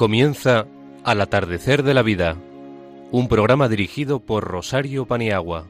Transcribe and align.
Comienza 0.00 0.66
Al 1.04 1.20
atardecer 1.20 1.82
de 1.82 1.92
la 1.92 2.00
vida, 2.00 2.34
un 3.10 3.28
programa 3.28 3.68
dirigido 3.68 4.20
por 4.20 4.44
Rosario 4.44 5.04
Paniagua. 5.04 5.66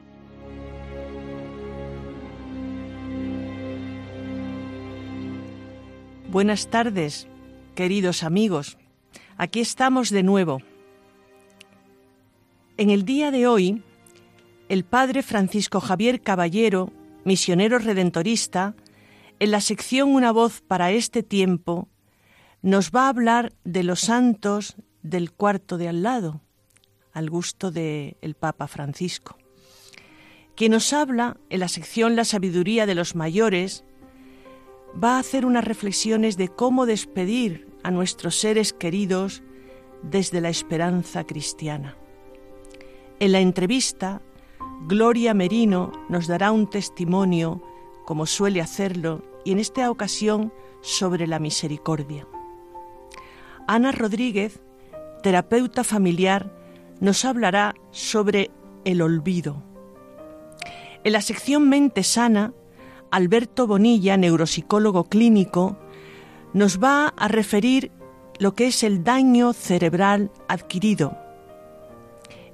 Buenas 6.29 6.69
tardes, 6.69 7.27
queridos 7.75 8.23
amigos. 8.23 8.77
Aquí 9.35 9.59
estamos 9.59 10.11
de 10.11 10.23
nuevo. 10.23 10.59
En 12.77 12.89
el 12.89 13.03
día 13.03 13.31
de 13.31 13.47
hoy, 13.47 13.83
el 14.69 14.85
padre 14.85 15.23
Francisco 15.23 15.81
Javier 15.81 16.21
Caballero, 16.21 16.93
misionero 17.25 17.79
redentorista, 17.79 18.75
en 19.39 19.51
la 19.51 19.59
sección 19.59 20.15
Una 20.15 20.31
voz 20.31 20.61
para 20.61 20.91
este 20.91 21.21
tiempo, 21.21 21.89
nos 22.61 22.91
va 22.91 23.05
a 23.05 23.09
hablar 23.09 23.53
de 23.63 23.83
los 23.83 24.01
santos 24.01 24.75
del 25.01 25.31
cuarto 25.31 25.77
de 25.77 25.87
al 25.87 26.03
lado, 26.03 26.41
al 27.11 27.29
gusto 27.29 27.71
del 27.71 28.35
Papa 28.39 28.67
Francisco. 28.67 29.37
Quien 30.55 30.73
nos 30.73 30.93
habla 30.93 31.37
en 31.49 31.59
la 31.59 31.67
sección 31.67 32.15
La 32.15 32.25
sabiduría 32.25 32.85
de 32.85 32.95
los 32.95 33.15
mayores 33.15 33.83
va 35.01 35.15
a 35.15 35.19
hacer 35.19 35.45
unas 35.45 35.63
reflexiones 35.63 36.37
de 36.37 36.49
cómo 36.49 36.85
despedir 36.85 37.67
a 37.83 37.89
nuestros 37.89 38.39
seres 38.39 38.73
queridos 38.73 39.41
desde 40.03 40.41
la 40.41 40.49
esperanza 40.49 41.23
cristiana. 41.25 41.97
En 43.19 43.31
la 43.31 43.39
entrevista, 43.39 44.21
Gloria 44.87 45.33
Merino 45.33 45.91
nos 46.09 46.27
dará 46.27 46.51
un 46.51 46.69
testimonio, 46.69 47.63
como 48.05 48.25
suele 48.25 48.61
hacerlo, 48.61 49.23
y 49.45 49.51
en 49.51 49.59
esta 49.59 49.89
ocasión 49.89 50.53
sobre 50.81 51.27
la 51.27 51.39
misericordia. 51.39 52.27
Ana 53.67 53.91
Rodríguez, 53.91 54.61
terapeuta 55.23 55.83
familiar, 55.83 56.51
nos 56.99 57.25
hablará 57.25 57.75
sobre 57.91 58.51
el 58.85 59.01
olvido. 59.01 59.63
En 61.03 61.13
la 61.13 61.21
sección 61.21 61.67
Mente 61.69 62.03
Sana, 62.03 62.53
Alberto 63.09 63.67
Bonilla, 63.67 64.17
neuropsicólogo 64.17 65.05
clínico, 65.05 65.77
nos 66.53 66.81
va 66.81 67.07
a 67.07 67.27
referir 67.27 67.91
lo 68.39 68.53
que 68.55 68.67
es 68.67 68.83
el 68.83 69.03
daño 69.03 69.53
cerebral 69.53 70.31
adquirido. 70.47 71.17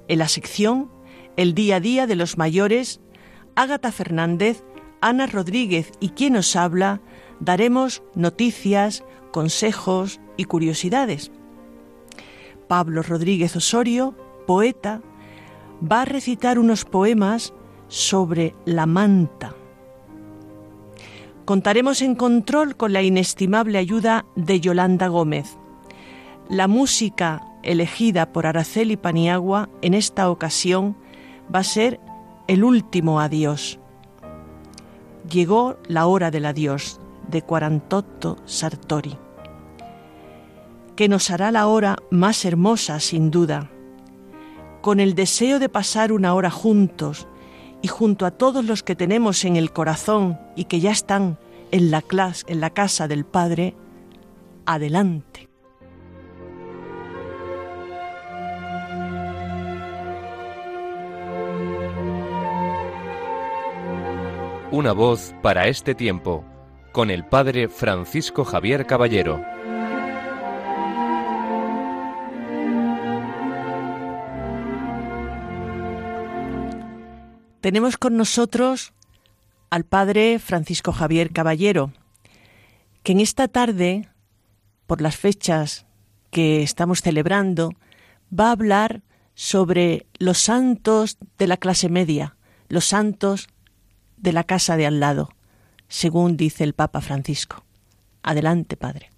En 0.08 0.18
la 0.18 0.28
sección 0.28 0.90
El 1.36 1.54
día 1.54 1.76
a 1.76 1.80
día 1.80 2.06
de 2.06 2.16
los 2.16 2.36
mayores, 2.36 3.00
Ágata 3.54 3.92
Fernández, 3.92 4.64
Ana 5.00 5.26
Rodríguez 5.26 5.92
y 6.00 6.10
quien 6.10 6.32
nos 6.32 6.56
habla, 6.56 7.00
daremos 7.38 8.02
noticias, 8.14 9.04
consejos 9.30 10.20
y 10.38 10.44
curiosidades. 10.46 11.30
Pablo 12.66 13.02
Rodríguez 13.02 13.54
Osorio, 13.56 14.14
poeta, 14.46 15.02
va 15.80 16.02
a 16.02 16.04
recitar 16.06 16.58
unos 16.58 16.86
poemas 16.86 17.52
sobre 17.88 18.54
la 18.64 18.86
manta. 18.86 19.54
Contaremos 21.44 22.02
en 22.02 22.14
control 22.14 22.76
con 22.76 22.92
la 22.92 23.02
inestimable 23.02 23.78
ayuda 23.78 24.26
de 24.36 24.60
Yolanda 24.60 25.08
Gómez. 25.08 25.56
La 26.48 26.68
música 26.68 27.42
elegida 27.62 28.32
por 28.32 28.46
Araceli 28.46 28.96
Paniagua 28.96 29.68
en 29.82 29.94
esta 29.94 30.30
ocasión 30.30 30.96
va 31.54 31.60
a 31.60 31.64
ser 31.64 32.00
El 32.46 32.64
último 32.64 33.20
adiós. 33.20 33.78
Llegó 35.30 35.76
la 35.86 36.06
hora 36.06 36.30
del 36.30 36.46
adiós 36.46 37.00
de 37.28 37.42
Quarantotto 37.42 38.36
Sartori, 38.46 39.18
que 40.98 41.08
nos 41.08 41.30
hará 41.30 41.52
la 41.52 41.68
hora 41.68 41.98
más 42.10 42.44
hermosa 42.44 42.98
sin 42.98 43.30
duda, 43.30 43.70
con 44.80 44.98
el 44.98 45.14
deseo 45.14 45.60
de 45.60 45.68
pasar 45.68 46.10
una 46.10 46.34
hora 46.34 46.50
juntos 46.50 47.28
y 47.82 47.86
junto 47.86 48.26
a 48.26 48.32
todos 48.32 48.64
los 48.64 48.82
que 48.82 48.96
tenemos 48.96 49.44
en 49.44 49.54
el 49.54 49.72
corazón 49.72 50.40
y 50.56 50.64
que 50.64 50.80
ya 50.80 50.90
están 50.90 51.38
en 51.70 51.92
la, 51.92 52.02
clase, 52.02 52.44
en 52.48 52.60
la 52.60 52.70
casa 52.70 53.06
del 53.06 53.24
Padre, 53.24 53.76
adelante. 54.66 55.48
Una 64.72 64.92
voz 64.94 65.32
para 65.42 65.68
este 65.68 65.94
tiempo, 65.94 66.44
con 66.90 67.12
el 67.12 67.24
Padre 67.24 67.68
Francisco 67.68 68.44
Javier 68.44 68.84
Caballero. 68.84 69.57
Tenemos 77.68 77.98
con 77.98 78.16
nosotros 78.16 78.94
al 79.68 79.84
Padre 79.84 80.38
Francisco 80.38 80.90
Javier 80.90 81.34
Caballero, 81.34 81.92
que 83.02 83.12
en 83.12 83.20
esta 83.20 83.46
tarde, 83.46 84.08
por 84.86 85.02
las 85.02 85.18
fechas 85.18 85.84
que 86.30 86.62
estamos 86.62 87.02
celebrando, 87.02 87.74
va 88.32 88.48
a 88.48 88.52
hablar 88.52 89.02
sobre 89.34 90.06
los 90.18 90.38
santos 90.38 91.18
de 91.36 91.46
la 91.46 91.58
clase 91.58 91.90
media, 91.90 92.36
los 92.70 92.86
santos 92.86 93.48
de 94.16 94.32
la 94.32 94.44
casa 94.44 94.78
de 94.78 94.86
al 94.86 94.98
lado, 94.98 95.28
según 95.88 96.38
dice 96.38 96.64
el 96.64 96.72
Papa 96.72 97.02
Francisco. 97.02 97.66
Adelante, 98.22 98.78
Padre. 98.78 99.10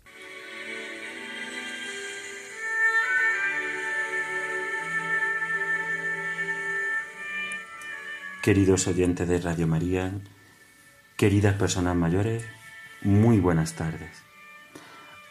Queridos 8.42 8.86
oyentes 8.86 9.28
de 9.28 9.38
Radio 9.38 9.66
María, 9.66 10.14
queridas 11.18 11.56
personas 11.56 11.94
mayores, 11.94 12.42
muy 13.02 13.38
buenas 13.38 13.74
tardes. 13.74 14.22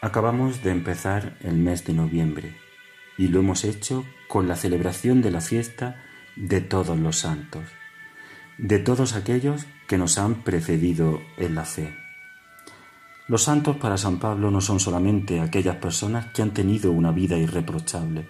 Acabamos 0.00 0.62
de 0.62 0.70
empezar 0.70 1.36
el 1.40 1.56
mes 1.56 1.84
de 1.84 1.92
noviembre 1.92 2.56
y 3.18 3.26
lo 3.26 3.40
hemos 3.40 3.64
hecho 3.64 4.04
con 4.28 4.46
la 4.46 4.54
celebración 4.54 5.22
de 5.22 5.32
la 5.32 5.40
fiesta 5.40 6.04
de 6.36 6.60
todos 6.60 6.96
los 7.00 7.18
santos, 7.18 7.64
de 8.58 8.78
todos 8.78 9.16
aquellos 9.16 9.66
que 9.88 9.98
nos 9.98 10.16
han 10.16 10.44
precedido 10.44 11.20
en 11.36 11.56
la 11.56 11.64
fe. 11.64 11.92
Los 13.26 13.42
santos 13.42 13.76
para 13.78 13.98
San 13.98 14.20
Pablo 14.20 14.52
no 14.52 14.60
son 14.60 14.78
solamente 14.78 15.40
aquellas 15.40 15.76
personas 15.78 16.26
que 16.26 16.42
han 16.42 16.54
tenido 16.54 16.92
una 16.92 17.10
vida 17.10 17.36
irreprochable 17.36 18.28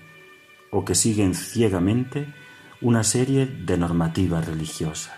o 0.70 0.86
que 0.86 0.94
siguen 0.94 1.34
ciegamente 1.34 2.32
una 2.80 3.04
serie 3.04 3.46
de 3.46 3.76
normativas 3.76 4.46
religiosas. 4.46 5.14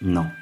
No. 0.00 0.32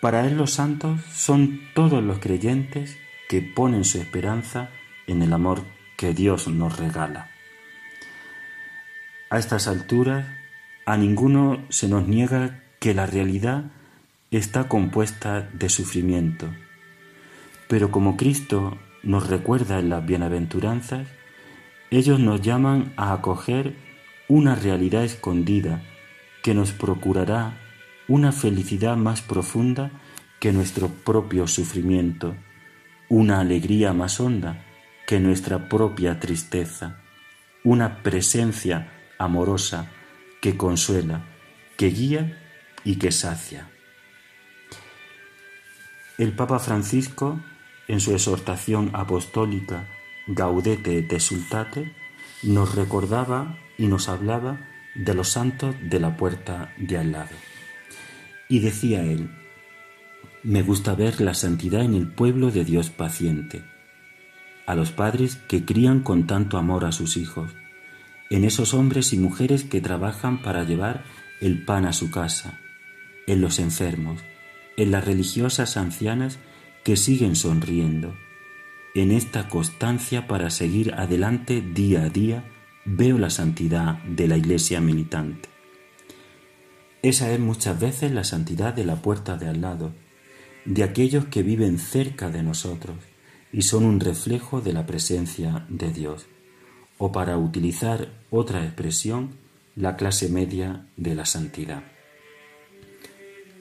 Para 0.00 0.26
él 0.26 0.36
los 0.36 0.52
santos 0.52 1.00
son 1.12 1.60
todos 1.74 2.02
los 2.02 2.18
creyentes 2.18 2.98
que 3.28 3.42
ponen 3.42 3.84
su 3.84 3.98
esperanza 3.98 4.70
en 5.06 5.22
el 5.22 5.32
amor 5.32 5.62
que 5.96 6.12
Dios 6.14 6.48
nos 6.48 6.78
regala. 6.78 7.30
A 9.30 9.38
estas 9.38 9.66
alturas, 9.68 10.26
a 10.86 10.96
ninguno 10.96 11.64
se 11.68 11.88
nos 11.88 12.06
niega 12.06 12.62
que 12.80 12.94
la 12.94 13.06
realidad 13.06 13.64
está 14.30 14.68
compuesta 14.68 15.48
de 15.52 15.68
sufrimiento, 15.68 16.48
pero 17.68 17.90
como 17.90 18.16
Cristo 18.16 18.78
nos 19.02 19.28
recuerda 19.28 19.78
en 19.78 19.88
las 19.88 20.04
bienaventuranzas, 20.04 21.08
ellos 21.90 22.18
nos 22.18 22.40
llaman 22.40 22.92
a 22.96 23.12
acoger 23.12 23.76
una 24.28 24.54
realidad 24.54 25.04
escondida 25.04 25.82
que 26.42 26.54
nos 26.54 26.72
procurará 26.72 27.58
una 28.08 28.32
felicidad 28.32 28.96
más 28.96 29.22
profunda 29.22 29.90
que 30.40 30.52
nuestro 30.52 30.88
propio 30.88 31.46
sufrimiento, 31.46 32.34
una 33.08 33.40
alegría 33.40 33.92
más 33.92 34.20
honda 34.20 34.64
que 35.06 35.20
nuestra 35.20 35.68
propia 35.68 36.20
tristeza, 36.20 37.00
una 37.62 38.02
presencia 38.02 38.92
amorosa 39.18 39.90
que 40.40 40.56
consuela, 40.56 41.24
que 41.76 41.86
guía 41.86 42.38
y 42.84 42.96
que 42.96 43.10
sacia. 43.12 43.70
El 46.18 46.32
Papa 46.32 46.58
Francisco, 46.58 47.40
en 47.88 48.00
su 48.00 48.12
exhortación 48.12 48.90
apostólica 48.92 49.88
Gaudete 50.26 50.98
et 50.98 51.12
Exultate, 51.12 51.92
nos 52.42 52.74
recordaba 52.74 53.58
y 53.78 53.86
nos 53.86 54.08
hablaba 54.08 54.68
de 54.94 55.14
los 55.14 55.30
santos 55.30 55.74
de 55.82 56.00
la 56.00 56.16
puerta 56.16 56.72
de 56.78 56.98
al 56.98 57.12
lado. 57.12 57.34
Y 58.48 58.60
decía 58.60 59.04
él, 59.04 59.30
me 60.42 60.62
gusta 60.62 60.94
ver 60.94 61.20
la 61.20 61.34
santidad 61.34 61.82
en 61.82 61.94
el 61.94 62.06
pueblo 62.06 62.50
de 62.50 62.64
Dios 62.64 62.90
paciente, 62.90 63.64
a 64.66 64.74
los 64.74 64.92
padres 64.92 65.36
que 65.36 65.64
crían 65.64 66.00
con 66.00 66.26
tanto 66.26 66.58
amor 66.58 66.84
a 66.84 66.92
sus 66.92 67.16
hijos, 67.16 67.50
en 68.30 68.44
esos 68.44 68.74
hombres 68.74 69.12
y 69.12 69.18
mujeres 69.18 69.64
que 69.64 69.80
trabajan 69.80 70.42
para 70.42 70.64
llevar 70.64 71.04
el 71.40 71.64
pan 71.64 71.86
a 71.86 71.92
su 71.92 72.10
casa, 72.10 72.60
en 73.26 73.40
los 73.40 73.58
enfermos, 73.58 74.20
en 74.76 74.90
las 74.90 75.04
religiosas 75.04 75.76
ancianas 75.76 76.38
que 76.84 76.96
siguen 76.96 77.36
sonriendo, 77.36 78.14
en 78.94 79.10
esta 79.10 79.48
constancia 79.48 80.26
para 80.26 80.50
seguir 80.50 80.94
adelante 80.94 81.62
día 81.62 82.02
a 82.02 82.08
día, 82.10 82.44
veo 82.84 83.18
la 83.18 83.30
santidad 83.30 84.02
de 84.04 84.28
la 84.28 84.36
iglesia 84.36 84.80
militante. 84.80 85.48
Esa 87.02 87.32
es 87.32 87.40
muchas 87.40 87.78
veces 87.80 88.12
la 88.12 88.24
santidad 88.24 88.74
de 88.74 88.84
la 88.84 89.02
puerta 89.02 89.36
de 89.36 89.48
al 89.48 89.60
lado, 89.60 89.92
de 90.64 90.82
aquellos 90.82 91.26
que 91.26 91.42
viven 91.42 91.78
cerca 91.78 92.30
de 92.30 92.42
nosotros 92.42 92.96
y 93.52 93.62
son 93.62 93.84
un 93.84 94.00
reflejo 94.00 94.60
de 94.60 94.72
la 94.72 94.86
presencia 94.86 95.66
de 95.68 95.92
Dios, 95.92 96.26
o 96.98 97.12
para 97.12 97.38
utilizar 97.38 98.08
otra 98.30 98.64
expresión, 98.64 99.36
la 99.76 99.96
clase 99.96 100.28
media 100.28 100.86
de 100.96 101.14
la 101.14 101.26
santidad. 101.26 101.82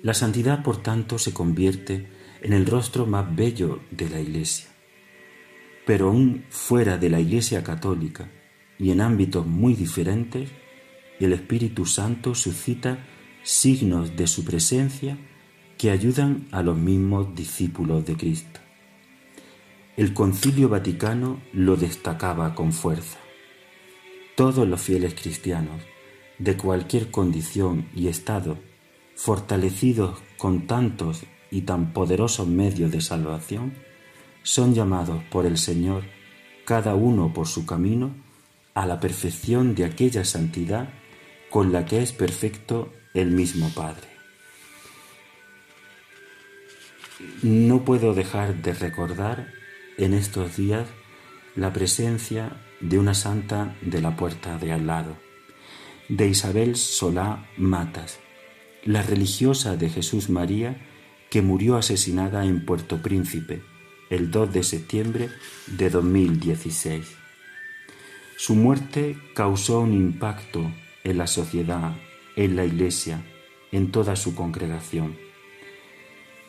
La 0.01 0.13
santidad, 0.13 0.63
por 0.63 0.81
tanto, 0.81 1.17
se 1.17 1.33
convierte 1.33 2.07
en 2.41 2.53
el 2.53 2.65
rostro 2.65 3.05
más 3.05 3.35
bello 3.35 3.79
de 3.91 4.09
la 4.09 4.19
Iglesia 4.19 4.73
pero 5.85 6.09
aún 6.09 6.45
fuera 6.49 6.97
de 6.97 7.09
la 7.09 7.19
Iglesia 7.19 7.63
católica 7.63 8.29
y 8.83 8.91
en 8.91 8.99
ámbitos 8.99 9.47
muy 9.47 9.75
diferentes, 9.75 10.49
el 11.17 11.31
Espíritu 11.31 11.85
Santo 11.85 12.35
suscita 12.35 12.97
signos 13.41 14.17
de 14.17 14.27
su 14.27 14.43
presencia 14.43 15.17
que 15.77 15.89
ayudan 15.89 16.47
a 16.51 16.61
los 16.63 16.77
mismos 16.77 17.33
discípulos 17.33 18.05
de 18.05 18.17
Cristo. 18.17 18.59
El 19.95 20.13
concilio 20.13 20.67
vaticano 20.67 21.39
lo 21.53 21.77
destacaba 21.77 22.53
con 22.55 22.73
fuerza. 22.73 23.19
Todos 24.35 24.67
los 24.67 24.81
fieles 24.81 25.15
cristianos, 25.15 25.81
de 26.37 26.57
cualquier 26.57 27.09
condición 27.09 27.87
y 27.95 28.09
estado, 28.09 28.57
fortalecidos 29.15 30.19
con 30.37 30.67
tantos 30.67 31.23
y 31.49 31.61
tan 31.61 31.93
poderosos 31.93 32.49
medios 32.49 32.91
de 32.91 32.99
salvación, 32.99 33.75
son 34.41 34.73
llamados 34.73 35.23
por 35.31 35.45
el 35.45 35.57
Señor, 35.57 36.03
cada 36.65 36.95
uno 36.95 37.31
por 37.31 37.47
su 37.47 37.65
camino, 37.65 38.11
a 38.73 38.85
la 38.85 38.99
perfección 38.99 39.75
de 39.75 39.85
aquella 39.85 40.25
santidad 40.25 40.89
con 41.49 41.71
la 41.71 41.85
que 41.85 42.01
es 42.01 42.11
perfecto 42.11 42.91
el 43.13 43.31
mismo 43.31 43.69
Padre. 43.69 44.07
No 47.41 47.85
puedo 47.85 48.13
dejar 48.13 48.61
de 48.61 48.73
recordar 48.73 49.47
en 49.97 50.13
estos 50.13 50.57
días 50.57 50.87
la 51.55 51.71
presencia 51.71 52.57
de 52.81 52.97
una 52.97 53.13
santa 53.13 53.75
de 53.81 54.01
la 54.01 54.15
puerta 54.15 54.57
de 54.57 54.71
al 54.71 54.87
lado, 54.87 55.17
de 56.09 56.27
Isabel 56.27 56.75
Solá 56.75 57.47
Matas, 57.57 58.19
la 58.83 59.03
religiosa 59.03 59.77
de 59.77 59.89
Jesús 59.89 60.29
María 60.29 60.77
que 61.29 61.41
murió 61.41 61.77
asesinada 61.77 62.45
en 62.45 62.65
Puerto 62.65 63.01
Príncipe, 63.01 63.63
el 64.09 64.31
2 64.31 64.53
de 64.53 64.63
septiembre 64.63 65.29
de 65.67 65.89
2016. 65.89 67.22
Su 68.37 68.55
muerte 68.55 69.15
causó 69.35 69.81
un 69.81 69.93
impacto 69.93 70.71
en 71.03 71.17
la 71.17 71.27
sociedad, 71.27 71.95
en 72.35 72.55
la 72.55 72.65
iglesia, 72.65 73.23
en 73.71 73.91
toda 73.91 74.15
su 74.15 74.35
congregación. 74.35 75.15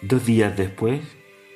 Dos 0.03 0.27
días 0.27 0.57
después, 0.57 1.01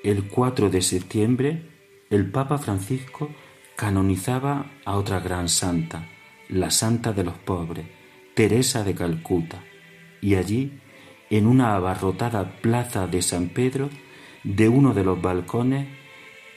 el 0.05 0.29
4 0.29 0.71
de 0.71 0.83
septiembre, 0.83 1.63
el 2.11 2.31
Papa 2.31 2.59
Francisco 2.59 3.31
canonizaba 3.77 4.71
a 4.85 4.97
otra 4.97 5.21
gran 5.21 5.49
santa, 5.49 6.09
la 6.49 6.71
Santa 6.71 7.13
de 7.13 7.25
los 7.25 7.35
Pobres, 7.35 7.87
Teresa 8.35 8.85
de 8.85 8.95
Calcuta, 8.95 9.63
y 10.21 10.35
allí, 10.35 10.81
en 11.31 11.47
una 11.47 11.75
abarrotada 11.75 12.61
plaza 12.61 13.07
de 13.07 13.23
San 13.23 13.49
Pedro, 13.49 13.91
de 14.45 14.69
uno 14.69 14.95
de 14.95 15.05
los 15.05 15.21
balcones 15.21 15.87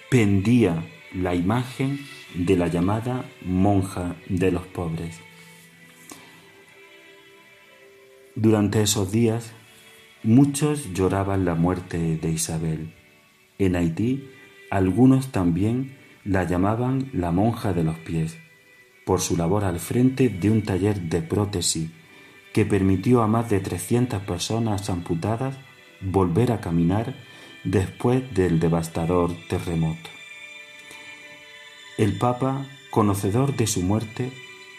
pendía 0.09 0.83
la 1.13 1.35
imagen 1.35 1.99
de 2.35 2.55
la 2.55 2.67
llamada 2.67 3.25
monja 3.43 4.15
de 4.27 4.51
los 4.51 4.65
pobres. 4.67 5.19
Durante 8.35 8.81
esos 8.81 9.11
días, 9.11 9.51
muchos 10.23 10.93
lloraban 10.93 11.45
la 11.45 11.55
muerte 11.55 12.17
de 12.17 12.31
Isabel. 12.31 12.93
En 13.59 13.75
Haití, 13.75 14.29
algunos 14.69 15.31
también 15.31 15.97
la 16.23 16.45
llamaban 16.45 17.09
la 17.13 17.31
monja 17.31 17.73
de 17.73 17.83
los 17.83 17.97
pies, 17.97 18.37
por 19.05 19.19
su 19.19 19.35
labor 19.35 19.65
al 19.65 19.79
frente 19.79 20.29
de 20.29 20.49
un 20.49 20.61
taller 20.61 21.01
de 21.01 21.21
prótesis 21.21 21.89
que 22.53 22.65
permitió 22.65 23.21
a 23.21 23.27
más 23.27 23.49
de 23.49 23.59
300 23.59 24.21
personas 24.23 24.89
amputadas 24.89 25.57
volver 26.01 26.51
a 26.51 26.61
caminar 26.61 27.15
después 27.63 28.33
del 28.33 28.59
devastador 28.59 29.31
terremoto. 29.49 30.20
El 31.97 32.17
Papa, 32.17 32.65
conocedor 32.89 33.55
de 33.55 33.67
su 33.67 33.81
muerte, 33.81 34.31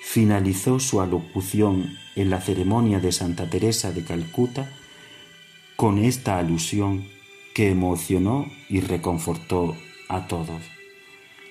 finalizó 0.02 0.80
su 0.80 1.00
alocución 1.00 1.96
en 2.16 2.30
la 2.30 2.40
ceremonia 2.40 3.00
de 3.00 3.12
Santa 3.12 3.48
Teresa 3.48 3.92
de 3.92 4.04
Calcuta 4.04 4.70
con 5.76 5.98
esta 5.98 6.38
alusión 6.38 7.08
que 7.54 7.70
emocionó 7.70 8.50
y 8.68 8.80
reconfortó 8.80 9.76
a 10.08 10.26
todos. 10.26 10.62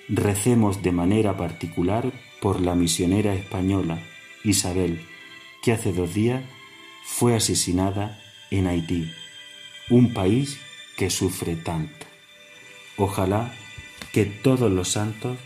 Recemos 0.10 0.82
de 0.82 0.92
manera 0.92 1.38
particular 1.38 2.12
por 2.42 2.60
la 2.60 2.76
misionera 2.76 3.34
española 3.34 4.00
Isabel, 4.44 5.02
que 5.64 5.72
hace 5.72 5.94
dos 5.94 6.14
días 6.14 6.44
fue 7.04 7.36
asesinada 7.36 8.20
en 8.50 8.68
Haití, 8.68 9.12
un 9.90 10.14
país 10.14 10.60
que 10.98 11.10
sufre 11.10 11.56
tanto. 11.56 12.06
Ojalá 12.98 13.54
que 14.12 14.26
todos 14.26 14.72
los 14.72 14.90
santos 14.90 15.38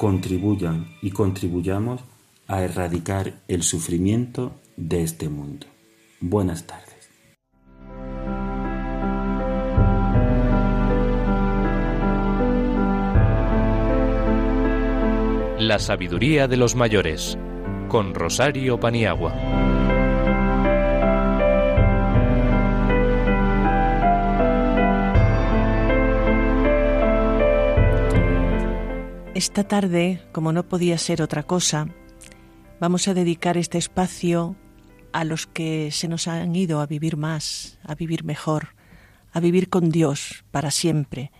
contribuyan 0.00 0.96
y 1.02 1.10
contribuyamos 1.10 2.00
a 2.48 2.62
erradicar 2.62 3.34
el 3.48 3.62
sufrimiento 3.62 4.58
de 4.78 5.02
este 5.02 5.28
mundo. 5.28 5.66
Buenas 6.20 6.66
tardes. 6.66 7.10
La 15.58 15.78
sabiduría 15.78 16.48
de 16.48 16.56
los 16.56 16.74
mayores 16.74 17.36
con 17.90 18.14
Rosario 18.14 18.80
Paniagua. 18.80 19.79
Esta 29.40 29.64
tarde, 29.64 30.20
como 30.32 30.52
no 30.52 30.64
podía 30.64 30.98
ser 30.98 31.22
otra 31.22 31.44
cosa, 31.44 31.88
vamos 32.78 33.08
a 33.08 33.14
dedicar 33.14 33.56
este 33.56 33.78
espacio 33.78 34.54
a 35.12 35.24
los 35.24 35.46
que 35.46 35.90
se 35.92 36.08
nos 36.08 36.28
han 36.28 36.54
ido 36.54 36.78
a 36.82 36.86
vivir 36.86 37.16
más, 37.16 37.78
a 37.82 37.94
vivir 37.94 38.22
mejor, 38.22 38.74
a 39.32 39.40
vivir 39.40 39.70
con 39.70 39.88
Dios 39.88 40.44
para 40.50 40.70
siempre. 40.70 41.32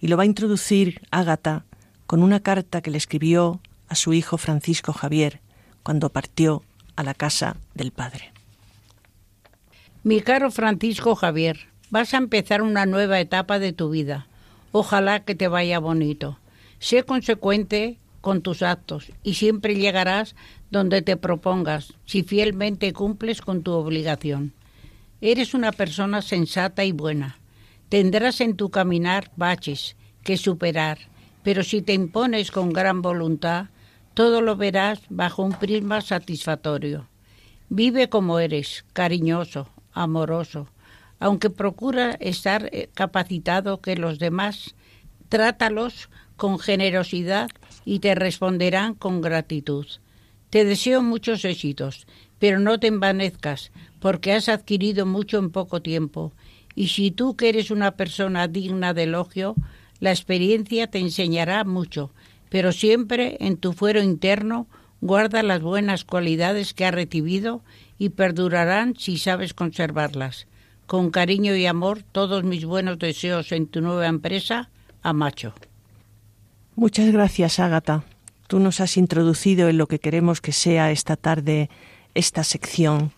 Y 0.00 0.08
lo 0.08 0.16
va 0.16 0.22
a 0.22 0.26
introducir 0.26 1.02
Ágata 1.10 1.66
con 2.06 2.22
una 2.22 2.40
carta 2.40 2.80
que 2.80 2.90
le 2.90 2.96
escribió 2.96 3.60
a 3.88 3.94
su 3.94 4.14
hijo 4.14 4.38
Francisco 4.38 4.94
Javier 4.94 5.42
cuando 5.82 6.08
partió 6.08 6.62
a 6.96 7.02
la 7.02 7.12
casa 7.12 7.58
del 7.74 7.92
Padre. 7.92 8.32
Mi 10.02 10.22
caro 10.22 10.50
Francisco 10.50 11.14
Javier, 11.14 11.68
vas 11.90 12.14
a 12.14 12.16
empezar 12.16 12.62
una 12.62 12.86
nueva 12.86 13.20
etapa 13.20 13.58
de 13.58 13.74
tu 13.74 13.90
vida. 13.90 14.28
Ojalá 14.70 15.26
que 15.26 15.34
te 15.34 15.48
vaya 15.48 15.78
bonito. 15.78 16.38
Sé 16.82 17.04
consecuente 17.04 18.00
con 18.20 18.42
tus 18.42 18.60
actos 18.60 19.12
y 19.22 19.34
siempre 19.34 19.76
llegarás 19.76 20.34
donde 20.72 21.00
te 21.00 21.16
propongas 21.16 21.94
si 22.06 22.24
fielmente 22.24 22.92
cumples 22.92 23.40
con 23.40 23.62
tu 23.62 23.70
obligación. 23.70 24.52
Eres 25.20 25.54
una 25.54 25.70
persona 25.70 26.22
sensata 26.22 26.84
y 26.84 26.90
buena. 26.90 27.38
Tendrás 27.88 28.40
en 28.40 28.56
tu 28.56 28.70
caminar 28.70 29.30
baches 29.36 29.94
que 30.24 30.36
superar, 30.36 30.98
pero 31.44 31.62
si 31.62 31.82
te 31.82 31.92
impones 31.92 32.50
con 32.50 32.72
gran 32.72 33.00
voluntad, 33.00 33.66
todo 34.14 34.40
lo 34.40 34.56
verás 34.56 35.02
bajo 35.08 35.44
un 35.44 35.52
prisma 35.52 36.00
satisfactorio. 36.00 37.06
Vive 37.68 38.08
como 38.08 38.40
eres, 38.40 38.84
cariñoso, 38.92 39.68
amoroso, 39.92 40.66
aunque 41.20 41.48
procura 41.48 42.16
estar 42.18 42.70
eh, 42.72 42.90
capacitado 42.92 43.80
que 43.80 43.94
los 43.94 44.18
demás, 44.18 44.74
trátalos 45.28 46.08
con 46.42 46.58
generosidad 46.58 47.50
y 47.84 48.00
te 48.00 48.16
responderán 48.16 48.94
con 48.94 49.20
gratitud. 49.20 49.86
Te 50.50 50.64
deseo 50.64 51.00
muchos 51.00 51.44
éxitos, 51.44 52.08
pero 52.40 52.58
no 52.58 52.80
te 52.80 52.88
envanezcas, 52.88 53.70
porque 54.00 54.32
has 54.32 54.48
adquirido 54.48 55.06
mucho 55.06 55.38
en 55.38 55.50
poco 55.50 55.82
tiempo, 55.82 56.32
y 56.74 56.88
si 56.88 57.12
tú 57.12 57.36
que 57.36 57.48
eres 57.48 57.70
una 57.70 57.92
persona 57.92 58.48
digna 58.48 58.92
de 58.92 59.04
elogio, 59.04 59.54
la 60.00 60.10
experiencia 60.10 60.88
te 60.88 60.98
enseñará 60.98 61.62
mucho, 61.62 62.10
pero 62.48 62.72
siempre 62.72 63.36
en 63.38 63.56
tu 63.56 63.72
fuero 63.72 64.02
interno 64.02 64.66
guarda 65.00 65.44
las 65.44 65.62
buenas 65.62 66.04
cualidades 66.04 66.74
que 66.74 66.86
has 66.86 66.92
recibido 66.92 67.62
y 67.98 68.08
perdurarán 68.08 68.96
si 68.98 69.16
sabes 69.16 69.54
conservarlas. 69.54 70.48
Con 70.88 71.12
cariño 71.12 71.54
y 71.54 71.66
amor, 71.66 72.02
todos 72.10 72.42
mis 72.42 72.64
buenos 72.64 72.98
deseos 72.98 73.52
en 73.52 73.68
tu 73.68 73.80
nueva 73.80 74.08
empresa, 74.08 74.70
Amacho. 75.02 75.54
Muchas 76.74 77.12
gracias, 77.12 77.58
Ágata. 77.58 78.04
Tú 78.46 78.58
nos 78.58 78.80
has 78.80 78.96
introducido 78.96 79.68
en 79.68 79.78
lo 79.78 79.86
que 79.86 79.98
queremos 79.98 80.40
que 80.40 80.52
sea 80.52 80.90
esta 80.90 81.16
tarde 81.16 81.68
esta 82.14 82.44
sección. 82.44 83.12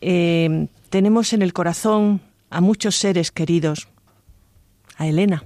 Eh, 0.00 0.66
tenemos 0.90 1.32
en 1.32 1.42
el 1.42 1.52
corazón 1.52 2.20
a 2.50 2.60
muchos 2.60 2.96
seres 2.96 3.30
queridos. 3.30 3.88
A 4.98 5.06
Elena, 5.06 5.44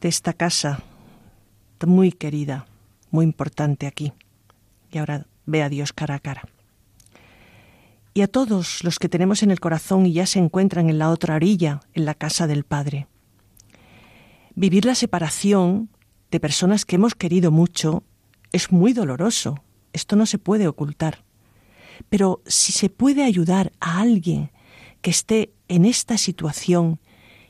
de 0.00 0.08
esta 0.08 0.32
casa, 0.32 0.82
muy 1.84 2.12
querida, 2.12 2.66
muy 3.10 3.24
importante 3.24 3.86
aquí. 3.86 4.12
Y 4.92 4.98
ahora 4.98 5.26
ve 5.46 5.62
a 5.62 5.68
Dios 5.68 5.92
cara 5.92 6.14
a 6.14 6.20
cara. 6.20 6.42
Y 8.14 8.22
a 8.22 8.28
todos 8.28 8.82
los 8.84 8.98
que 8.98 9.08
tenemos 9.08 9.42
en 9.42 9.50
el 9.50 9.60
corazón 9.60 10.06
y 10.06 10.12
ya 10.12 10.26
se 10.26 10.38
encuentran 10.38 10.88
en 10.90 10.98
la 10.98 11.10
otra 11.10 11.34
orilla, 11.34 11.80
en 11.94 12.04
la 12.04 12.14
casa 12.14 12.46
del 12.46 12.64
Padre. 12.64 13.06
Vivir 14.60 14.84
la 14.84 14.94
separación 14.94 15.88
de 16.30 16.38
personas 16.38 16.84
que 16.84 16.96
hemos 16.96 17.14
querido 17.14 17.50
mucho 17.50 18.02
es 18.52 18.70
muy 18.70 18.92
doloroso. 18.92 19.64
Esto 19.94 20.16
no 20.16 20.26
se 20.26 20.36
puede 20.36 20.68
ocultar. 20.68 21.24
Pero 22.10 22.42
si 22.44 22.72
se 22.72 22.90
puede 22.90 23.24
ayudar 23.24 23.72
a 23.80 24.02
alguien 24.02 24.50
que 25.00 25.08
esté 25.08 25.54
en 25.68 25.86
esta 25.86 26.18
situación 26.18 27.00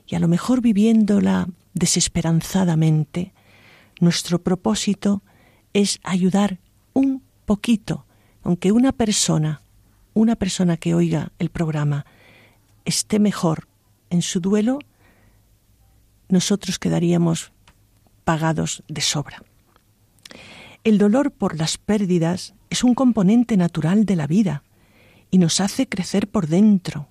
y 0.06 0.14
a 0.14 0.20
lo 0.20 0.28
mejor 0.28 0.60
viviéndola 0.60 1.48
desesperanzadamente, 1.74 3.32
nuestro 3.98 4.40
propósito 4.40 5.24
es 5.72 5.98
ayudar 6.04 6.60
un 6.92 7.24
poquito, 7.44 8.06
aunque 8.44 8.70
una 8.70 8.92
persona, 8.92 9.62
una 10.14 10.36
persona 10.36 10.76
que 10.76 10.94
oiga 10.94 11.32
el 11.40 11.50
programa, 11.50 12.06
esté 12.84 13.18
mejor 13.18 13.66
en 14.10 14.22
su 14.22 14.38
duelo, 14.38 14.78
nosotros 16.30 16.78
quedaríamos 16.78 17.52
pagados 18.24 18.82
de 18.88 19.00
sobra. 19.00 19.42
El 20.84 20.98
dolor 20.98 21.32
por 21.32 21.58
las 21.58 21.78
pérdidas 21.78 22.54
es 22.70 22.84
un 22.84 22.94
componente 22.94 23.56
natural 23.56 24.06
de 24.06 24.16
la 24.16 24.26
vida 24.26 24.62
y 25.30 25.38
nos 25.38 25.60
hace 25.60 25.88
crecer 25.88 26.28
por 26.28 26.46
dentro, 26.46 27.08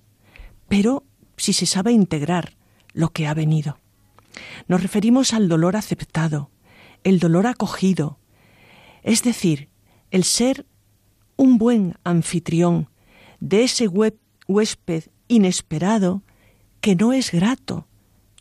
pero 0.68 1.04
si 1.36 1.52
se 1.52 1.66
sabe 1.66 1.92
integrar 1.92 2.56
lo 2.92 3.10
que 3.10 3.26
ha 3.26 3.34
venido. 3.34 3.78
Nos 4.68 4.82
referimos 4.82 5.32
al 5.32 5.48
dolor 5.48 5.76
aceptado, 5.76 6.50
el 7.04 7.18
dolor 7.18 7.46
acogido, 7.46 8.18
es 9.02 9.22
decir, 9.22 9.68
el 10.10 10.24
ser 10.24 10.66
un 11.36 11.58
buen 11.58 11.94
anfitrión 12.04 12.88
de 13.38 13.64
ese 13.64 13.88
huésped 13.88 15.04
inesperado 15.28 16.22
que 16.80 16.96
no 16.96 17.12
es 17.12 17.30
grato 17.30 17.86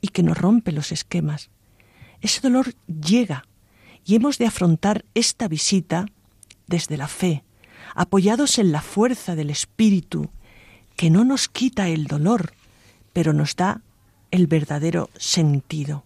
y 0.01 0.09
que 0.09 0.23
nos 0.23 0.37
rompe 0.37 0.71
los 0.71 0.91
esquemas. 0.91 1.49
Ese 2.21 2.41
dolor 2.41 2.73
llega 2.87 3.45
y 4.05 4.15
hemos 4.15 4.37
de 4.37 4.45
afrontar 4.45 5.05
esta 5.13 5.47
visita 5.47 6.05
desde 6.67 6.97
la 6.97 7.07
fe, 7.07 7.43
apoyados 7.95 8.59
en 8.59 8.71
la 8.71 8.81
fuerza 8.81 9.35
del 9.35 9.49
Espíritu, 9.49 10.29
que 10.95 11.09
no 11.09 11.23
nos 11.23 11.47
quita 11.47 11.87
el 11.87 12.07
dolor, 12.07 12.53
pero 13.13 13.33
nos 13.33 13.55
da 13.55 13.81
el 14.31 14.47
verdadero 14.47 15.09
sentido. 15.17 16.03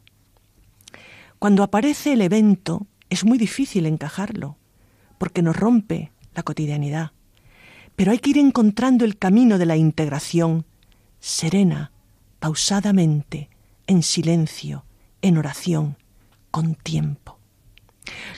Cuando 1.40 1.64
aparece 1.64 2.14
el 2.14 2.22
evento 2.22 2.88
es 3.10 3.26
muy 3.26 3.38
difícil 3.38 3.86
encajarlo, 3.86 4.58
porque 5.18 5.42
nos 5.42 5.56
rompe 5.56 6.12
la 6.34 6.44
cotidianidad. 6.44 7.12
Pero 7.96 8.12
hay 8.12 8.20
que 8.20 8.32
ir 8.32 8.38
encontrando 8.38 9.06
el 9.06 9.18
camino 9.18 9.58
de 9.58 9.66
la 9.66 9.78
integración, 9.78 10.66
serena, 11.20 11.92
pausadamente, 12.40 13.50
en 13.88 14.04
silencio, 14.04 14.86
en 15.22 15.38
oración, 15.38 15.98
con 16.52 16.76
tiempo. 16.76 17.40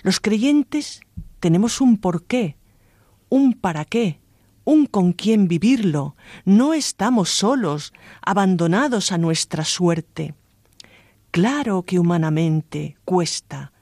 Los 0.03 0.19
creyentes 0.19 1.01
tenemos 1.39 1.81
un 1.81 1.97
porqué, 1.97 2.57
un 3.29 3.53
para 3.53 3.85
qué, 3.85 4.19
un 4.63 4.85
con 4.85 5.13
quién 5.13 5.47
vivirlo. 5.47 6.15
No 6.43 6.73
estamos 6.73 7.29
solos, 7.29 7.93
abandonados 8.21 9.11
a 9.11 9.17
nuestra 9.17 9.63
suerte. 9.63 10.33
Claro 11.31 11.83
que 11.83 11.99
humanamente 11.99 12.97
cuesta, 13.05 13.73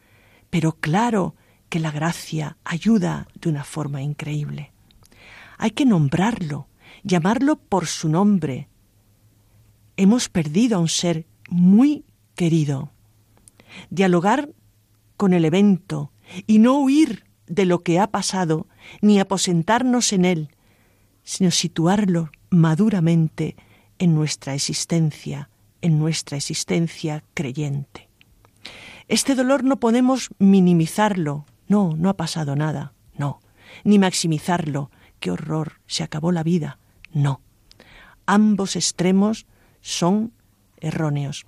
pero 0.49 0.73
claro 0.73 1.35
que 1.69 1.79
la 1.79 1.91
gracia 1.91 2.57
ayuda 2.63 3.27
de 3.35 3.49
una 3.49 3.63
forma 3.63 4.01
increíble. 4.01 4.71
Hay 5.57 5.71
que 5.71 5.85
nombrarlo, 5.85 6.67
llamarlo 7.03 7.55
por 7.55 7.87
su 7.87 8.09
nombre. 8.09 8.67
Hemos 9.95 10.29
perdido 10.29 10.77
a 10.77 10.79
un 10.79 10.89
ser 10.89 11.25
muy 11.53 12.03
querido. 12.35 12.91
Dialogar 13.91 14.49
con 15.17 15.33
el 15.33 15.45
evento 15.45 16.11
y 16.47 16.59
no 16.59 16.79
huir 16.79 17.25
de 17.47 17.65
lo 17.65 17.83
que 17.83 17.99
ha 17.99 18.07
pasado 18.07 18.67
ni 19.01 19.19
aposentarnos 19.19 20.13
en 20.13 20.25
él, 20.25 20.49
sino 21.23 21.51
situarlo 21.51 22.31
maduramente 22.49 23.55
en 23.99 24.15
nuestra 24.15 24.55
existencia, 24.55 25.49
en 25.81 25.99
nuestra 25.99 26.37
existencia 26.37 27.23
creyente. 27.35 28.09
Este 29.07 29.35
dolor 29.35 29.63
no 29.63 29.79
podemos 29.79 30.29
minimizarlo, 30.39 31.45
no, 31.67 31.93
no 31.95 32.09
ha 32.09 32.17
pasado 32.17 32.55
nada, 32.55 32.93
no, 33.15 33.41
ni 33.83 33.99
maximizarlo, 33.99 34.89
qué 35.19 35.29
horror, 35.29 35.73
se 35.85 36.03
acabó 36.03 36.31
la 36.31 36.43
vida, 36.43 36.79
no. 37.13 37.41
Ambos 38.25 38.75
extremos 38.75 39.45
son 39.81 40.31
erróneos. 40.83 41.45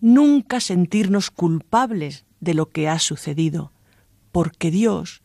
Nunca 0.00 0.60
sentirnos 0.60 1.30
culpables 1.30 2.24
de 2.40 2.54
lo 2.54 2.70
que 2.70 2.88
ha 2.88 2.98
sucedido, 2.98 3.72
porque 4.30 4.70
Dios 4.70 5.22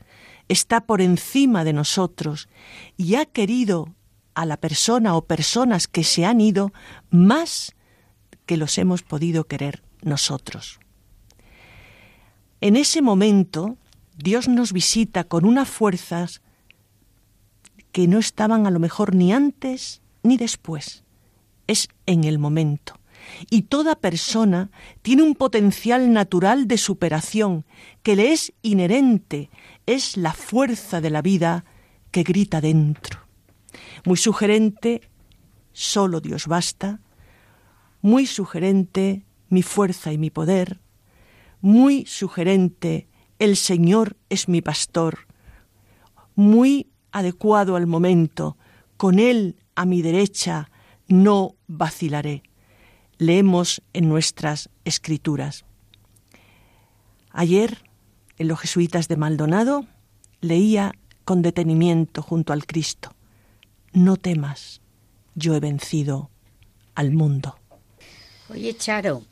está 0.48 0.82
por 0.82 1.01
encima 1.01 1.63
de 1.63 1.74
nosotros 1.74 2.50
y 2.96 3.15
ha 3.15 3.25
querido 3.25 3.94
a 4.34 4.46
la 4.46 4.58
persona 4.58 5.15
o 5.15 5.25
personas 5.25 5.88
que 5.88 6.03
se 6.03 6.25
han 6.25 6.41
ido 6.41 6.72
más 7.10 7.75
que 8.46 8.58
los 8.58 8.77
hemos 8.77 9.03
podido 9.03 9.46
querer 9.46 9.84
nosotros. 10.03 10.79
En 12.62 12.75
ese 12.75 13.01
momento, 13.01 13.77
Dios 14.17 14.48
nos 14.48 14.74
visita 14.74 15.24
con 15.24 15.46
unas 15.46 15.70
fuerzas 15.70 16.41
que 17.91 18.08
no 18.08 18.20
estaban 18.20 18.67
a 18.67 18.72
lo 18.72 18.79
mejor 18.79 19.15
ni 19.15 19.34
antes 19.34 20.01
ni 20.24 20.38
después. 20.38 21.03
Es 21.67 21.89
en 22.05 22.24
el 22.24 22.39
momento. 22.39 23.00
Y 23.50 23.63
toda 23.63 23.95
persona 23.95 24.71
tiene 25.01 25.24
un 25.24 25.36
potencial 25.36 26.13
natural 26.13 26.67
de 26.67 26.77
superación 26.77 27.65
que 28.03 28.15
le 28.15 28.31
es 28.31 28.53
inherente, 28.62 29.50
es 29.86 30.17
la 30.17 30.33
fuerza 30.33 31.01
de 31.01 31.09
la 31.09 31.21
vida 31.21 31.65
que 32.12 32.24
grita 32.24 32.62
dentro. 32.62 33.19
Muy 34.05 34.17
sugerente, 34.17 35.01
solo 35.74 36.21
Dios 36.21 36.47
basta. 36.47 37.01
Muy 38.01 38.25
sugerente, 38.25 39.25
mi 39.50 39.63
fuerza 39.63 40.13
y 40.13 40.17
mi 40.17 40.29
poder. 40.29 40.79
Muy 41.62 42.05
sugerente, 42.05 43.07
el 43.39 43.57
Señor 43.57 44.15
es 44.29 44.47
mi 44.47 44.62
pastor. 44.62 45.27
Muy 46.36 46.88
adecuado 47.12 47.75
al 47.75 47.88
momento, 47.88 48.57
con 48.95 49.19
Él 49.19 49.57
a 49.75 49.86
mi 49.86 50.01
derecha, 50.01 50.69
no 51.08 51.56
vacilaré 51.68 52.44
leemos 53.18 53.82
en 53.94 54.10
nuestras 54.10 54.70
escrituras. 54.86 55.66
Ayer, 57.32 57.84
en 58.38 58.48
los 58.48 58.60
jesuitas 58.60 59.08
de 59.08 59.18
Maldonado, 59.18 59.86
leía 60.42 60.94
con 61.26 61.42
detenimiento 61.42 62.22
junto 62.22 62.54
al 62.54 62.66
Cristo, 62.66 63.16
No 63.94 64.16
temas, 64.18 64.82
yo 65.36 65.56
he 65.56 65.60
vencido 65.60 66.30
al 66.96 67.12
mundo. 67.12 67.60
Oye, 68.50 68.76
Charo, 68.76 69.24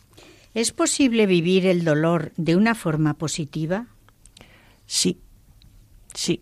¿es 0.54 0.72
posible 0.72 1.26
vivir 1.26 1.66
el 1.66 1.84
dolor 1.84 2.32
de 2.36 2.56
una 2.56 2.76
forma 2.76 3.14
positiva? 3.14 3.88
Sí, 4.88 5.20
sí. 6.14 6.42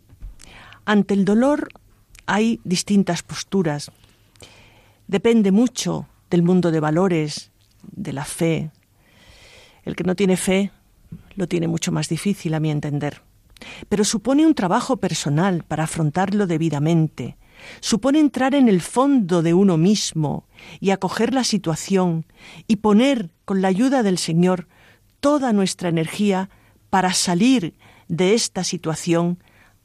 Ante 0.86 1.14
el 1.14 1.26
dolor 1.26 1.70
hay 2.26 2.60
distintas 2.64 3.24
posturas. 3.24 3.92
Depende 5.08 5.52
mucho 5.52 6.08
del 6.30 6.44
mundo 6.44 6.72
de 6.72 6.80
valores, 6.80 7.52
de 7.84 8.14
la 8.14 8.26
fe. 8.26 8.72
El 9.84 9.96
que 9.96 10.04
no 10.04 10.16
tiene 10.16 10.38
fe 10.38 10.72
lo 11.36 11.48
tiene 11.48 11.68
mucho 11.68 11.92
más 11.92 12.10
difícil, 12.10 12.54
a 12.54 12.60
mi 12.60 12.72
entender. 12.72 13.22
Pero 13.90 14.04
supone 14.04 14.46
un 14.46 14.56
trabajo 14.56 14.98
personal 14.98 15.64
para 15.64 15.84
afrontarlo 15.84 16.48
debidamente. 16.48 17.38
Supone 17.80 18.20
entrar 18.20 18.56
en 18.56 18.68
el 18.68 18.82
fondo 18.82 19.42
de 19.42 19.54
uno 19.54 19.78
mismo 19.78 20.48
y 20.80 20.90
acoger 20.90 21.34
la 21.34 21.44
situación 21.44 22.26
y 22.68 22.78
poner, 22.78 23.30
con 23.46 23.62
la 23.62 23.68
ayuda 23.68 24.04
del 24.04 24.18
Señor, 24.18 24.68
toda 25.20 25.54
nuestra 25.54 25.90
energía 25.90 26.50
para 26.90 27.14
salir 27.14 27.76
de 28.08 28.34
esta 28.34 28.64
situación 28.64 29.40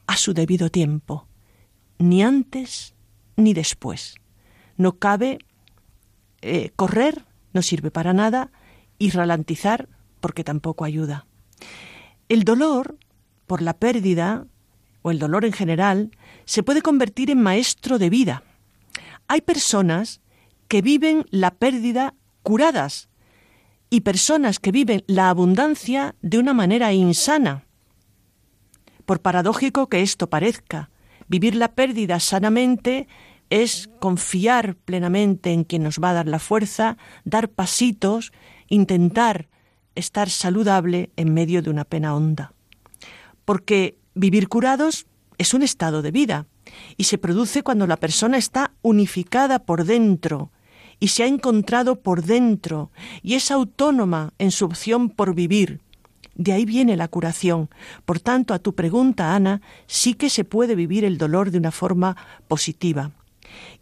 a 0.06 0.16
su 0.16 0.34
debido 0.34 0.70
tiempo, 0.70 1.26
ni 1.98 2.22
antes 2.22 2.94
ni 3.36 3.54
después. 3.54 4.16
No 4.78 4.98
cabe 4.98 5.38
eh, 6.40 6.70
correr 6.76 7.24
no 7.52 7.62
sirve 7.62 7.90
para 7.90 8.12
nada 8.12 8.50
y 8.98 9.10
ralentizar 9.10 9.88
porque 10.20 10.44
tampoco 10.44 10.84
ayuda. 10.84 11.26
El 12.28 12.44
dolor 12.44 12.98
por 13.46 13.62
la 13.62 13.74
pérdida 13.74 14.46
o 15.02 15.10
el 15.10 15.18
dolor 15.18 15.44
en 15.44 15.52
general 15.52 16.10
se 16.44 16.62
puede 16.62 16.82
convertir 16.82 17.30
en 17.30 17.42
maestro 17.42 17.98
de 17.98 18.10
vida. 18.10 18.42
Hay 19.26 19.40
personas 19.40 20.20
que 20.68 20.82
viven 20.82 21.26
la 21.30 21.52
pérdida 21.52 22.14
curadas 22.42 23.08
y 23.90 24.02
personas 24.02 24.58
que 24.58 24.70
viven 24.70 25.02
la 25.06 25.30
abundancia 25.30 26.14
de 26.20 26.38
una 26.38 26.52
manera 26.52 26.92
insana. 26.92 27.64
Por 29.06 29.20
paradójico 29.20 29.88
que 29.88 30.02
esto 30.02 30.28
parezca, 30.28 30.90
vivir 31.28 31.54
la 31.54 31.68
pérdida 31.68 32.20
sanamente 32.20 33.08
es 33.50 33.88
confiar 33.98 34.76
plenamente 34.76 35.52
en 35.52 35.64
quien 35.64 35.82
nos 35.82 35.98
va 35.98 36.10
a 36.10 36.14
dar 36.14 36.28
la 36.28 36.38
fuerza, 36.38 36.96
dar 37.24 37.48
pasitos, 37.48 38.32
intentar 38.68 39.48
estar 39.94 40.30
saludable 40.30 41.10
en 41.16 41.34
medio 41.34 41.62
de 41.62 41.70
una 41.70 41.84
pena 41.84 42.14
honda. 42.14 42.52
Porque 43.44 43.96
vivir 44.14 44.48
curados 44.48 45.06
es 45.38 45.54
un 45.54 45.62
estado 45.62 46.02
de 46.02 46.10
vida 46.10 46.46
y 46.96 47.04
se 47.04 47.18
produce 47.18 47.62
cuando 47.62 47.86
la 47.86 47.96
persona 47.96 48.36
está 48.36 48.72
unificada 48.82 49.58
por 49.60 49.84
dentro 49.84 50.50
y 51.00 51.08
se 51.08 51.22
ha 51.22 51.26
encontrado 51.26 52.00
por 52.00 52.22
dentro 52.22 52.90
y 53.22 53.34
es 53.34 53.50
autónoma 53.50 54.32
en 54.38 54.50
su 54.50 54.64
opción 54.64 55.10
por 55.10 55.34
vivir. 55.34 55.80
De 56.34 56.52
ahí 56.52 56.64
viene 56.64 56.96
la 56.96 57.08
curación. 57.08 57.68
Por 58.04 58.20
tanto, 58.20 58.54
a 58.54 58.60
tu 58.60 58.74
pregunta, 58.74 59.34
Ana, 59.34 59.60
sí 59.86 60.14
que 60.14 60.30
se 60.30 60.44
puede 60.44 60.76
vivir 60.76 61.04
el 61.04 61.18
dolor 61.18 61.50
de 61.50 61.58
una 61.58 61.72
forma 61.72 62.16
positiva. 62.46 63.10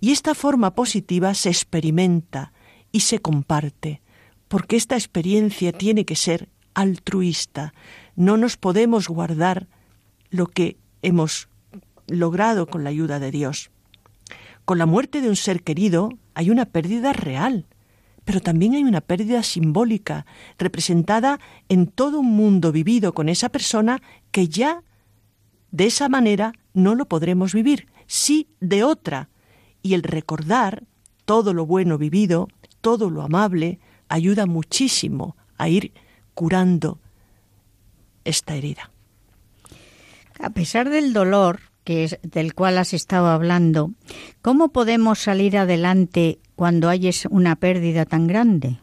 Y 0.01 0.13
esta 0.13 0.35
forma 0.35 0.75
positiva 0.75 1.35
se 1.35 1.49
experimenta 1.49 2.53
y 2.93 3.01
se 3.01 3.19
comparte, 3.21 4.03
porque 4.49 4.77
esta 4.77 4.95
experiencia 4.95 5.73
tiene 5.73 6.05
que 6.05 6.17
ser 6.17 6.49
altruista. 6.75 7.75
No 8.15 8.37
nos 8.37 8.57
podemos 8.57 9.09
guardar 9.09 9.69
lo 10.31 10.47
que 10.47 10.77
hemos 11.03 11.49
logrado 12.07 12.67
con 12.67 12.85
la 12.85 12.91
ayuda 12.91 13.19
de 13.19 13.31
Dios. 13.31 13.71
Con 14.65 14.79
la 14.79 14.87
muerte 14.87 15.21
de 15.21 15.29
un 15.29 15.37
ser 15.37 15.63
querido 15.63 16.11
hay 16.35 16.51
una 16.51 16.67
pérdida 16.67 17.13
real, 17.13 17.67
pero 18.25 18.41
también 18.41 18.75
hay 18.75 18.83
una 18.83 19.01
pérdida 19.01 19.43
simbólica, 19.43 20.27
representada 20.59 21.39
en 21.69 21.87
todo 21.87 22.19
un 22.21 22.33
mundo 22.33 22.73
vivido 22.73 23.15
con 23.15 23.29
esa 23.29 23.49
persona 23.49 24.03
que 24.33 24.49
ya 24.49 24.83
de 25.71 25.87
esa 25.87 26.09
manera 26.09 26.53
no 26.75 26.95
lo 26.95 27.07
podremos 27.07 27.55
vivir, 27.55 27.87
sí 28.07 28.49
de 28.61 28.83
otra. 28.83 29.31
Y 29.87 29.95
el 29.95 30.03
recordar 30.03 30.83
todo 31.27 31.55
lo 31.55 31.65
bueno 31.65 31.97
vivido, 31.97 32.49
todo 32.81 33.09
lo 33.09 33.23
amable, 33.23 33.79
ayuda 34.09 34.45
muchísimo 34.45 35.37
a 35.59 35.69
ir 35.69 35.93
curando 36.35 36.99
esta 38.25 38.57
herida. 38.57 38.91
A 40.41 40.51
pesar 40.51 40.91
del 40.91 41.13
dolor 41.13 41.61
que 41.85 42.03
es 42.03 42.19
del 42.23 42.53
cual 42.53 42.79
has 42.79 42.95
estado 42.95 43.29
hablando, 43.29 43.93
¿cómo 44.43 44.71
podemos 44.71 45.21
salir 45.21 45.57
adelante 45.57 46.41
cuando 46.57 46.89
hay 46.89 47.09
una 47.31 47.55
pérdida 47.55 48.07
tan 48.07 48.27
grande? 48.27 48.81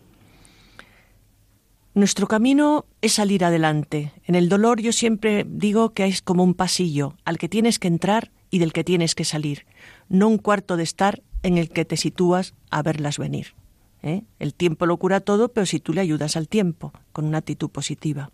Nuestro 1.95 2.30
camino 2.30 2.86
es 3.01 3.12
salir 3.12 3.43
adelante. 3.43 4.13
En 4.23 4.36
el 4.36 4.47
dolor 4.47 4.80
yo 4.80 4.93
siempre 4.93 5.45
digo 5.45 5.93
que 5.93 6.06
es 6.06 6.21
como 6.21 6.45
un 6.45 6.54
pasillo 6.54 7.17
al 7.25 7.38
que 7.38 7.49
tienes 7.49 7.78
que 7.78 7.89
entrar 7.89 8.32
y 8.49 8.60
del 8.60 8.71
que 8.71 8.86
tienes 8.86 9.15
que 9.15 9.25
salir, 9.25 9.65
no 10.10 10.28
un 10.28 10.38
cuarto 10.38 10.78
de 10.78 10.84
estar 10.84 11.22
en 11.44 11.58
el 11.58 11.70
que 11.70 11.86
te 11.86 11.98
sitúas 11.98 12.54
a 12.70 12.82
verlas 12.82 13.18
venir. 13.18 13.54
¿eh? 14.02 14.24
El 14.39 14.54
tiempo 14.54 14.86
lo 14.86 14.98
cura 14.98 15.20
todo, 15.20 15.50
pero 15.50 15.66
si 15.66 15.80
tú 15.80 15.94
le 15.94 16.02
ayudas 16.02 16.36
al 16.38 16.48
tiempo 16.48 16.94
con 17.12 17.26
una 17.26 17.39
actitud 17.39 17.70
positiva. 17.70 18.32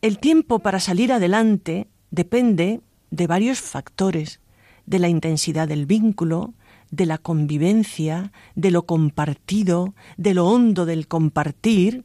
El 0.00 0.18
tiempo 0.18 0.58
para 0.58 0.80
salir 0.80 1.12
adelante 1.12 1.86
depende 2.10 2.80
de 3.10 3.26
varios 3.26 3.60
factores, 3.60 4.40
de 4.84 4.98
la 4.98 5.08
intensidad 5.08 5.68
del 5.68 5.86
vínculo, 5.86 6.54
de 6.90 7.06
la 7.06 7.18
convivencia, 7.18 8.32
de 8.54 8.70
lo 8.70 8.84
compartido, 8.84 9.94
de 10.16 10.34
lo 10.34 10.46
hondo 10.46 10.86
del 10.86 11.06
compartir, 11.06 12.04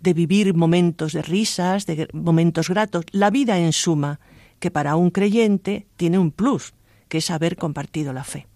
de 0.00 0.12
vivir 0.12 0.54
momentos 0.54 1.12
de 1.12 1.22
risas, 1.22 1.86
de 1.86 2.08
momentos 2.12 2.68
gratos, 2.68 3.04
la 3.12 3.30
vida 3.30 3.58
en 3.58 3.72
suma, 3.72 4.18
que 4.58 4.70
para 4.70 4.96
un 4.96 5.10
creyente 5.10 5.86
tiene 5.96 6.18
un 6.18 6.32
plus, 6.32 6.74
que 7.10 7.18
es 7.18 7.30
haber 7.30 7.56
compartido 7.56 8.14
la 8.14 8.24
fe. 8.24 8.46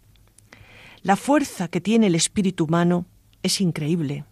La 1.03 1.17
fuerza 1.17 1.69
que 1.69 1.83
tiene 1.83 2.07
el 2.07 2.15
espíritu 2.15 2.65
humano 2.65 3.05
es 3.43 3.61
increíble, 3.61 4.25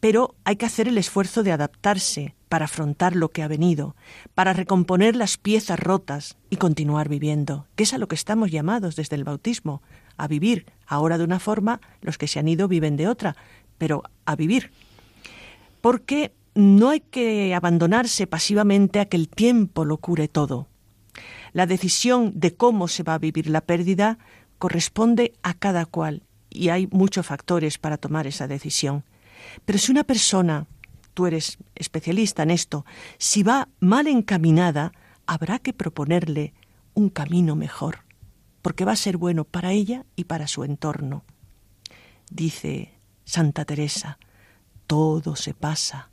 pero 0.00 0.34
hay 0.42 0.56
que 0.56 0.66
hacer 0.66 0.88
el 0.88 0.98
esfuerzo 0.98 1.44
de 1.44 1.52
adaptarse, 1.52 2.34
para 2.48 2.64
afrontar 2.64 3.14
lo 3.14 3.28
que 3.28 3.42
ha 3.42 3.48
venido, 3.48 3.94
para 4.34 4.52
recomponer 4.52 5.14
las 5.14 5.36
piezas 5.36 5.78
rotas 5.78 6.36
y 6.50 6.56
continuar 6.56 7.08
viviendo, 7.08 7.66
que 7.76 7.84
es 7.84 7.92
a 7.92 7.98
lo 7.98 8.08
que 8.08 8.14
estamos 8.14 8.50
llamados 8.50 8.96
desde 8.96 9.16
el 9.16 9.24
bautismo, 9.24 9.82
a 10.16 10.26
vivir 10.26 10.66
ahora 10.86 11.18
de 11.18 11.24
una 11.24 11.38
forma, 11.38 11.80
los 12.00 12.18
que 12.18 12.26
se 12.26 12.38
han 12.38 12.48
ido 12.48 12.66
viven 12.66 12.96
de 12.96 13.08
otra, 13.08 13.36
pero 13.76 14.02
a 14.24 14.34
vivir. 14.34 14.72
Porque 15.80 16.32
no 16.54 16.88
hay 16.88 17.00
que 17.00 17.54
abandonarse 17.54 18.26
pasivamente 18.26 18.98
a 18.98 19.04
que 19.04 19.16
el 19.16 19.28
tiempo 19.28 19.84
lo 19.84 19.98
cure 19.98 20.26
todo. 20.26 20.66
La 21.52 21.66
decisión 21.66 22.32
de 22.34 22.54
cómo 22.54 22.88
se 22.88 23.02
va 23.02 23.14
a 23.14 23.18
vivir 23.18 23.48
la 23.48 23.60
pérdida 23.60 24.18
corresponde 24.58 25.32
a 25.42 25.54
cada 25.54 25.86
cual 25.86 26.22
y 26.50 26.70
hay 26.70 26.88
muchos 26.90 27.26
factores 27.26 27.78
para 27.78 27.96
tomar 27.96 28.26
esa 28.26 28.48
decisión. 28.48 29.04
Pero 29.64 29.78
si 29.78 29.92
una 29.92 30.04
persona 30.04 30.66
tú 31.14 31.26
eres 31.26 31.58
especialista 31.74 32.42
en 32.42 32.50
esto, 32.50 32.84
si 33.18 33.42
va 33.42 33.68
mal 33.80 34.06
encaminada, 34.06 34.92
habrá 35.26 35.58
que 35.58 35.72
proponerle 35.72 36.54
un 36.94 37.10
camino 37.10 37.56
mejor, 37.56 38.04
porque 38.62 38.84
va 38.84 38.92
a 38.92 38.96
ser 38.96 39.16
bueno 39.16 39.44
para 39.44 39.72
ella 39.72 40.04
y 40.16 40.24
para 40.24 40.46
su 40.46 40.64
entorno. 40.64 41.24
Dice 42.30 42.94
Santa 43.24 43.64
Teresa, 43.64 44.18
todo 44.86 45.36
se 45.36 45.54
pasa. 45.54 46.10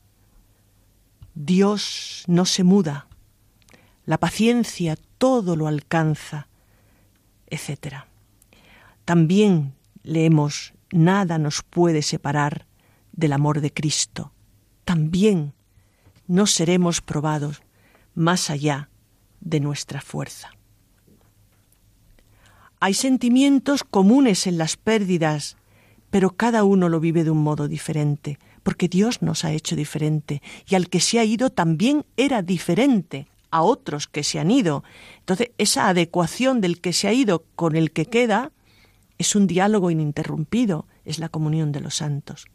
Dios 1.33 2.23
no 2.27 2.45
se 2.45 2.63
muda. 2.63 3.07
La 4.05 4.19
paciencia 4.19 4.97
todo 5.17 5.55
lo 5.55 5.67
alcanza, 5.67 6.47
etc. 7.47 8.05
También 9.05 9.73
leemos, 10.03 10.73
nada 10.91 11.37
nos 11.37 11.61
puede 11.61 12.01
separar 12.01 12.65
del 13.11 13.33
amor 13.33 13.61
de 13.61 13.71
Cristo 13.73 14.31
también 14.85 15.53
no 16.27 16.45
seremos 16.45 17.01
probados 17.01 17.61
más 18.13 18.49
allá 18.49 18.89
de 19.41 19.59
nuestra 19.59 19.99
fuerza. 19.99 20.51
Hay 22.79 22.93
sentimientos 22.93 23.83
comunes 23.83 24.47
en 24.47 24.57
las 24.57 24.77
pérdidas, 24.77 25.57
pero 26.11 26.31
cada 26.31 26.63
uno 26.63 26.87
lo 26.87 26.99
vive 26.99 27.23
de 27.23 27.31
un 27.31 27.41
modo 27.41 27.67
diferente, 27.67 28.37
porque 28.63 28.87
Dios 28.87 29.21
nos 29.21 29.43
ha 29.43 29.51
hecho 29.51 29.75
diferente, 29.75 30.41
y 30.67 30.75
al 30.75 30.87
que 30.87 30.99
se 30.99 31.19
ha 31.19 31.25
ido 31.25 31.49
también 31.49 32.05
era 32.15 32.41
diferente 32.41 33.27
a 33.55 33.61
otros 33.61 34.07
que 34.07 34.23
se 34.23 34.39
han 34.39 34.51
ido. 34.51 34.83
Entonces, 35.19 35.51
esa 35.57 35.89
adecuación 35.89 36.61
del 36.61 36.81
que 36.81 36.93
se 36.93 37.07
ha 37.07 37.13
ido 37.13 37.43
con 37.55 37.75
el 37.75 37.91
que 37.91 38.05
queda 38.05 38.51
es 39.17 39.35
un 39.35 39.47
diálogo 39.47 39.91
ininterrumpido, 39.91 40.87
es 41.05 41.19
la 41.19 41.29
comunión 41.29 41.71
de 41.71 41.79
los 41.79 41.95
santos 41.95 42.47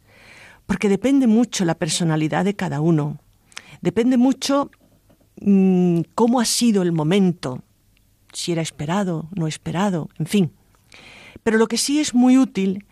porque 0.71 0.87
depende 0.87 1.27
mucho 1.27 1.65
la 1.65 1.75
personalidad 1.75 2.45
de 2.45 2.55
cada 2.55 2.79
uno, 2.79 3.19
depende 3.81 4.15
mucho 4.15 4.71
mm, 5.41 5.99
cómo 6.15 6.39
ha 6.39 6.45
sido 6.45 6.81
el 6.81 6.93
momento, 6.93 7.61
si 8.31 8.53
era 8.53 8.61
esperado, 8.61 9.27
no 9.35 9.47
esperado, 9.47 10.07
en 10.17 10.27
fin. 10.27 10.53
Pero 11.43 11.57
lo 11.57 11.67
que 11.67 11.77
sí 11.77 11.99
es 11.99 12.13
muy 12.13 12.37
útil 12.37 12.85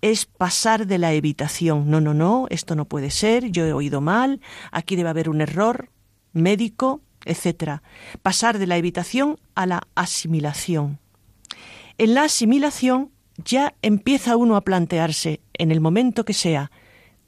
es 0.00 0.26
pasar 0.26 0.86
de 0.86 0.98
la 0.98 1.12
evitación. 1.12 1.90
No, 1.90 2.00
no, 2.00 2.14
no, 2.14 2.46
esto 2.50 2.76
no 2.76 2.84
puede 2.84 3.10
ser, 3.10 3.50
yo 3.50 3.64
he 3.64 3.72
oído 3.72 4.00
mal, 4.00 4.40
aquí 4.70 4.94
debe 4.94 5.08
haber 5.08 5.28
un 5.28 5.40
error 5.40 5.90
médico, 6.32 7.00
etc. 7.24 7.80
Pasar 8.22 8.58
de 8.58 8.66
la 8.66 8.76
evitación 8.76 9.38
a 9.54 9.66
la 9.66 9.82
asimilación. 9.94 10.98
En 11.98 12.14
la 12.14 12.24
asimilación 12.24 13.10
ya 13.44 13.74
empieza 13.82 14.36
uno 14.36 14.56
a 14.56 14.62
plantearse, 14.62 15.40
en 15.54 15.70
el 15.70 15.80
momento 15.80 16.24
que 16.24 16.34
sea, 16.34 16.70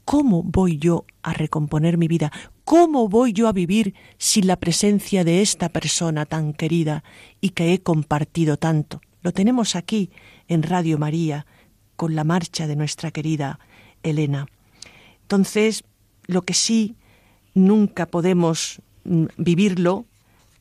¿Cómo 0.07 0.41
voy 0.41 0.77
yo 0.77 1.03
a 1.21 1.33
recomponer 1.33 1.97
mi 1.97 2.07
vida? 2.07 2.31
¿Cómo 2.63 3.09
voy 3.09 3.33
yo 3.33 3.49
a 3.49 3.51
vivir 3.51 3.93
sin 4.17 4.47
la 4.47 4.55
presencia 4.55 5.25
de 5.25 5.41
esta 5.41 5.67
persona 5.67 6.25
tan 6.25 6.53
querida 6.53 7.03
y 7.41 7.49
que 7.49 7.73
he 7.73 7.83
compartido 7.83 8.55
tanto? 8.55 9.01
Lo 9.21 9.33
tenemos 9.33 9.75
aquí 9.75 10.09
en 10.47 10.63
Radio 10.63 10.97
María 10.97 11.45
con 11.97 12.15
la 12.15 12.23
marcha 12.23 12.67
de 12.67 12.77
nuestra 12.77 13.11
querida 13.11 13.59
Elena. 14.01 14.47
Entonces, 15.23 15.83
lo 16.25 16.43
que 16.43 16.53
sí 16.53 16.95
nunca 17.53 18.05
podemos 18.05 18.81
vivirlo, 19.37 20.05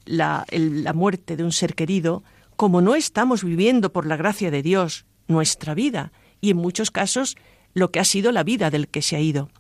la, 0.05 0.47
la 0.51 0.93
muerte 0.93 1.37
de 1.37 1.45
un 1.45 1.53
ser 1.53 1.75
querido, 1.75 2.23
como 2.57 2.81
no 2.81 2.95
estamos 2.95 3.45
viviendo 3.45 3.93
por 3.93 4.07
la 4.07 4.17
gracia 4.17 4.51
de 4.51 4.63
Dios 4.63 5.05
nuestra 5.29 5.75
vida, 5.75 6.13
y 6.41 6.51
en 6.51 6.57
muchos 6.57 6.91
casos 6.91 7.37
lo 7.75 7.91
que 7.91 8.01
ha 8.01 8.05
sido 8.05 8.33
la 8.33 8.45
vida 8.45 8.71
del 8.71 8.89
que 8.89 9.03
se 9.03 9.17
ha 9.17 9.21
ido. 9.21 9.51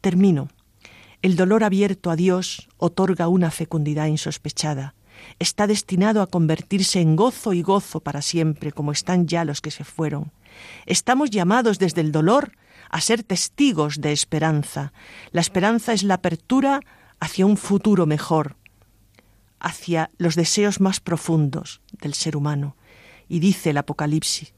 Termino. 0.00 0.48
El 1.20 1.36
dolor 1.36 1.64
abierto 1.64 2.10
a 2.10 2.16
Dios 2.16 2.68
otorga 2.76 3.28
una 3.28 3.50
fecundidad 3.50 4.06
insospechada. 4.06 4.94
Está 5.40 5.66
destinado 5.66 6.22
a 6.22 6.28
convertirse 6.28 7.00
en 7.00 7.16
gozo 7.16 7.52
y 7.52 7.62
gozo 7.62 8.00
para 8.00 8.22
siempre, 8.22 8.70
como 8.70 8.92
están 8.92 9.26
ya 9.26 9.44
los 9.44 9.60
que 9.60 9.72
se 9.72 9.82
fueron. 9.82 10.30
Estamos 10.86 11.30
llamados 11.30 11.78
desde 11.78 12.00
el 12.00 12.12
dolor 12.12 12.52
a 12.88 13.00
ser 13.00 13.22
testigos 13.22 14.00
de 14.00 14.12
esperanza. 14.12 14.92
La 15.32 15.40
esperanza 15.40 15.92
es 15.92 16.04
la 16.04 16.14
apertura 16.14 16.80
hacia 17.20 17.46
un 17.46 17.56
futuro 17.56 18.06
mejor, 18.06 18.56
hacia 19.60 20.10
los 20.18 20.34
deseos 20.34 20.80
más 20.80 21.00
profundos 21.00 21.80
del 22.00 22.14
ser 22.14 22.36
humano. 22.36 22.76
Y 23.28 23.40
dice 23.40 23.70
el 23.70 23.78
Apocalipsis, 23.78 24.54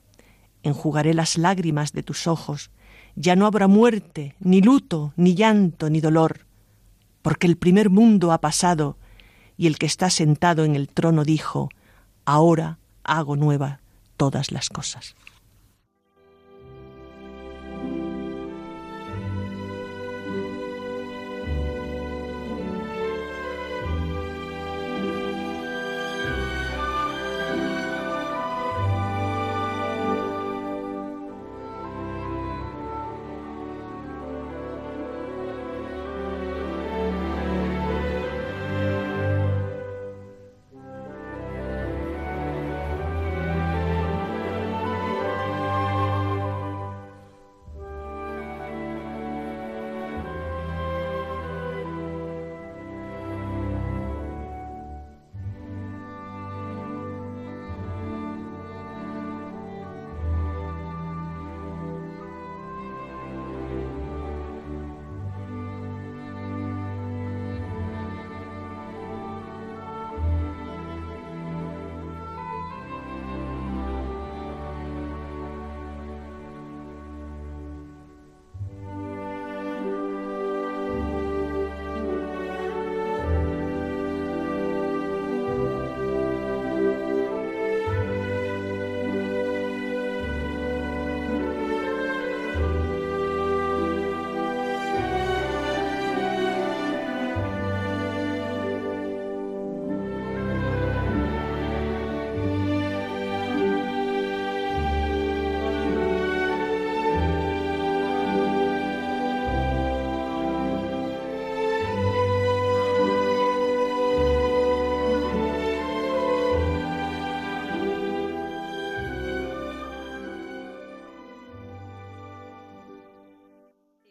enjugaré 0.63 1.15
las 1.15 1.39
lágrimas 1.39 1.93
de 1.93 2.03
tus 2.03 2.27
ojos, 2.27 2.71
ya 3.17 3.37
no 3.37 3.47
habrá 3.47 3.67
muerte, 3.67 4.37
ni 4.39 4.61
luto, 4.61 5.13
ni 5.17 5.35
llanto, 5.35 5.91
ni 5.91 6.01
dolor, 6.01 6.47
porque 7.23 7.47
el 7.47 7.57
primer 7.57 7.91
mundo 7.91 8.33
ha 8.33 8.41
pasado, 8.41 8.97
y 9.57 9.67
el 9.67 9.79
que 9.79 9.87
está 9.87 10.11
sentado 10.11 10.65
en 10.65 10.77
el 10.77 10.89
trono 10.89 11.25
dijo, 11.25 11.69
ahora 12.25 12.79
hago 13.05 13.37
nueva 13.37 13.81
todas 14.17 14.53
las 14.53 14.69
cosas. 14.69 15.17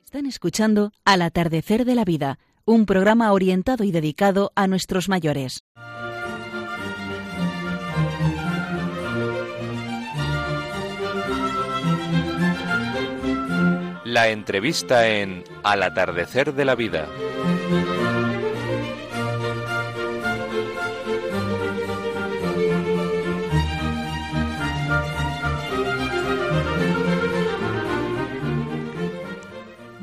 Están 0.09 0.25
escuchando 0.25 0.91
Al 1.05 1.21
atardecer 1.21 1.85
de 1.85 1.93
la 1.93 2.03
vida, 2.03 2.39
un 2.65 2.87
programa 2.87 3.31
orientado 3.31 3.83
y 3.83 3.91
dedicado 3.91 4.51
a 4.55 4.65
nuestros 4.65 5.07
mayores. 5.07 5.63
La 14.03 14.29
entrevista 14.29 15.07
en 15.07 15.43
Al 15.61 15.83
atardecer 15.83 16.55
de 16.55 16.65
la 16.65 16.73
vida. 16.73 17.07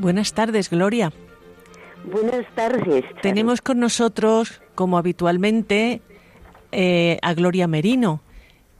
Buenas 0.06 0.34
tardes, 0.34 0.70
Gloria. 0.70 1.12
Buenas 2.04 2.46
tardes. 2.54 3.04
Tenemos 3.22 3.60
con 3.60 3.80
nosotros, 3.80 4.62
como 4.76 4.98
habitualmente, 4.98 6.00
eh, 6.70 7.18
a 7.22 7.34
Gloria 7.34 7.66
Merino, 7.66 8.20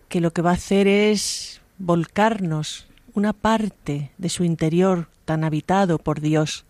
que 0.09 0.21
lo 0.21 0.31
que 0.31 0.41
va 0.41 0.51
a 0.51 0.53
hacer 0.53 0.87
es 0.87 1.61
volcarnos 1.79 2.87
una 3.13 3.33
parte 3.33 4.13
de 4.19 4.29
su 4.29 4.45
interior 4.45 5.09
tan 5.25 5.43
habitado 5.43 5.99
por 5.99 6.21
Dios. 6.21 6.65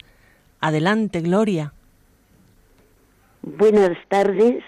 Adelante, 0.60 1.20
Gloria. 1.20 1.74
Buenas 3.42 3.98
tardes, 4.08 4.64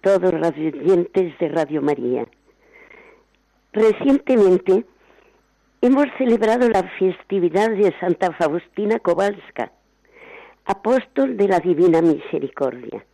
todos 0.00 0.32
los 0.32 0.52
oyentes 0.52 1.36
de 1.40 1.48
Radio 1.48 1.82
María. 1.82 2.24
Recientemente 3.72 4.84
hemos 5.80 6.06
celebrado 6.16 6.68
la 6.68 6.82
festividad 6.98 7.70
de 7.70 7.94
Santa 8.00 8.32
Faustina 8.32 8.98
Kowalska, 8.98 9.70
apóstol 10.64 11.36
de 11.36 11.46
la 11.46 11.60
Divina 11.60 12.02
Misericordia, 12.02 13.04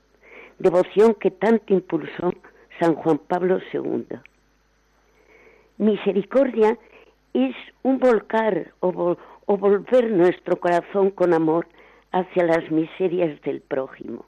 devoción 0.58 1.14
que 1.14 1.30
tanto 1.30 1.74
impulsó 1.74 2.32
San 2.80 2.94
Juan 2.94 3.18
Pablo 3.18 3.58
II. 3.72 4.06
Misericordia 5.76 6.78
es 7.34 7.54
un 7.82 7.98
volcar 7.98 8.72
o, 8.80 9.16
o 9.46 9.56
volver 9.56 10.10
nuestro 10.10 10.58
corazón 10.58 11.10
con 11.10 11.34
amor 11.34 11.66
hacia 12.12 12.44
las 12.44 12.70
miserias 12.70 13.40
del 13.42 13.60
prójimo. 13.60 14.24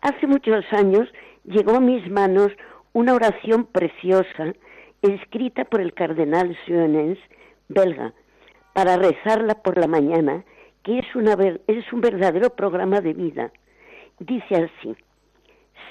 Hace 0.00 0.26
muchos 0.26 0.64
años 0.72 1.08
llegó 1.44 1.76
a 1.76 1.80
mis 1.80 2.10
manos 2.10 2.50
una 2.92 3.14
oración 3.14 3.64
preciosa 3.66 4.54
escrita 5.02 5.64
por 5.64 5.80
el 5.80 5.94
cardenal 5.94 6.56
Sionens, 6.64 7.18
belga, 7.68 8.12
para 8.74 8.96
rezarla 8.96 9.54
por 9.54 9.78
la 9.78 9.86
mañana, 9.86 10.44
que 10.82 10.98
es, 10.98 11.14
una, 11.14 11.36
es 11.66 11.92
un 11.92 12.00
verdadero 12.00 12.50
programa 12.50 13.00
de 13.00 13.12
vida. 13.12 13.52
Dice 14.18 14.56
así, 14.56 14.96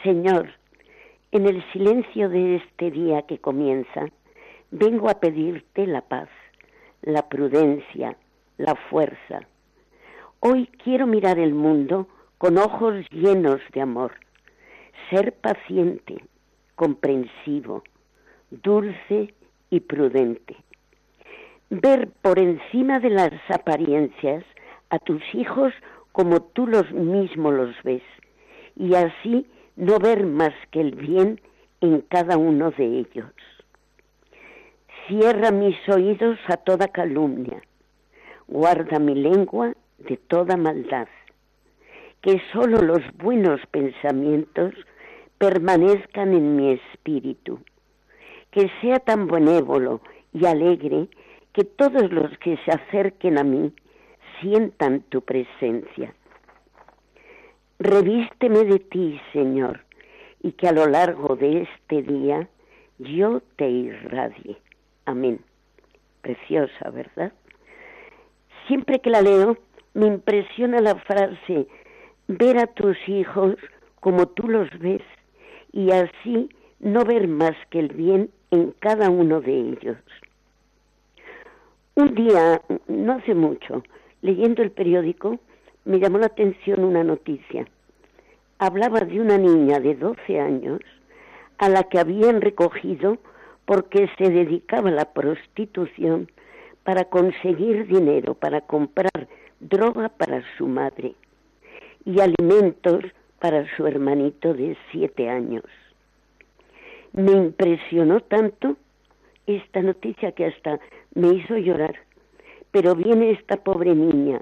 Señor, 0.04 0.50
en 1.32 1.48
el 1.48 1.64
silencio 1.72 2.30
de 2.30 2.58
este 2.58 2.92
día 2.92 3.24
que 3.24 3.40
comienza, 3.40 4.06
vengo 4.72 5.10
a 5.10 5.20
pedirte 5.20 5.86
la 5.88 6.02
paz, 6.02 6.30
la 7.02 7.28
prudencia, 7.28 8.16
la 8.58 8.76
fuerza. 8.76 9.42
Hoy 10.40 10.68
quiero 10.84 11.06
mirar 11.06 11.38
el 11.38 11.54
mundo 11.54 12.08
con 12.38 12.58
ojos 12.58 13.06
llenos 13.12 13.62
de 13.74 13.82
amor, 13.82 14.14
ser 15.10 15.34
paciente, 15.34 16.24
comprensivo, 16.76 17.84
dulce 18.52 19.34
y 19.70 19.80
prudente. 19.82 20.56
Ver 21.70 22.10
por 22.22 22.40
encima 22.40 23.00
de 23.00 23.12
las 23.12 23.32
apariencias 23.50 24.44
a 24.90 25.00
tus 25.00 25.22
hijos 25.34 25.74
como 26.12 26.42
tú 26.42 26.66
los 26.66 26.92
mismos 26.92 27.54
los 27.54 27.84
ves, 27.84 28.02
y 28.76 28.96
así 28.96 29.46
no 29.76 30.00
ver 30.00 30.26
más 30.26 30.54
que 30.72 30.82
el 30.82 30.96
bien 30.96 31.40
en 31.82 32.02
cada 32.02 32.38
uno 32.38 32.72
de 32.72 33.00
ellos. 33.00 33.32
Cierra 35.08 35.52
mis 35.52 35.78
oídos 35.88 36.40
a 36.48 36.58
toda 36.58 36.88
calumnia, 36.88 37.62
guarda 38.48 39.00
mi 39.00 39.16
lengua 39.16 39.74
de 40.00 40.18
toda 40.18 40.58
maldad, 40.58 41.08
que 42.22 42.42
sólo 42.52 42.82
los 42.82 43.02
buenos 43.18 43.62
pensamientos 43.68 44.74
permanezcan 45.38 46.34
en 46.34 46.56
mi 46.56 46.72
espíritu 46.74 47.60
que 48.52 48.70
sea 48.82 49.00
tan 49.00 49.28
benévolo 49.28 50.02
y 50.34 50.46
alegre 50.46 51.08
que 51.54 51.64
todos 51.64 52.12
los 52.12 52.38
que 52.40 52.58
se 52.66 52.72
acerquen 52.72 53.38
a 53.38 53.44
mí 53.44 53.74
sientan 54.40 55.02
tu 55.10 55.22
presencia. 55.22 56.14
Revísteme 57.80 58.66
de 58.66 58.80
ti, 58.80 59.20
Señor, 59.34 59.86
y 60.42 60.52
que 60.54 60.68
a 60.68 60.74
lo 60.74 60.88
largo 60.88 61.36
de 61.36 61.62
este 61.64 62.02
día 62.04 62.48
yo 62.98 63.42
te 63.56 63.70
irradie. 63.70 64.58
Amén. 65.06 65.40
Preciosa, 66.22 66.90
¿verdad? 66.92 67.32
Siempre 68.68 69.00
que 69.00 69.10
la 69.10 69.22
leo, 69.22 69.58
me 69.94 70.08
impresiona 70.08 70.80
la 70.80 70.96
frase, 70.96 71.68
ver 72.28 72.58
a 72.58 72.68
tus 72.68 72.98
hijos 73.08 73.56
como 74.00 74.28
tú 74.28 74.48
los 74.48 74.70
ves 74.80 75.02
y 75.72 75.92
así 75.92 76.50
no 76.80 77.04
ver 77.04 77.28
más 77.28 77.56
que 77.70 77.80
el 77.80 77.90
bien 77.90 78.30
en 78.52 78.72
cada 78.80 79.10
uno 79.10 79.42
de 79.42 79.54
ellos. 79.54 79.98
Un 81.96 82.16
día, 82.16 82.62
no 82.88 83.14
hace 83.14 83.36
mucho, 83.36 83.84
leyendo 84.22 84.62
el 84.62 84.72
periódico, 84.72 85.40
me 85.86 86.00
llamó 86.00 86.18
la 86.18 86.28
atención 86.28 86.84
una 86.84 87.04
noticia. 87.04 87.68
Hablaba 88.58 89.02
de 89.02 89.20
una 89.20 89.38
niña 89.38 89.80
de 89.80 89.96
12 89.96 90.40
años 90.40 90.80
a 91.58 91.70
la 91.70 91.84
que 91.84 92.00
habían 92.00 92.42
recogido 92.42 93.18
porque 93.66 94.10
se 94.18 94.30
dedicaba 94.30 94.90
a 94.90 94.94
la 94.94 95.14
prostitución 95.14 96.30
para 96.84 97.06
conseguir 97.06 97.86
dinero, 97.88 98.34
para 98.34 98.62
comprar 98.62 99.28
droga 99.60 100.10
para 100.10 100.44
su 100.58 100.68
madre 100.68 101.16
y 102.06 102.20
alimentos 102.22 103.04
para 103.40 103.66
su 103.76 103.86
hermanito 103.86 104.54
de 104.54 104.78
siete 104.92 105.30
años. 105.30 105.64
Me 107.14 107.32
impresionó 107.32 108.22
tanto 108.22 108.76
esta 109.48 109.82
noticia 109.82 110.32
que 110.32 110.46
hasta 110.46 110.80
me 111.16 111.34
hizo 111.34 111.58
llorar. 111.58 111.96
Pero 112.72 112.96
viene 112.96 113.32
esta 113.32 113.58
pobre 113.58 113.96
niña, 113.96 114.42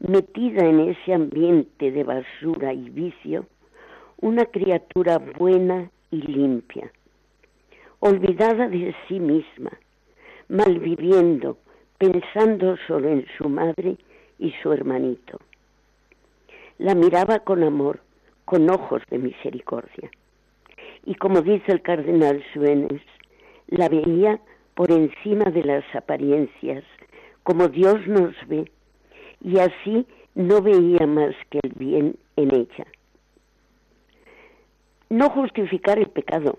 metida 0.00 0.64
en 0.66 0.80
ese 0.80 1.14
ambiente 1.14 1.92
de 1.92 2.02
basura 2.02 2.72
y 2.72 2.90
vicio, 2.90 3.46
una 4.20 4.44
criatura 4.46 5.18
buena 5.18 5.90
y 6.10 6.20
limpia, 6.22 6.90
olvidada 8.00 8.68
de 8.68 8.94
sí 9.06 9.20
misma, 9.20 9.70
malviviendo, 10.48 11.58
pensando 11.96 12.76
solo 12.86 13.08
en 13.08 13.26
su 13.38 13.48
madre 13.48 13.96
y 14.38 14.52
su 14.62 14.72
hermanito. 14.72 15.38
La 16.78 16.94
miraba 16.94 17.40
con 17.40 17.62
amor, 17.62 18.00
con 18.44 18.68
ojos 18.68 19.02
de 19.10 19.18
misericordia. 19.18 20.10
Y 21.04 21.14
como 21.14 21.42
dice 21.42 21.72
el 21.72 21.82
cardenal 21.82 22.44
Suenes, 22.52 23.02
la 23.68 23.88
veía 23.88 24.40
por 24.74 24.90
encima 24.90 25.50
de 25.50 25.64
las 25.64 25.84
apariencias, 25.94 26.84
como 27.42 27.68
Dios 27.68 28.06
nos 28.06 28.34
ve, 28.48 28.70
y 29.42 29.58
así 29.58 30.06
no 30.34 30.62
veía 30.62 31.06
más 31.06 31.34
que 31.50 31.60
el 31.62 31.72
bien 31.76 32.16
en 32.36 32.54
ella. 32.54 32.86
No 35.08 35.30
justificar 35.30 35.98
el 35.98 36.06
pecado, 36.06 36.58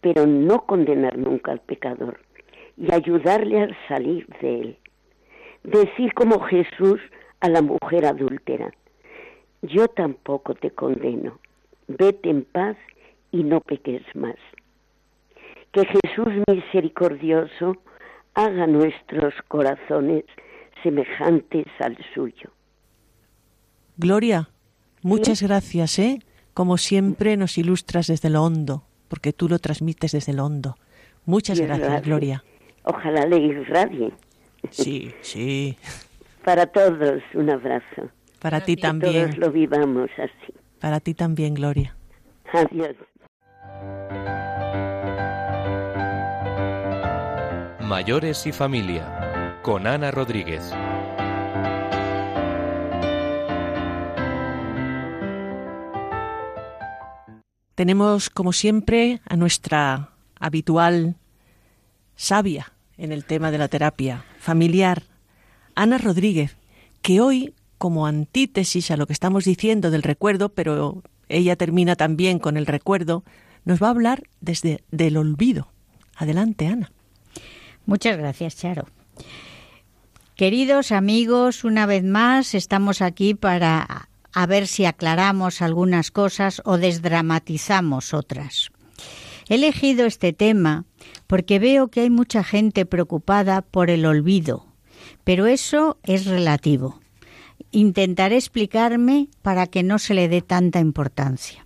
pero 0.00 0.26
no 0.26 0.66
condenar 0.66 1.18
nunca 1.18 1.52
al 1.52 1.60
pecador 1.60 2.20
y 2.76 2.94
ayudarle 2.94 3.62
a 3.62 3.88
salir 3.88 4.26
de 4.40 4.60
él. 4.60 4.76
Decir 5.64 6.14
como 6.14 6.40
Jesús 6.40 7.00
a 7.40 7.48
la 7.48 7.62
mujer 7.62 8.06
adúltera, 8.06 8.72
yo 9.62 9.88
tampoco 9.88 10.54
te 10.54 10.70
condeno, 10.70 11.40
vete 11.88 12.30
en 12.30 12.44
paz 12.44 12.76
y 13.30 13.44
no 13.44 13.60
peques 13.60 14.02
más. 14.14 14.36
Que 15.72 15.82
Jesús 15.84 16.28
misericordioso 16.50 17.76
haga 18.34 18.66
nuestros 18.66 19.34
corazones 19.48 20.24
semejantes 20.82 21.66
al 21.80 21.96
suyo. 22.14 22.50
Gloria, 23.96 24.48
muchas 25.02 25.42
gracias, 25.42 25.98
¿eh? 25.98 26.20
Como 26.54 26.76
siempre 26.76 27.36
nos 27.36 27.58
ilustras 27.58 28.06
desde 28.06 28.30
lo 28.30 28.44
hondo, 28.44 28.84
porque 29.08 29.32
tú 29.32 29.48
lo 29.48 29.58
transmites 29.58 30.12
desde 30.12 30.32
lo 30.32 30.46
hondo. 30.46 30.76
Muchas 31.24 31.60
gracias, 31.60 32.02
Gloria. 32.02 32.44
Ojalá 32.84 33.26
le 33.26 33.38
irradie. 33.38 34.12
Sí, 34.70 35.12
sí. 35.20 35.76
Para 36.44 36.66
todos, 36.66 37.22
un 37.34 37.50
abrazo. 37.50 38.08
Para 38.40 38.60
ti 38.60 38.76
también. 38.76 39.30
Todos 39.30 39.38
lo 39.38 39.50
vivamos 39.50 40.10
así. 40.16 40.54
Para 40.80 41.00
ti 41.00 41.14
también, 41.14 41.54
Gloria. 41.54 41.96
Adiós. 42.52 42.96
Mayores 47.88 48.46
y 48.46 48.52
familia, 48.52 49.58
con 49.62 49.86
Ana 49.86 50.10
Rodríguez. 50.10 50.62
Tenemos, 57.74 58.28
como 58.28 58.52
siempre, 58.52 59.22
a 59.24 59.36
nuestra 59.36 60.10
habitual 60.38 61.16
sabia 62.14 62.74
en 62.98 63.10
el 63.10 63.24
tema 63.24 63.50
de 63.50 63.56
la 63.56 63.68
terapia 63.68 64.26
familiar, 64.38 65.04
Ana 65.74 65.96
Rodríguez, 65.96 66.58
que 67.00 67.22
hoy, 67.22 67.54
como 67.78 68.06
antítesis 68.06 68.90
a 68.90 68.98
lo 68.98 69.06
que 69.06 69.14
estamos 69.14 69.46
diciendo 69.46 69.90
del 69.90 70.02
recuerdo, 70.02 70.50
pero 70.50 71.02
ella 71.30 71.56
termina 71.56 71.96
también 71.96 72.38
con 72.38 72.58
el 72.58 72.66
recuerdo, 72.66 73.24
nos 73.64 73.82
va 73.82 73.86
a 73.86 73.92
hablar 73.92 74.24
desde 74.42 74.84
del 74.90 75.16
olvido. 75.16 75.68
Adelante, 76.16 76.66
Ana. 76.66 76.92
Muchas 77.88 78.18
gracias, 78.18 78.54
Charo. 78.54 78.86
Queridos 80.36 80.92
amigos, 80.92 81.64
una 81.64 81.86
vez 81.86 82.04
más 82.04 82.54
estamos 82.54 83.00
aquí 83.00 83.32
para 83.32 84.10
a 84.34 84.46
ver 84.46 84.66
si 84.66 84.84
aclaramos 84.84 85.62
algunas 85.62 86.10
cosas 86.10 86.60
o 86.66 86.76
desdramatizamos 86.76 88.12
otras. 88.12 88.68
He 89.48 89.54
elegido 89.54 90.04
este 90.04 90.34
tema 90.34 90.84
porque 91.26 91.58
veo 91.58 91.88
que 91.88 92.02
hay 92.02 92.10
mucha 92.10 92.44
gente 92.44 92.84
preocupada 92.84 93.62
por 93.62 93.88
el 93.88 94.04
olvido, 94.04 94.66
pero 95.24 95.46
eso 95.46 95.96
es 96.02 96.26
relativo. 96.26 97.00
Intentaré 97.70 98.36
explicarme 98.36 99.28
para 99.40 99.66
que 99.66 99.82
no 99.82 99.98
se 99.98 100.12
le 100.12 100.28
dé 100.28 100.42
tanta 100.42 100.78
importancia. 100.78 101.64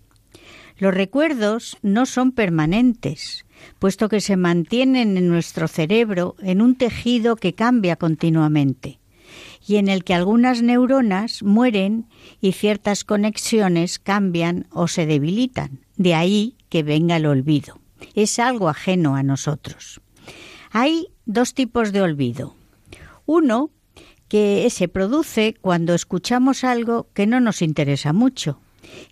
Los 0.83 0.95
recuerdos 0.95 1.79
no 1.83 2.07
son 2.07 2.33
permanentes, 2.33 3.47
puesto 3.79 4.09
que 4.09 4.21
se 4.21 4.37
mantienen 4.37 5.17
en 5.17 5.29
nuestro 5.29 5.69
cerebro 5.69 6.35
en 6.43 6.61
un 6.61 6.75
tejido 6.75 7.37
que 7.37 7.55
cambia 7.55 7.95
continuamente 7.95 8.99
y 9.65 9.77
en 9.77 9.87
el 9.87 10.03
que 10.03 10.13
algunas 10.13 10.61
neuronas 10.61 11.45
mueren 11.45 12.09
y 12.41 12.51
ciertas 12.51 13.05
conexiones 13.05 14.01
cambian 14.01 14.67
o 14.73 14.89
se 14.89 15.07
debilitan. 15.07 15.87
De 15.99 16.17
ahí 16.17 16.57
que 16.69 16.83
venga 16.83 17.15
el 17.15 17.27
olvido. 17.27 17.79
Es 18.17 18.41
algo 18.41 18.69
ajeno 18.69 19.15
a 19.15 19.23
nosotros. 19.23 20.01
Hay 20.73 21.07
dos 21.27 21.55
tipos 21.55 21.93
de 21.93 22.03
olvido. 22.03 22.57
Uno 23.25 23.71
que 24.27 24.69
se 24.69 24.89
produce 24.89 25.55
cuando 25.61 25.95
escuchamos 25.95 26.65
algo 26.65 27.07
que 27.15 27.29
no 27.29 27.39
nos 27.39 27.63
interesa 27.63 28.13
mucho 28.13 28.59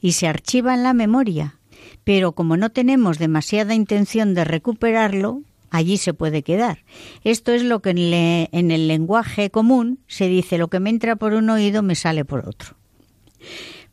y 0.01 0.13
se 0.13 0.27
archiva 0.27 0.75
en 0.75 0.83
la 0.83 0.95
memoria, 0.95 1.60
pero 2.05 2.33
como 2.33 2.57
no 2.57 2.71
tenemos 2.71 3.19
demasiada 3.19 3.75
intención 3.75 4.35
de 4.35 4.45
recuperarlo, 4.45 5.43
allí 5.71 5.97
se 5.97 6.15
puede 6.15 6.43
quedar. 6.43 6.85
Esto 7.25 7.53
es 7.53 7.63
lo 7.63 7.81
que 7.81 7.91
en, 7.91 8.71
el 8.71 8.89
lenguaje 8.89 9.51
común 9.51 10.01
se 10.07 10.29
dice, 10.29 10.59
lo 10.59 10.69
que 10.69 10.81
me 10.81 10.91
entra 10.91 11.17
por 11.17 11.33
un 11.35 11.51
oído 11.51 11.83
me 11.83 11.95
sale 11.95 12.25
por 12.25 12.49
otro. 12.49 12.77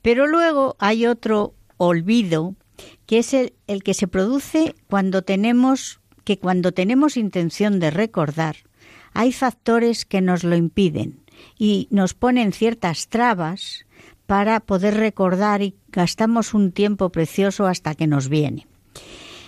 Pero 0.02 0.28
luego 0.28 0.76
hay 0.80 1.06
otro 1.06 1.54
olvido, 1.78 2.56
que 3.06 3.20
es 3.20 3.34
el, 3.34 3.54
el 3.68 3.84
que 3.84 3.94
se 3.94 4.08
produce 4.08 4.76
cuando 4.88 5.22
tenemos 5.22 6.00
que 6.24 6.40
cuando 6.40 6.74
tenemos 6.74 7.16
intención 7.16 7.80
de 7.80 7.90
recordar, 7.90 8.58
hay 9.14 9.32
factores 9.32 10.04
que 10.04 10.20
nos 10.20 10.44
lo 10.44 10.58
impiden 10.58 11.22
y 11.58 11.88
nos 11.90 12.14
ponen 12.14 12.52
ciertas 12.52 13.08
trabas 13.08 13.86
para 14.28 14.60
poder 14.60 14.96
recordar 14.96 15.62
y 15.62 15.76
gastamos 15.90 16.54
un 16.54 16.72
tiempo 16.72 17.10
precioso 17.10 17.66
hasta 17.66 17.96
que 17.96 18.06
nos 18.06 18.30
viene. 18.30 18.68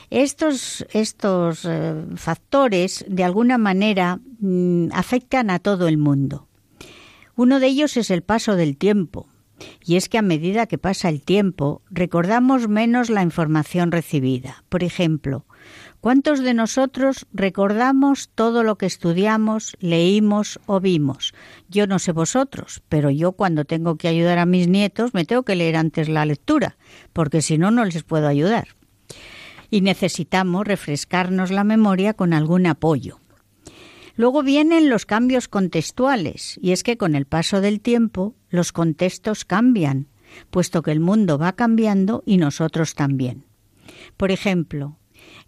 Estos, 0.09 0.87
estos 0.91 1.65
eh, 1.65 1.93
factores, 2.15 3.05
de 3.07 3.23
alguna 3.23 3.59
manera, 3.59 4.19
mm, 4.39 4.87
afectan 4.91 5.51
a 5.51 5.59
todo 5.59 5.87
el 5.87 5.97
mundo. 5.97 6.47
Uno 7.35 7.59
de 7.59 7.67
ellos 7.67 7.95
es 7.95 8.09
el 8.09 8.23
paso 8.23 8.55
del 8.55 8.75
tiempo. 8.75 9.27
Y 9.85 9.97
es 9.97 10.07
que 10.07 10.17
a 10.17 10.21
medida 10.21 10.67
que 10.67 10.77
pasa 10.77 11.09
el 11.09 11.21
tiempo, 11.21 11.81
recordamos 11.91 12.67
menos 12.69 13.09
la 13.09 13.21
información 13.21 13.91
recibida. 13.91 14.63
Por 14.69 14.83
ejemplo, 14.83 15.45
¿Cuántos 16.01 16.39
de 16.39 16.53
nosotros 16.53 17.27
recordamos 17.33 18.29
todo 18.33 18.63
lo 18.63 18.77
que 18.77 18.85
estudiamos, 18.85 19.75
leímos 19.81 20.57
o 20.65 20.79
vimos? 20.79 21.33
Yo 21.67 21.87
no 21.87 21.99
sé 21.99 22.13
vosotros, 22.13 22.81
pero 22.87 23.09
yo 23.09 23.33
cuando 23.33 23.65
tengo 23.65 23.97
que 23.97 24.07
ayudar 24.07 24.37
a 24.39 24.45
mis 24.45 24.69
nietos 24.69 25.13
me 25.13 25.25
tengo 25.25 25.43
que 25.43 25.57
leer 25.57 25.75
antes 25.75 26.07
la 26.07 26.25
lectura, 26.25 26.77
porque 27.11 27.41
si 27.41 27.57
no, 27.57 27.69
no 27.69 27.83
les 27.83 28.03
puedo 28.03 28.29
ayudar. 28.29 28.69
Y 29.69 29.81
necesitamos 29.81 30.65
refrescarnos 30.65 31.51
la 31.51 31.65
memoria 31.65 32.13
con 32.13 32.31
algún 32.31 32.65
apoyo. 32.65 33.19
Luego 34.15 34.41
vienen 34.41 34.89
los 34.89 35.05
cambios 35.05 35.49
contextuales, 35.49 36.57
y 36.61 36.71
es 36.71 36.83
que 36.83 36.97
con 36.97 37.13
el 37.13 37.25
paso 37.25 37.59
del 37.59 37.81
tiempo 37.81 38.35
los 38.49 38.71
contextos 38.71 39.43
cambian, 39.43 40.07
puesto 40.49 40.81
que 40.81 40.91
el 40.91 41.01
mundo 41.01 41.37
va 41.37 41.53
cambiando 41.53 42.23
y 42.25 42.37
nosotros 42.37 42.95
también. 42.95 43.43
Por 44.15 44.31
ejemplo, 44.31 44.97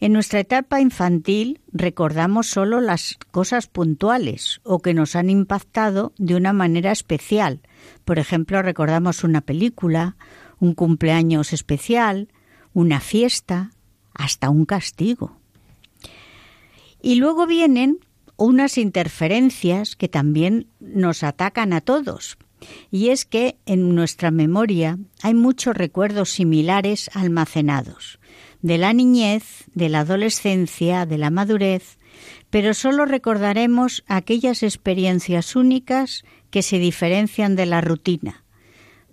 en 0.02 0.14
nuestra 0.14 0.40
etapa 0.40 0.82
infantil 0.82 1.62
recordamos 1.72 2.48
solo 2.48 2.82
las 2.82 3.20
cosas 3.30 3.68
puntuales 3.68 4.60
o 4.64 4.80
que 4.80 4.96
nos 4.96 5.16
han 5.16 5.30
impactado 5.30 6.12
de 6.18 6.36
una 6.36 6.54
manera 6.54 6.92
especial. 6.92 7.62
Por 8.04 8.18
ejemplo, 8.18 8.64
recordamos 8.64 9.24
una 9.24 9.42
película, 9.42 10.18
un 10.60 10.74
cumpleaños 10.74 11.54
especial, 11.54 12.30
una 12.74 13.00
fiesta, 13.00 13.72
hasta 14.16 14.50
un 14.50 14.66
castigo. 14.66 15.38
Y 17.00 17.16
luego 17.16 17.46
vienen 17.46 18.00
unas 18.38 18.80
interferencias 18.80 19.96
que 19.96 20.08
también 20.08 20.68
nos 20.80 21.22
atacan 21.22 21.74
a 21.74 21.82
todos. 21.82 22.40
Y 22.90 23.10
es 23.10 23.26
que 23.26 23.58
en 23.68 23.94
nuestra 23.94 24.32
memoria 24.32 24.98
hay 25.22 25.36
muchos 25.36 25.76
recuerdos 25.76 26.32
similares 26.32 27.10
almacenados, 27.14 28.20
de 28.62 28.78
la 28.78 28.94
niñez, 28.94 29.66
de 29.74 29.90
la 29.90 30.02
adolescencia, 30.02 31.06
de 31.06 31.18
la 31.18 31.30
madurez, 31.30 31.98
pero 32.50 32.74
solo 32.74 33.06
recordaremos 33.06 34.04
aquellas 34.08 34.64
experiencias 34.64 35.56
únicas 35.56 36.24
que 36.50 36.62
se 36.62 36.80
diferencian 36.80 37.56
de 37.56 37.66
la 37.66 37.82
rutina. 37.82 38.44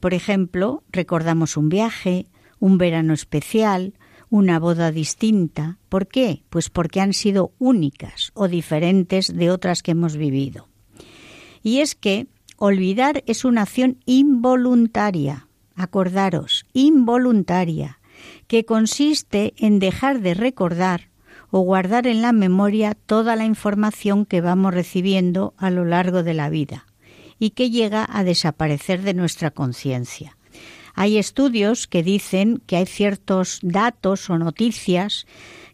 Por 0.01 0.15
ejemplo, 0.15 0.83
recordamos 0.91 1.57
un 1.57 1.69
viaje, 1.69 2.27
un 2.59 2.79
verano 2.79 3.15
especial, 3.15 3.95
una 4.31 4.59
boda 4.59 4.93
distinta. 4.93 5.79
¿Por 5.89 6.07
qué? 6.07 6.43
Pues 6.51 6.71
porque 6.71 7.01
han 7.01 7.13
sido 7.13 7.53
únicas 7.59 8.33
o 8.35 8.49
diferentes 8.49 9.35
de 9.35 9.51
otras 9.51 9.83
que 9.83 9.93
hemos 9.93 10.17
vivido. 10.17 10.69
Y 11.63 11.79
es 11.79 11.95
que 11.95 12.27
olvidar 12.57 13.23
es 13.27 13.45
una 13.45 13.63
acción 13.63 13.99
involuntaria, 14.05 15.49
acordaros, 15.75 16.67
involuntaria, 16.73 17.98
que 18.49 18.65
consiste 18.65 19.55
en 19.59 19.79
dejar 19.79 20.21
de 20.21 20.35
recordar 20.35 21.11
o 21.51 21.61
guardar 21.61 22.07
en 22.07 22.23
la 22.23 22.33
memoria 22.33 22.95
toda 22.95 23.37
la 23.37 23.45
información 23.45 24.25
que 24.27 24.41
vamos 24.41 24.75
recibiendo 24.75 25.55
a 25.59 25.71
lo 25.71 25.85
largo 25.85 26.23
de 26.23 26.35
la 26.35 26.51
vida 26.51 26.87
y 27.39 27.51
que 27.51 27.71
llega 27.71 28.07
a 28.11 28.25
desaparecer 28.25 29.03
de 29.03 29.15
nuestra 29.15 29.51
conciencia. 29.51 30.37
Hay 30.95 31.19
estudios 31.19 31.87
que 31.87 32.03
dicen 32.03 32.61
que 32.67 32.77
hay 32.77 32.87
ciertos 32.87 33.61
datos 33.63 34.29
o 34.31 34.39
noticias 34.39 35.27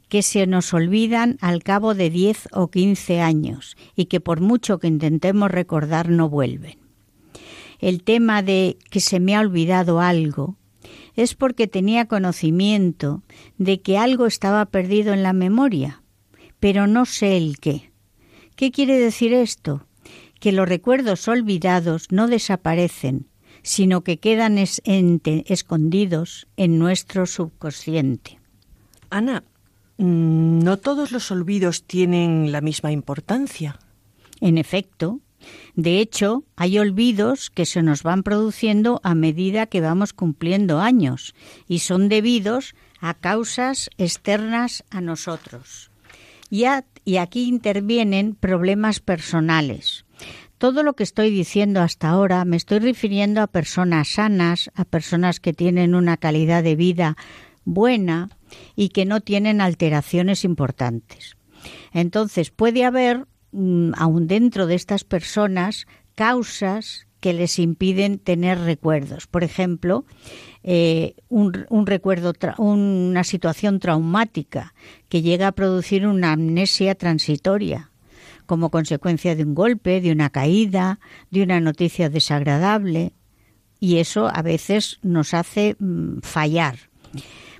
que 0.08 0.22
se 0.22 0.46
nos 0.46 0.74
olvidan 0.74 1.38
al 1.40 1.62
cabo 1.62 1.94
de 1.94 2.10
10 2.10 2.48
o 2.52 2.68
15 2.68 3.20
años 3.20 3.76
y 3.96 4.04
que 4.06 4.20
por 4.20 4.40
mucho 4.40 4.78
que 4.78 4.86
intentemos 4.86 5.50
recordar 5.50 6.10
no 6.10 6.28
vuelven. 6.28 6.78
El 7.78 8.02
tema 8.02 8.42
de 8.42 8.76
que 8.90 9.00
se 9.00 9.18
me 9.18 9.34
ha 9.34 9.40
olvidado 9.40 10.00
algo 10.00 10.56
es 11.16 11.34
porque 11.34 11.66
tenía 11.66 12.06
conocimiento 12.06 13.22
de 13.58 13.80
que 13.80 13.98
algo 13.98 14.26
estaba 14.26 14.64
perdido 14.66 15.12
en 15.12 15.22
la 15.22 15.32
memoria, 15.32 16.02
pero 16.60 16.86
no 16.86 17.04
sé 17.04 17.36
el 17.36 17.58
qué. 17.58 17.92
¿Qué 18.56 18.70
quiere 18.70 18.98
decir 18.98 19.32
esto? 19.32 19.86
Que 20.40 20.52
los 20.52 20.68
recuerdos 20.68 21.26
olvidados 21.28 22.10
no 22.10 22.28
desaparecen, 22.28 23.28
sino 23.62 24.02
que 24.02 24.18
quedan 24.18 24.58
escondidos 24.58 26.46
en 26.56 26.78
nuestro 26.78 27.26
subconsciente. 27.26 28.38
Ana, 29.10 29.44
mm, 29.98 30.58
no 30.60 30.76
todos 30.78 31.12
los 31.12 31.30
olvidos 31.30 31.84
tienen 31.84 32.52
la 32.52 32.60
misma 32.60 32.92
importancia. 32.92 33.78
En 34.40 34.58
efecto, 34.58 35.20
de 35.74 36.00
hecho, 36.00 36.44
hay 36.56 36.78
olvidos 36.78 37.50
que 37.50 37.66
se 37.66 37.82
nos 37.82 38.02
van 38.02 38.22
produciendo 38.22 39.00
a 39.02 39.14
medida 39.14 39.66
que 39.66 39.80
vamos 39.80 40.12
cumpliendo 40.12 40.80
años 40.80 41.34
y 41.66 41.80
son 41.80 42.08
debidos 42.08 42.74
a 43.00 43.14
causas 43.14 43.90
externas 43.98 44.84
a 44.90 45.00
nosotros. 45.00 45.90
y 46.50 47.16
aquí 47.16 47.48
intervienen 47.48 48.34
problemas 48.34 49.00
personales, 49.00 50.04
todo 50.58 50.82
lo 50.82 50.94
que 50.94 51.02
estoy 51.02 51.30
diciendo 51.30 51.82
hasta 51.82 52.08
ahora 52.08 52.44
me 52.44 52.56
estoy 52.56 52.78
refiriendo 52.78 53.42
a 53.42 53.48
personas 53.48 54.08
sanas, 54.08 54.70
a 54.74 54.84
personas 54.84 55.40
que 55.40 55.52
tienen 55.52 55.94
una 55.94 56.16
calidad 56.16 56.62
de 56.62 56.76
vida 56.76 57.16
buena 57.64 58.30
y 58.76 58.90
que 58.90 59.04
no 59.04 59.20
tienen 59.20 59.60
alteraciones 59.60 60.44
importantes. 60.44 61.36
Entonces, 61.92 62.50
puede 62.50 62.84
haber, 62.84 63.26
aún 63.96 64.26
dentro 64.26 64.66
de 64.66 64.74
estas 64.74 65.04
personas, 65.04 65.86
causas 66.14 67.06
que 67.20 67.32
les 67.32 67.58
impiden 67.58 68.18
tener 68.18 68.58
recuerdos. 68.60 69.26
Por 69.26 69.44
ejemplo, 69.44 70.04
eh, 70.62 71.14
un, 71.28 71.66
un, 71.70 71.86
recuerdo, 71.86 72.34
una 72.58 73.24
situación 73.24 73.78
traumática 73.80 74.74
que 75.08 75.22
llega 75.22 75.48
a 75.48 75.52
producir 75.52 76.06
una 76.06 76.32
amnesia 76.32 76.94
transitoria 76.94 77.90
como 78.46 78.70
consecuencia 78.70 79.34
de 79.34 79.44
un 79.44 79.54
golpe, 79.54 80.00
de 80.00 80.12
una 80.12 80.30
caída, 80.30 81.00
de 81.30 81.42
una 81.42 81.60
noticia 81.60 82.10
desagradable, 82.10 83.12
y 83.80 83.98
eso 83.98 84.28
a 84.32 84.42
veces 84.42 84.98
nos 85.02 85.34
hace 85.34 85.76
mm, 85.78 86.20
fallar. 86.22 86.76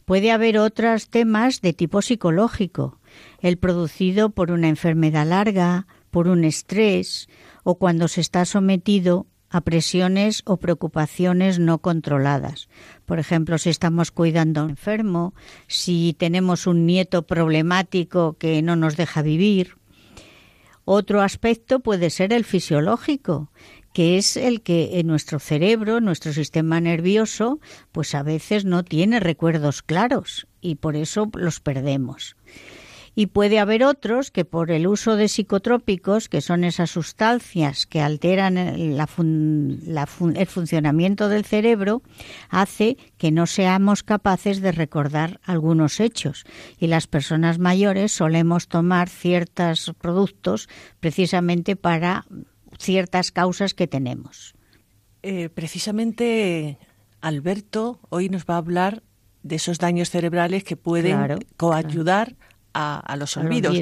Puede 0.04 0.32
haber 0.32 0.58
otros 0.58 1.08
temas 1.08 1.60
de 1.62 1.72
tipo 1.72 2.02
psicológico, 2.02 2.98
el 3.44 3.58
producido 3.58 4.30
por 4.30 4.50
una 4.50 4.68
enfermedad 4.68 5.26
larga, 5.26 5.86
por 6.10 6.28
un 6.28 6.44
estrés 6.44 7.28
o 7.62 7.74
cuando 7.74 8.08
se 8.08 8.22
está 8.22 8.46
sometido 8.46 9.26
a 9.50 9.60
presiones 9.60 10.40
o 10.46 10.56
preocupaciones 10.56 11.58
no 11.58 11.76
controladas. 11.78 12.70
Por 13.04 13.18
ejemplo, 13.18 13.58
si 13.58 13.68
estamos 13.68 14.10
cuidando 14.10 14.62
a 14.62 14.64
un 14.64 14.70
enfermo, 14.70 15.34
si 15.66 16.16
tenemos 16.18 16.66
un 16.66 16.86
nieto 16.86 17.26
problemático 17.26 18.38
que 18.38 18.62
no 18.62 18.76
nos 18.76 18.96
deja 18.96 19.20
vivir, 19.20 19.76
otro 20.86 21.20
aspecto 21.20 21.80
puede 21.80 22.08
ser 22.08 22.32
el 22.32 22.46
fisiológico, 22.46 23.50
que 23.92 24.16
es 24.16 24.38
el 24.38 24.62
que 24.62 25.00
en 25.00 25.06
nuestro 25.06 25.38
cerebro, 25.38 26.00
nuestro 26.00 26.32
sistema 26.32 26.80
nervioso, 26.80 27.60
pues 27.92 28.14
a 28.14 28.22
veces 28.22 28.64
no 28.64 28.84
tiene 28.84 29.20
recuerdos 29.20 29.82
claros 29.82 30.46
y 30.62 30.76
por 30.76 30.96
eso 30.96 31.30
los 31.34 31.60
perdemos. 31.60 32.36
Y 33.14 33.26
puede 33.26 33.58
haber 33.58 33.84
otros 33.84 34.30
que 34.30 34.44
por 34.44 34.70
el 34.70 34.86
uso 34.86 35.16
de 35.16 35.28
psicotrópicos, 35.28 36.28
que 36.28 36.40
son 36.40 36.64
esas 36.64 36.90
sustancias 36.90 37.86
que 37.86 38.00
alteran 38.00 38.58
el 38.58 38.98
funcionamiento 40.46 41.28
del 41.28 41.44
cerebro, 41.44 42.02
hace 42.48 42.96
que 43.16 43.30
no 43.30 43.46
seamos 43.46 44.02
capaces 44.02 44.60
de 44.60 44.72
recordar 44.72 45.40
algunos 45.44 46.00
hechos. 46.00 46.44
Y 46.78 46.88
las 46.88 47.06
personas 47.06 47.58
mayores 47.58 48.12
solemos 48.12 48.66
tomar 48.66 49.08
ciertos 49.08 49.92
productos 50.00 50.68
precisamente 50.98 51.76
para 51.76 52.26
ciertas 52.78 53.30
causas 53.30 53.74
que 53.74 53.86
tenemos. 53.86 54.54
Eh, 55.22 55.48
precisamente 55.48 56.78
Alberto 57.20 58.00
hoy 58.10 58.28
nos 58.28 58.44
va 58.44 58.54
a 58.54 58.58
hablar 58.58 59.02
de 59.42 59.56
esos 59.56 59.78
daños 59.78 60.10
cerebrales 60.10 60.64
que 60.64 60.76
pueden 60.76 61.38
coayudar 61.56 62.36
a, 62.74 63.16
los 63.16 63.36
olvidos. 63.36 63.76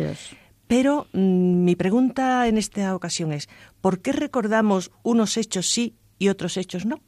Pero 0.69 1.07
mm, 1.13 1.65
mi 1.65 1.77
pregunta 1.77 2.47
en 2.47 2.59
esta 2.59 2.95
ocasión 2.95 3.33
es, 3.33 3.49
¿por 3.81 4.01
qué 4.01 4.13
recordamos 4.13 4.91
unos 5.03 5.37
hechos 5.37 5.71
sí 5.71 5.97
y 6.19 6.29
otros 6.29 6.57
hechos 6.57 6.87
no? 6.87 7.01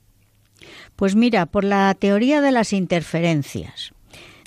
Pues 0.96 1.14
mira, 1.14 1.46
por 1.46 1.64
la 1.64 1.94
teoría 1.94 2.40
de 2.40 2.52
las 2.52 2.72
interferencias. 2.72 3.92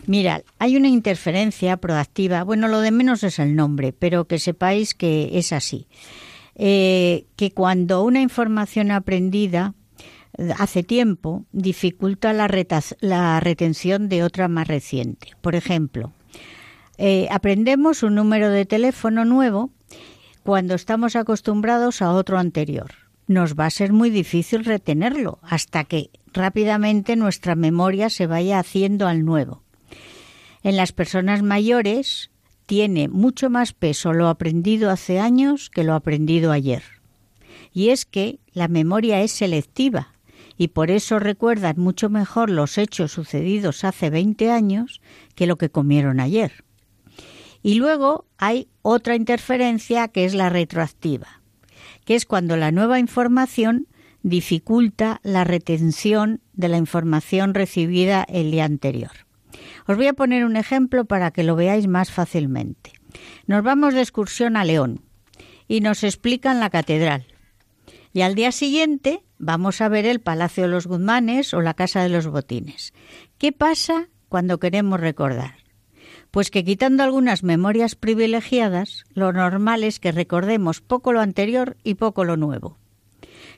Mira, 0.06 0.42
hay 0.58 0.78
una 0.78 0.88
interferencia 0.88 1.78
proactiva, 1.78 2.44
bueno, 2.44 2.68
lo 2.68 2.80
de 2.80 2.92
menos 2.92 3.24
es 3.24 3.40
el 3.40 3.56
nombre, 3.56 3.92
pero 3.92 4.26
que 4.26 4.40
sepáis 4.40 4.94
que 4.94 5.32
es 5.34 5.52
así. 5.52 5.88
Eh, 6.56 7.26
que 7.36 7.52
cuando 7.52 8.04
una 8.04 8.22
información 8.22 8.90
aprendida 8.90 9.76
eh, 10.38 10.50
hace 10.58 10.82
tiempo 10.82 11.46
dificulta 11.52 12.34
la, 12.34 12.50
la 13.00 13.40
retención 13.40 14.10
de 14.10 14.24
otra 14.24 14.48
más 14.48 14.68
reciente. 14.68 15.32
Por 15.42 15.56
ejemplo, 15.56 16.14
eh, 16.98 17.28
aprendemos 17.30 18.04
un 18.04 18.16
número 18.16 18.50
de 18.50 18.66
teléfono 18.66 19.24
nuevo 19.26 19.72
cuando 20.44 20.76
estamos 20.76 21.16
acostumbrados 21.16 22.02
a 22.02 22.12
otro 22.12 22.40
anterior. 22.40 22.92
Nos 23.28 23.56
va 23.56 23.66
a 23.66 23.70
ser 23.70 23.92
muy 23.92 24.10
difícil 24.10 24.64
retenerlo 24.64 25.40
hasta 25.42 25.84
que 25.84 26.10
rápidamente 26.34 27.16
nuestra 27.16 27.56
memoria 27.56 28.10
se 28.10 28.26
vaya 28.26 28.60
haciendo 28.60 29.08
al 29.08 29.26
nuevo. 29.26 29.64
En 30.64 30.78
las 30.78 30.92
personas 30.92 31.44
mayores 31.44 32.32
tiene 32.66 33.08
mucho 33.08 33.50
más 33.50 33.74
peso 33.74 34.14
lo 34.14 34.28
aprendido 34.28 34.90
hace 34.90 35.20
años 35.20 35.70
que 35.70 35.84
lo 35.84 35.94
aprendido 35.94 36.52
ayer. 36.52 36.84
Y 37.74 37.90
es 37.90 38.06
que 38.06 38.40
la 38.54 38.68
memoria 38.68 39.22
es 39.22 39.32
selectiva 39.32 40.14
y 40.58 40.70
por 40.70 40.90
eso 40.90 41.20
recuerdan 41.20 41.76
mucho 41.78 42.10
mejor 42.10 42.50
los 42.50 42.78
hechos 42.78 43.12
sucedidos 43.12 43.84
hace 43.84 44.10
20 44.10 44.52
años 44.52 45.02
que 45.36 45.46
lo 45.46 45.58
que 45.58 45.70
comieron 45.70 46.20
ayer. 46.20 46.64
Y 47.62 47.76
luego 47.76 48.26
hay 48.38 48.68
otra 48.82 49.16
interferencia 49.16 50.08
que 50.08 50.26
es 50.26 50.34
la 50.34 50.50
retroactiva, 50.50 51.42
que 52.06 52.16
es 52.16 52.26
cuando 52.26 52.58
la 52.58 52.72
nueva 52.72 53.00
información 53.00 53.88
dificulta 54.24 55.20
la 55.24 55.44
retención 55.44 56.42
de 56.54 56.68
la 56.68 56.78
información 56.78 57.54
recibida 57.54 58.26
el 58.28 58.52
día 58.52 58.66
anterior. 58.66 59.12
Os 59.88 59.96
voy 59.96 60.08
a 60.08 60.14
poner 60.14 60.46
un 60.46 60.58
ejemplo 60.58 61.06
para 61.06 61.32
que 61.32 61.44
lo 61.44 61.56
veáis 61.56 61.88
más 61.88 62.12
fácilmente. 62.12 62.92
Nos 63.46 63.64
vamos 63.64 63.94
de 63.94 64.02
excursión 64.02 64.58
a 64.58 64.66
León 64.66 65.02
y 65.68 65.82
nos 65.82 66.04
explican 66.04 66.60
la 66.60 66.70
catedral. 66.70 67.28
Y 68.14 68.22
al 68.22 68.36
día 68.36 68.52
siguiente 68.52 69.24
vamos 69.38 69.82
a 69.82 69.90
ver 69.90 70.06
el 70.06 70.20
Palacio 70.20 70.64
de 70.64 70.70
los 70.70 70.88
Guzmanes 70.88 71.54
o 71.54 71.62
la 71.62 71.74
Casa 71.74 72.02
de 72.02 72.10
los 72.10 72.28
Botines. 72.28 72.94
¿Qué 73.38 73.52
pasa 73.52 74.10
cuando 74.30 74.60
queremos 74.60 75.00
recordar? 75.00 75.67
Pues 76.32 76.52
que 76.52 76.64
quitando 76.64 77.04
algunas 77.04 77.44
memorias 77.44 77.96
privilegiadas, 77.96 79.06
lo 79.14 79.32
normal 79.34 79.84
es 79.84 80.00
que 80.00 80.12
recordemos 80.12 80.82
poco 80.82 81.14
lo 81.14 81.22
anterior 81.22 81.78
y 81.84 81.96
poco 81.96 82.26
lo 82.26 82.38
nuevo. 82.38 82.78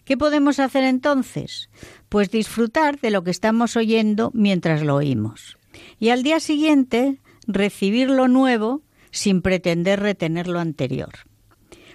¿Qué 0.05 0.17
podemos 0.17 0.59
hacer 0.59 0.83
entonces? 0.83 1.69
Pues 2.09 2.31
disfrutar 2.31 2.99
de 2.99 3.11
lo 3.11 3.23
que 3.23 3.31
estamos 3.31 3.75
oyendo 3.75 4.31
mientras 4.33 4.81
lo 4.81 4.95
oímos. 4.95 5.57
Y 5.99 6.09
al 6.09 6.23
día 6.23 6.39
siguiente 6.39 7.19
recibir 7.47 8.09
lo 8.09 8.27
nuevo 8.27 8.81
sin 9.11 9.41
pretender 9.41 9.99
retener 9.99 10.47
lo 10.47 10.59
anterior. 10.59 11.11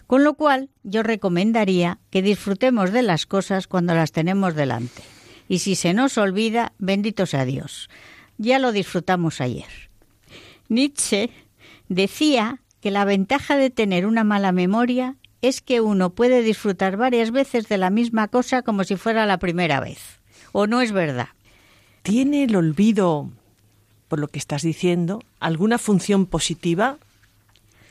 Con 0.07 0.23
lo 0.23 0.35
cual, 0.35 0.71
yo 0.83 1.03
recomendaría 1.03 1.99
que 2.11 2.23
disfrutemos 2.23 2.93
de 2.93 3.03
las 3.03 3.27
cosas 3.27 3.67
cuando 3.67 3.95
las 3.95 4.13
tenemos 4.13 4.55
delante. 4.55 5.03
Y 5.49 5.61
si 5.61 5.75
se 5.75 5.95
nos 5.95 6.19
olvida, 6.19 6.73
bendito 6.79 7.27
sea 7.27 7.45
Dios. 7.45 7.89
Ya 8.37 8.59
lo 8.59 8.73
disfrutamos 8.73 9.41
ayer. 9.41 9.91
Nietzsche 10.69 11.31
decía 11.89 12.61
que 12.81 12.91
la 12.91 13.05
ventaja 13.05 13.57
de 13.57 13.71
tener 13.71 14.07
una 14.07 14.25
mala 14.25 14.53
memoria 14.53 15.17
es 15.43 15.61
que 15.61 15.81
uno 15.81 16.11
puede 16.11 16.43
disfrutar 16.43 16.97
varias 16.97 17.31
veces 17.31 17.69
de 17.69 17.79
la 17.79 17.91
misma 17.91 18.29
cosa 18.29 18.63
como 18.63 18.85
si 18.85 18.97
fuera 18.97 19.27
la 19.27 19.39
primera 19.39 19.81
vez. 19.81 20.21
¿O 20.53 20.67
no 20.67 20.81
es 20.81 20.93
verdad? 20.93 21.29
¿Tiene 22.03 22.45
el 22.45 22.57
olvido, 22.57 23.31
por 24.09 24.19
lo 24.19 24.29
que 24.29 24.39
estás 24.39 24.63
diciendo, 24.63 25.23
alguna 25.41 25.79
función 25.79 26.27
positiva 26.27 26.99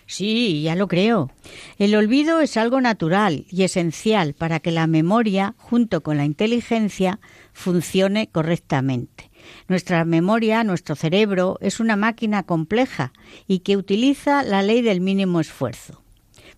Sí, 0.06 0.62
ya 0.62 0.76
lo 0.76 0.88
creo. 0.88 1.32
El 1.78 1.96
olvido 1.96 2.40
es 2.42 2.58
algo 2.58 2.82
natural 2.82 3.46
y 3.50 3.64
esencial 3.64 4.34
para 4.34 4.60
que 4.60 4.72
la 4.72 4.88
memoria, 4.88 5.56
junto 5.58 6.04
con 6.04 6.18
la 6.18 6.26
inteligencia, 6.26 7.20
funcione 7.54 8.28
correctamente. 8.28 9.32
Nuestra 9.68 10.06
memoria, 10.06 10.64
nuestro 10.64 10.96
cerebro, 10.96 11.58
es 11.62 11.80
una 11.80 11.96
máquina 11.96 12.44
compleja 12.44 13.14
y 13.48 13.60
que 13.60 13.78
utiliza 13.78 14.44
la 14.44 14.62
ley 14.62 14.82
del 14.82 15.02
mínimo 15.02 15.40
esfuerzo. 15.40 16.02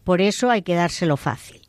Por 0.04 0.22
eso 0.22 0.50
hay 0.50 0.62
que 0.62 0.76
dárselo 0.76 1.18
fácil. 1.18 1.62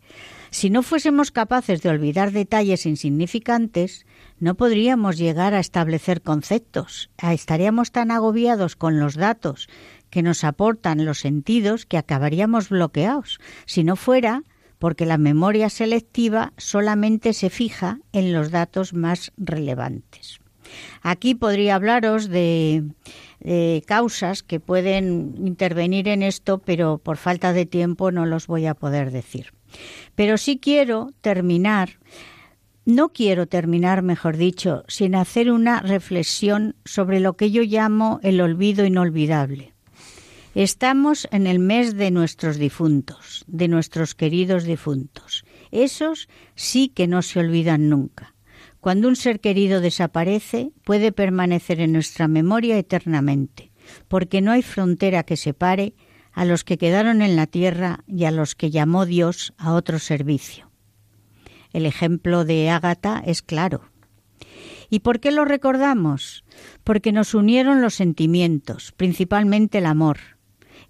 Si 0.50 0.70
no 0.70 0.82
fuésemos 0.82 1.30
capaces 1.30 1.82
de 1.82 1.90
olvidar 1.90 2.32
detalles 2.32 2.86
insignificantes, 2.86 4.06
no 4.38 4.54
podríamos 4.54 5.18
llegar 5.18 5.54
a 5.54 5.60
establecer 5.60 6.22
conceptos. 6.22 7.10
Estaríamos 7.18 7.92
tan 7.92 8.10
agobiados 8.10 8.76
con 8.76 8.98
los 9.00 9.16
datos 9.16 9.68
que 10.10 10.22
nos 10.22 10.44
aportan 10.44 11.04
los 11.04 11.18
sentidos 11.18 11.84
que 11.84 11.98
acabaríamos 11.98 12.68
bloqueados, 12.68 13.40
si 13.66 13.84
no 13.84 13.96
fuera 13.96 14.44
porque 14.78 15.06
la 15.06 15.18
memoria 15.18 15.70
selectiva 15.70 16.52
solamente 16.56 17.32
se 17.32 17.50
fija 17.50 17.98
en 18.12 18.32
los 18.32 18.50
datos 18.50 18.92
más 18.92 19.32
relevantes. 19.36 20.40
Aquí 21.02 21.34
podría 21.34 21.74
hablaros 21.76 22.28
de, 22.28 22.84
causas 23.86 24.42
que 24.42 24.60
pueden 24.60 25.34
intervenir 25.44 26.08
en 26.08 26.22
esto, 26.22 26.58
pero 26.58 26.98
por 26.98 27.16
falta 27.16 27.52
de 27.52 27.66
tiempo 27.66 28.10
no 28.10 28.26
los 28.26 28.46
voy 28.46 28.66
a 28.66 28.74
poder 28.74 29.10
decir. 29.10 29.52
Pero 30.14 30.38
sí 30.38 30.58
quiero 30.58 31.12
terminar, 31.20 31.98
no 32.84 33.10
quiero 33.10 33.46
terminar, 33.46 34.02
mejor 34.02 34.36
dicho, 34.36 34.84
sin 34.88 35.14
hacer 35.14 35.50
una 35.50 35.80
reflexión 35.80 36.76
sobre 36.84 37.20
lo 37.20 37.34
que 37.34 37.50
yo 37.50 37.62
llamo 37.62 38.20
el 38.22 38.40
olvido 38.40 38.84
inolvidable. 38.84 39.74
Estamos 40.54 41.28
en 41.32 41.46
el 41.46 41.58
mes 41.58 41.96
de 41.96 42.10
nuestros 42.10 42.56
difuntos, 42.56 43.44
de 43.46 43.68
nuestros 43.68 44.14
queridos 44.14 44.64
difuntos. 44.64 45.44
Esos 45.70 46.30
sí 46.54 46.88
que 46.88 47.06
no 47.06 47.20
se 47.20 47.40
olvidan 47.40 47.90
nunca. 47.90 48.35
Cuando 48.86 49.08
un 49.08 49.16
ser 49.16 49.40
querido 49.40 49.80
desaparece, 49.80 50.70
puede 50.84 51.10
permanecer 51.10 51.80
en 51.80 51.92
nuestra 51.92 52.28
memoria 52.28 52.78
eternamente, 52.78 53.72
porque 54.06 54.40
no 54.40 54.52
hay 54.52 54.62
frontera 54.62 55.24
que 55.24 55.36
separe 55.36 55.94
a 56.32 56.44
los 56.44 56.62
que 56.62 56.78
quedaron 56.78 57.20
en 57.20 57.34
la 57.34 57.48
tierra 57.48 58.04
y 58.06 58.26
a 58.26 58.30
los 58.30 58.54
que 58.54 58.70
llamó 58.70 59.04
Dios 59.04 59.54
a 59.58 59.72
otro 59.72 59.98
servicio. 59.98 60.70
El 61.72 61.84
ejemplo 61.84 62.44
de 62.44 62.70
Ágata 62.70 63.20
es 63.26 63.42
claro. 63.42 63.90
¿Y 64.88 65.00
por 65.00 65.18
qué 65.18 65.32
lo 65.32 65.44
recordamos? 65.44 66.44
Porque 66.84 67.10
nos 67.10 67.34
unieron 67.34 67.82
los 67.82 67.94
sentimientos, 67.94 68.92
principalmente 68.92 69.78
el 69.78 69.86
amor, 69.86 70.18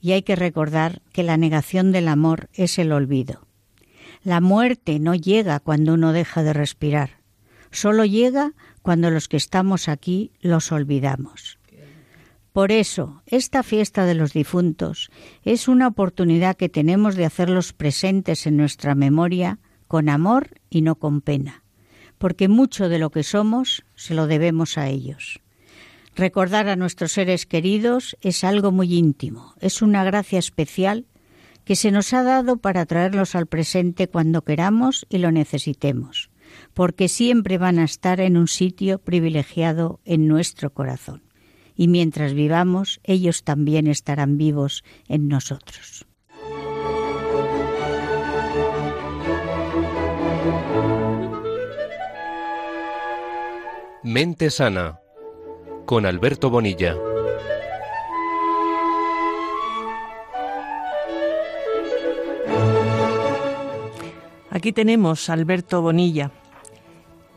y 0.02 0.12
hay 0.12 0.20
que 0.20 0.36
recordar 0.36 1.00
que 1.14 1.22
la 1.22 1.38
negación 1.38 1.92
del 1.92 2.08
amor 2.08 2.50
es 2.52 2.78
el 2.78 2.92
olvido. 2.92 3.46
La 4.22 4.42
muerte 4.42 4.98
no 5.00 5.14
llega 5.14 5.60
cuando 5.60 5.94
uno 5.94 6.12
deja 6.12 6.42
de 6.42 6.52
respirar, 6.52 7.24
solo 7.70 8.04
llega 8.04 8.52
cuando 8.82 9.10
los 9.10 9.28
que 9.28 9.36
estamos 9.36 9.88
aquí 9.88 10.32
los 10.40 10.72
olvidamos. 10.72 11.58
Por 12.52 12.72
eso, 12.72 13.22
esta 13.26 13.62
fiesta 13.62 14.06
de 14.06 14.14
los 14.14 14.32
difuntos 14.32 15.10
es 15.42 15.68
una 15.68 15.88
oportunidad 15.88 16.56
que 16.56 16.70
tenemos 16.70 17.14
de 17.14 17.26
hacerlos 17.26 17.74
presentes 17.74 18.46
en 18.46 18.56
nuestra 18.56 18.94
memoria 18.94 19.58
con 19.88 20.08
amor 20.08 20.60
y 20.70 20.80
no 20.80 20.94
con 20.94 21.20
pena, 21.20 21.64
porque 22.16 22.48
mucho 22.48 22.88
de 22.88 22.98
lo 22.98 23.10
que 23.10 23.24
somos 23.24 23.84
se 23.94 24.14
lo 24.14 24.26
debemos 24.26 24.78
a 24.78 24.88
ellos. 24.88 25.42
Recordar 26.14 26.68
a 26.68 26.76
nuestros 26.76 27.12
seres 27.12 27.44
queridos 27.44 28.16
es 28.22 28.42
algo 28.42 28.72
muy 28.72 28.94
íntimo, 28.94 29.54
es 29.60 29.82
una 29.82 30.02
gracia 30.02 30.38
especial 30.38 31.04
que 31.66 31.76
se 31.76 31.90
nos 31.90 32.14
ha 32.14 32.22
dado 32.22 32.56
para 32.56 32.86
traerlos 32.86 33.34
al 33.34 33.46
presente 33.46 34.08
cuando 34.08 34.42
queramos 34.42 35.04
y 35.10 35.18
lo 35.18 35.30
necesitemos, 35.30 36.30
porque 36.76 37.08
siempre 37.08 37.56
van 37.56 37.78
a 37.78 37.84
estar 37.84 38.20
en 38.20 38.36
un 38.36 38.48
sitio 38.48 38.98
privilegiado 38.98 39.98
en 40.04 40.28
nuestro 40.28 40.74
corazón. 40.74 41.22
Y 41.74 41.88
mientras 41.88 42.34
vivamos, 42.34 43.00
ellos 43.02 43.44
también 43.44 43.86
estarán 43.86 44.36
vivos 44.36 44.84
en 45.08 45.26
nosotros. 45.26 46.04
Mente 54.02 54.50
sana 54.50 55.00
con 55.86 56.04
Alberto 56.04 56.50
Bonilla. 56.50 56.94
Aquí 64.50 64.72
tenemos 64.72 65.30
a 65.30 65.32
Alberto 65.32 65.80
Bonilla, 65.80 66.32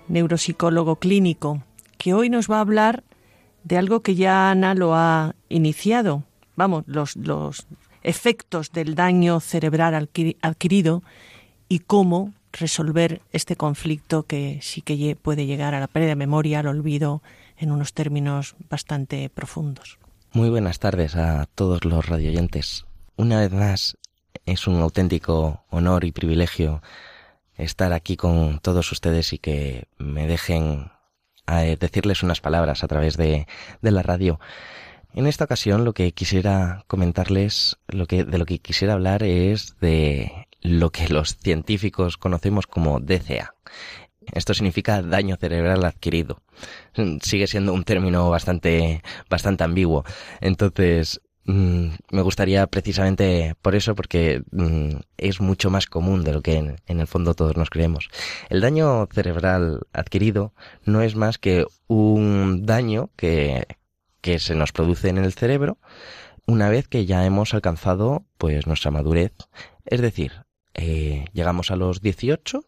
neuropsicólogo 0.10 0.97
clínico, 0.97 1.64
que 1.97 2.14
hoy 2.14 2.30
nos 2.30 2.49
va 2.49 2.57
a 2.57 2.62
hablar 2.62 3.03
de 3.64 3.78
algo 3.78 4.01
que 4.01 4.16
ya 4.16 4.51
Ana 4.51 4.74
lo 4.76 4.95
ha 4.95 5.36
iniciado. 5.47 6.24
Vamos, 6.55 6.84
los, 6.88 7.16
los 7.16 7.68
efectos 8.03 8.72
del 8.72 8.95
daño 8.95 9.39
cerebral 9.39 10.10
adquirido 10.41 11.03
y 11.68 11.80
cómo 11.80 12.34
resolver 12.51 13.22
este 13.32 13.55
conflicto 13.55 14.24
que 14.24 14.60
sí 14.62 14.82
que 14.82 15.16
puede 15.16 15.45
llegar 15.45 15.76
a 15.76 15.80
la 15.80 15.88
pérdida 15.88 16.10
de 16.10 16.16
memoria, 16.16 16.60
al 16.60 16.68
olvido, 16.68 17.22
en 17.57 17.72
unos 17.72 17.93
términos 17.93 18.55
bastante 18.70 19.30
profundos. 19.30 19.99
Muy 20.32 20.49
buenas 20.49 20.80
tardes 20.80 21.16
a 21.16 21.47
todos 21.55 21.86
los 21.86 22.05
radioyentes. 22.05 22.86
Una 23.18 23.39
vez 23.39 23.51
más, 23.51 23.97
es 24.45 24.68
un 24.68 24.82
auténtico 24.82 25.64
honor 25.70 26.05
y 26.05 26.12
privilegio 26.12 26.82
estar 27.60 27.93
aquí 27.93 28.18
con 28.18 28.60
todos 28.60 28.91
ustedes 28.91 29.34
y 29.34 29.38
que 29.38 29.88
me 29.97 30.28
dejen 30.28 30.91
eh, 31.47 31.78
decirles 31.80 32.24
unas 32.24 32.41
palabras 32.41 32.84
a 32.84 32.88
través 32.88 33.18
de, 33.18 33.47
de 33.82 33.91
la 33.91 34.01
radio. 34.01 34.39
En 35.14 35.28
esta 35.28 35.45
ocasión 35.45 35.86
lo 35.86 35.93
que 35.93 36.12
quisiera 36.12 36.84
comentarles, 36.88 37.78
lo 37.88 38.05
que, 38.05 38.24
de 38.24 38.38
lo 38.38 38.45
que 38.45 38.60
quisiera 38.60 38.93
hablar 38.93 39.24
es 39.24 39.80
de 39.80 40.47
lo 40.62 40.91
que 40.91 41.10
los 41.10 41.38
científicos 41.38 42.18
conocemos 42.18 42.68
como 42.68 42.99
DCA. 42.99 43.55
Esto 44.34 44.53
significa 44.53 45.01
daño 45.01 45.38
cerebral 45.38 45.84
adquirido. 45.86 46.41
Sigue 47.22 47.47
siendo 47.47 47.74
un 47.74 47.84
término 47.84 48.30
bastante, 48.30 49.01
bastante 49.30 49.64
ambiguo. 49.64 50.05
Entonces, 50.41 51.22
mm, 51.46 51.88
me 52.12 52.22
gustaría 52.22 52.66
precisamente 52.68 53.56
por 53.62 53.76
eso, 53.76 53.96
porque 53.96 54.44
mm, 54.52 54.98
es 55.18 55.42
mucho 55.42 55.70
más 55.70 55.88
común 55.88 56.24
de 56.24 56.34
lo 56.34 56.42
que 56.42 56.56
en, 56.56 56.76
en, 56.88 57.00
el 57.00 57.08
fondo 57.08 57.34
todos 57.34 57.58
nos 57.58 57.70
creemos. 57.70 58.10
El 58.50 58.62
daño 58.62 59.08
cerebral 59.14 59.82
adquirido 59.94 60.54
no 60.86 61.02
es 61.02 61.16
más 61.16 61.38
que 61.38 61.66
un 61.88 62.66
daño 62.66 63.10
que, 63.16 63.68
se 64.38 64.56
nos 64.56 64.72
produce 64.72 65.10
en 65.10 65.18
el 65.18 65.34
cerebro 65.34 65.80
una 66.46 66.70
vez 66.70 66.88
que 66.88 67.06
ya 67.06 67.26
hemos 67.26 67.54
alcanzado 67.54 68.26
pues 68.38 68.68
nuestra 68.68 68.92
madurez. 68.92 69.34
Es 69.86 70.02
decir, 70.02 70.46
eh, 70.76 71.26
llegamos 71.34 71.72
a 71.72 71.76
los 71.76 72.02
18, 72.02 72.64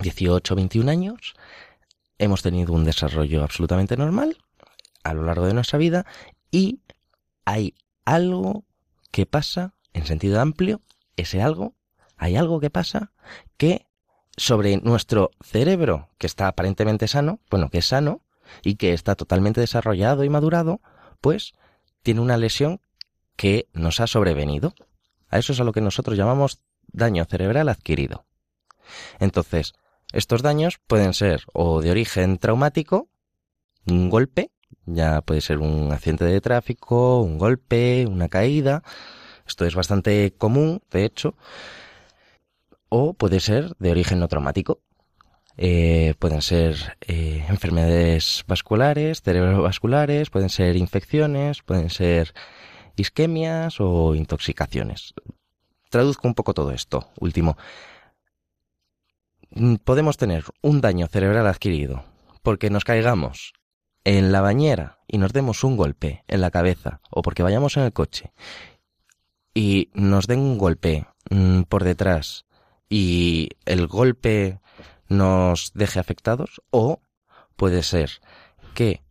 18, 0.00 0.54
21 0.56 0.90
años, 0.90 1.34
hemos 2.18 2.42
tenido 2.42 2.72
un 2.72 2.84
desarrollo 2.84 3.42
absolutamente 3.42 3.96
normal 3.96 4.36
a 5.04 5.14
lo 5.14 5.22
largo 5.24 5.46
de 5.46 5.54
nuestra 5.54 5.78
vida 5.78 6.04
y 6.50 6.80
hay 7.48 7.74
algo 8.04 8.66
que 9.10 9.24
pasa 9.24 9.72
en 9.94 10.04
sentido 10.04 10.38
amplio, 10.38 10.82
ese 11.16 11.40
algo, 11.40 11.74
hay 12.18 12.36
algo 12.36 12.60
que 12.60 12.68
pasa 12.68 13.12
que 13.56 13.86
sobre 14.36 14.76
nuestro 14.76 15.30
cerebro, 15.40 16.10
que 16.18 16.26
está 16.26 16.46
aparentemente 16.46 17.08
sano, 17.08 17.40
bueno, 17.50 17.70
que 17.70 17.78
es 17.78 17.86
sano 17.86 18.20
y 18.62 18.74
que 18.74 18.92
está 18.92 19.14
totalmente 19.14 19.62
desarrollado 19.62 20.24
y 20.24 20.28
madurado, 20.28 20.82
pues 21.22 21.54
tiene 22.02 22.20
una 22.20 22.36
lesión 22.36 22.82
que 23.34 23.66
nos 23.72 24.00
ha 24.00 24.06
sobrevenido. 24.06 24.74
A 25.30 25.38
eso 25.38 25.54
es 25.54 25.60
a 25.60 25.64
lo 25.64 25.72
que 25.72 25.80
nosotros 25.80 26.18
llamamos 26.18 26.60
daño 26.88 27.24
cerebral 27.24 27.70
adquirido. 27.70 28.26
Entonces, 29.20 29.72
estos 30.12 30.42
daños 30.42 30.80
pueden 30.86 31.14
ser 31.14 31.44
o 31.54 31.80
de 31.80 31.92
origen 31.92 32.36
traumático, 32.36 33.08
un 33.86 34.10
golpe, 34.10 34.50
ya 34.94 35.20
puede 35.22 35.40
ser 35.40 35.58
un 35.58 35.92
accidente 35.92 36.24
de 36.24 36.40
tráfico, 36.40 37.20
un 37.22 37.38
golpe, 37.38 38.06
una 38.06 38.28
caída, 38.28 38.82
esto 39.46 39.64
es 39.64 39.74
bastante 39.74 40.34
común, 40.36 40.82
de 40.90 41.04
hecho, 41.04 41.34
o 42.88 43.14
puede 43.14 43.40
ser 43.40 43.74
de 43.78 43.90
origen 43.90 44.20
no 44.20 44.28
traumático. 44.28 44.80
Eh, 45.56 46.14
pueden 46.20 46.40
ser 46.40 46.96
eh, 47.00 47.44
enfermedades 47.48 48.44
vasculares, 48.46 49.22
cerebrovasculares, 49.22 50.30
pueden 50.30 50.50
ser 50.50 50.76
infecciones, 50.76 51.62
pueden 51.62 51.90
ser 51.90 52.32
isquemias 52.96 53.80
o 53.80 54.14
intoxicaciones. 54.14 55.14
Traduzco 55.90 56.28
un 56.28 56.34
poco 56.34 56.54
todo 56.54 56.70
esto. 56.70 57.08
Último. 57.18 57.56
Mm, 59.50 59.76
podemos 59.76 60.16
tener 60.16 60.44
un 60.62 60.80
daño 60.80 61.08
cerebral 61.08 61.46
adquirido 61.46 62.04
porque 62.42 62.70
nos 62.70 62.84
caigamos 62.84 63.52
en 64.08 64.32
la 64.32 64.40
bañera 64.40 65.00
y 65.06 65.18
nos 65.18 65.34
demos 65.34 65.64
un 65.64 65.76
golpe 65.76 66.24
en 66.28 66.40
la 66.40 66.50
cabeza 66.50 67.02
o 67.10 67.20
porque 67.20 67.42
vayamos 67.42 67.76
en 67.76 67.82
el 67.82 67.92
coche 67.92 68.32
y 69.52 69.90
nos 69.92 70.26
den 70.26 70.40
un 70.40 70.56
golpe 70.56 71.06
mm, 71.28 71.64
por 71.64 71.84
detrás 71.84 72.46
y 72.88 73.50
el 73.66 73.86
golpe 73.86 74.60
nos 75.08 75.72
deje 75.74 76.00
afectados 76.00 76.62
o 76.70 77.02
puede 77.54 77.82
ser 77.82 78.22
que 78.72 79.02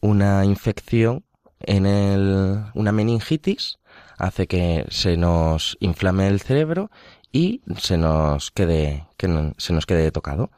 una 0.00 0.44
infección 0.44 1.24
en 1.58 1.84
el, 1.84 2.62
una 2.74 2.92
meningitis 2.92 3.80
hace 4.18 4.46
que 4.46 4.86
se 4.88 5.16
nos 5.16 5.76
inflame 5.80 6.28
el 6.28 6.40
cerebro 6.40 6.92
y 7.32 7.60
se 7.76 7.98
nos 7.98 8.52
quede, 8.52 9.08
que 9.16 9.52
se 9.56 9.72
nos 9.72 9.84
quede 9.84 10.12
tocado. 10.12 10.52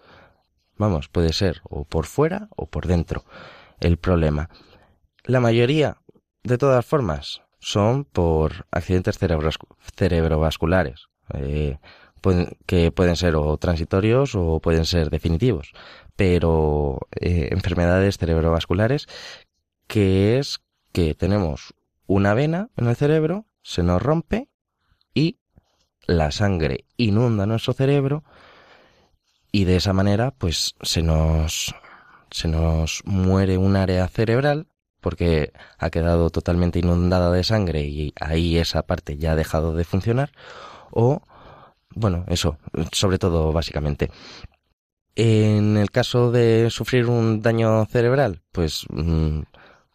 Vamos, 0.78 1.08
puede 1.08 1.32
ser 1.32 1.60
o 1.64 1.84
por 1.84 2.06
fuera 2.06 2.48
o 2.56 2.66
por 2.66 2.86
dentro 2.86 3.24
el 3.80 3.96
problema. 3.98 4.48
La 5.24 5.40
mayoría, 5.40 5.98
de 6.42 6.56
todas 6.58 6.86
formas, 6.86 7.42
son 7.58 8.04
por 8.04 8.66
accidentes 8.70 9.18
cerebrovasculares, 9.18 11.08
eh, 11.34 11.78
que 12.66 12.92
pueden 12.92 13.16
ser 13.16 13.36
o 13.36 13.56
transitorios 13.58 14.34
o 14.34 14.60
pueden 14.60 14.84
ser 14.84 15.10
definitivos, 15.10 15.72
pero 16.16 17.00
eh, 17.20 17.48
enfermedades 17.52 18.18
cerebrovasculares 18.18 19.06
que 19.86 20.38
es 20.38 20.60
que 20.92 21.14
tenemos 21.14 21.74
una 22.06 22.34
vena 22.34 22.70
en 22.76 22.88
el 22.88 22.96
cerebro, 22.96 23.46
se 23.62 23.82
nos 23.82 24.00
rompe 24.02 24.48
y 25.14 25.38
la 26.06 26.30
sangre 26.30 26.86
inunda 26.96 27.46
nuestro 27.46 27.72
cerebro 27.72 28.24
y 29.52 29.64
de 29.64 29.76
esa 29.76 29.92
manera 29.92 30.30
pues 30.30 30.74
se 30.82 31.02
nos 31.02 31.74
se 32.30 32.48
nos 32.48 33.02
muere 33.04 33.58
un 33.58 33.76
área 33.76 34.06
cerebral 34.08 34.66
porque 35.00 35.52
ha 35.78 35.90
quedado 35.90 36.30
totalmente 36.30 36.78
inundada 36.80 37.30
de 37.32 37.44
sangre 37.44 37.82
y 37.82 38.12
ahí 38.20 38.58
esa 38.58 38.82
parte 38.82 39.16
ya 39.16 39.32
ha 39.32 39.36
dejado 39.36 39.74
de 39.74 39.84
funcionar 39.84 40.32
o 40.90 41.22
bueno, 41.94 42.24
eso, 42.28 42.58
sobre 42.92 43.18
todo 43.18 43.52
básicamente. 43.52 44.10
En 45.16 45.76
el 45.76 45.90
caso 45.90 46.30
de 46.30 46.70
sufrir 46.70 47.06
un 47.06 47.42
daño 47.42 47.86
cerebral, 47.86 48.42
pues 48.52 48.84
mm, 48.90 49.40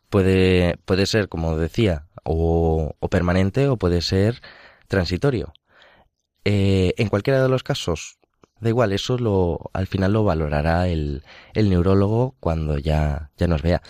puede, 0.10 0.78
puede 0.86 1.06
ser, 1.06 1.30
como 1.30 1.58
decía, 1.58 2.08
o, 2.24 2.96
permanente 3.10 3.70
o 3.70 3.78
puede 3.78 4.02
ser 4.02 4.42
transitorio. 4.88 5.54
Eh, 6.46 6.94
en 6.98 7.08
cualquiera 7.08 7.42
de 7.42 7.48
los 7.50 7.64
casos, 7.64 8.18
da 8.64 8.70
igual, 8.70 8.94
eso 8.94 9.18
lo, 9.18 9.70
al 9.74 9.88
final 9.88 10.14
lo 10.14 10.24
valorará 10.24 10.88
el, 10.88 11.24
el 11.54 11.70
neurólogo 11.70 12.36
cuando 12.40 12.78
ya, 12.78 13.32
ya 13.38 13.48
nos 13.48 13.62
vea. 13.62 13.82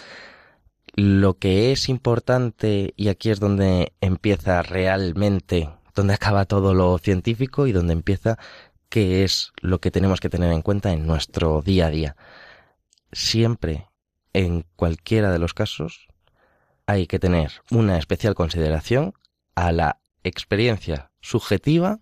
Lo 0.96 1.36
que 1.36 1.72
es 1.72 1.90
importante, 1.90 2.94
y 2.98 3.08
aquí 3.08 3.30
es 3.30 3.40
donde 3.40 3.94
empieza 4.02 4.62
realmente 4.62 5.70
donde 5.96 6.14
acaba 6.14 6.46
todo 6.46 6.74
lo 6.74 6.98
científico 6.98 7.68
y 7.68 7.72
donde 7.72 7.94
empieza 7.94 8.38
qué 8.90 9.24
es 9.24 9.54
lo 9.62 9.80
que 9.80 9.92
tenemos 9.92 10.20
que 10.20 10.30
tener 10.30 10.52
en 10.52 10.62
cuenta 10.62 10.92
en 10.92 11.08
nuestro 11.08 11.62
día 11.62 11.88
a 11.88 11.90
día. 11.90 12.16
Siempre, 13.12 13.88
en 14.34 14.66
cualquiera 14.76 15.32
de 15.32 15.40
los 15.40 15.54
casos, 15.54 16.08
hay 16.86 17.08
que 17.08 17.20
tener 17.20 17.52
una 17.72 17.98
especial 17.98 18.36
consideración 18.36 19.14
a 19.56 19.72
la 19.72 20.00
experiencia 20.24 21.12
subjetiva 21.22 22.00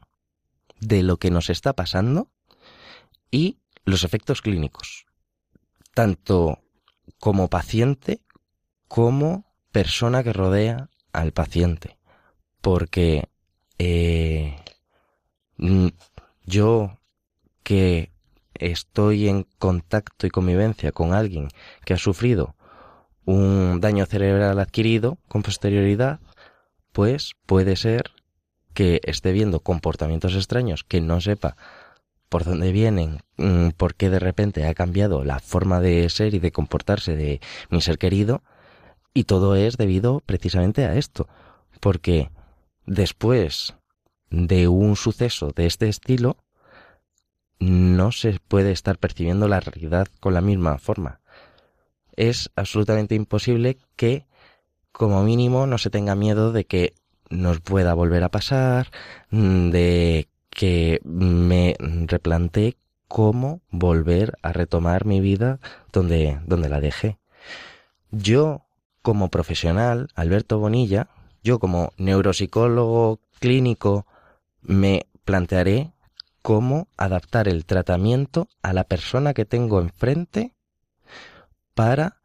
de 0.79 1.03
lo 1.03 1.17
que 1.17 1.31
nos 1.31 1.49
está 1.49 1.73
pasando 1.73 2.29
y 3.31 3.59
los 3.85 4.03
efectos 4.03 4.41
clínicos, 4.41 5.05
tanto 5.93 6.59
como 7.19 7.49
paciente 7.49 8.21
como 8.87 9.45
persona 9.71 10.23
que 10.23 10.33
rodea 10.33 10.89
al 11.13 11.31
paciente, 11.31 11.97
porque 12.61 13.29
eh, 13.79 14.57
mm, 15.57 15.87
yo 16.45 16.99
que 17.63 18.11
estoy 18.53 19.27
en 19.27 19.47
contacto 19.57 20.27
y 20.27 20.29
convivencia 20.29 20.91
con 20.91 21.13
alguien 21.13 21.47
que 21.85 21.93
ha 21.93 21.97
sufrido 21.97 22.55
un 23.25 23.79
daño 23.81 24.05
cerebral 24.05 24.59
adquirido 24.59 25.17
con 25.27 25.41
posterioridad, 25.41 26.19
pues 26.91 27.33
puede 27.45 27.75
ser 27.75 28.11
que 28.73 28.99
esté 29.03 29.31
viendo 29.31 29.61
comportamientos 29.61 30.35
extraños 30.35 30.83
que 30.83 31.01
no 31.01 31.21
sepa 31.21 31.55
por 32.31 32.45
dónde 32.45 32.71
vienen, 32.71 33.19
mm, 33.35 33.71
por 33.75 33.93
qué 33.95 34.09
de 34.09 34.17
repente 34.17 34.65
ha 34.65 34.73
cambiado 34.73 35.25
la 35.25 35.39
forma 35.39 35.81
de 35.81 36.09
ser 36.09 36.33
y 36.33 36.39
de 36.39 36.53
comportarse 36.53 37.13
de 37.13 37.41
mi 37.69 37.81
ser 37.81 37.97
querido, 37.97 38.41
y 39.13 39.25
todo 39.25 39.57
es 39.57 39.75
debido 39.75 40.21
precisamente 40.25 40.85
a 40.85 40.95
esto, 40.95 41.27
porque 41.81 42.31
después 42.85 43.75
de 44.29 44.69
un 44.69 44.95
suceso 44.95 45.51
de 45.53 45.65
este 45.65 45.89
estilo, 45.89 46.37
no 47.59 48.13
se 48.13 48.39
puede 48.47 48.71
estar 48.71 48.97
percibiendo 48.97 49.49
la 49.49 49.59
realidad 49.59 50.07
con 50.21 50.33
la 50.33 50.41
misma 50.41 50.77
forma. 50.77 51.19
Es 52.15 52.49
absolutamente 52.55 53.13
imposible 53.13 53.77
que, 53.97 54.25
como 54.93 55.21
mínimo, 55.23 55.67
no 55.67 55.77
se 55.77 55.89
tenga 55.89 56.15
miedo 56.15 56.53
de 56.53 56.63
que 56.63 56.93
nos 57.29 57.59
pueda 57.59 57.93
volver 57.93 58.23
a 58.23 58.29
pasar, 58.29 58.89
de 59.31 60.29
que 60.51 60.99
me 61.03 61.75
replantee 61.79 62.75
cómo 63.07 63.61
volver 63.69 64.37
a 64.41 64.53
retomar 64.53 65.05
mi 65.05 65.19
vida 65.19 65.59
donde, 65.91 66.39
donde 66.45 66.69
la 66.69 66.79
dejé. 66.79 67.17
Yo, 68.11 68.65
como 69.01 69.29
profesional, 69.29 70.09
Alberto 70.15 70.59
Bonilla, 70.59 71.07
yo 71.43 71.59
como 71.59 71.91
neuropsicólogo 71.97 73.19
clínico, 73.39 74.05
me 74.61 75.07
plantearé 75.25 75.91
cómo 76.41 76.87
adaptar 76.97 77.47
el 77.47 77.65
tratamiento 77.65 78.47
a 78.61 78.73
la 78.73 78.83
persona 78.83 79.33
que 79.33 79.45
tengo 79.45 79.79
enfrente 79.79 80.53
para 81.73 82.21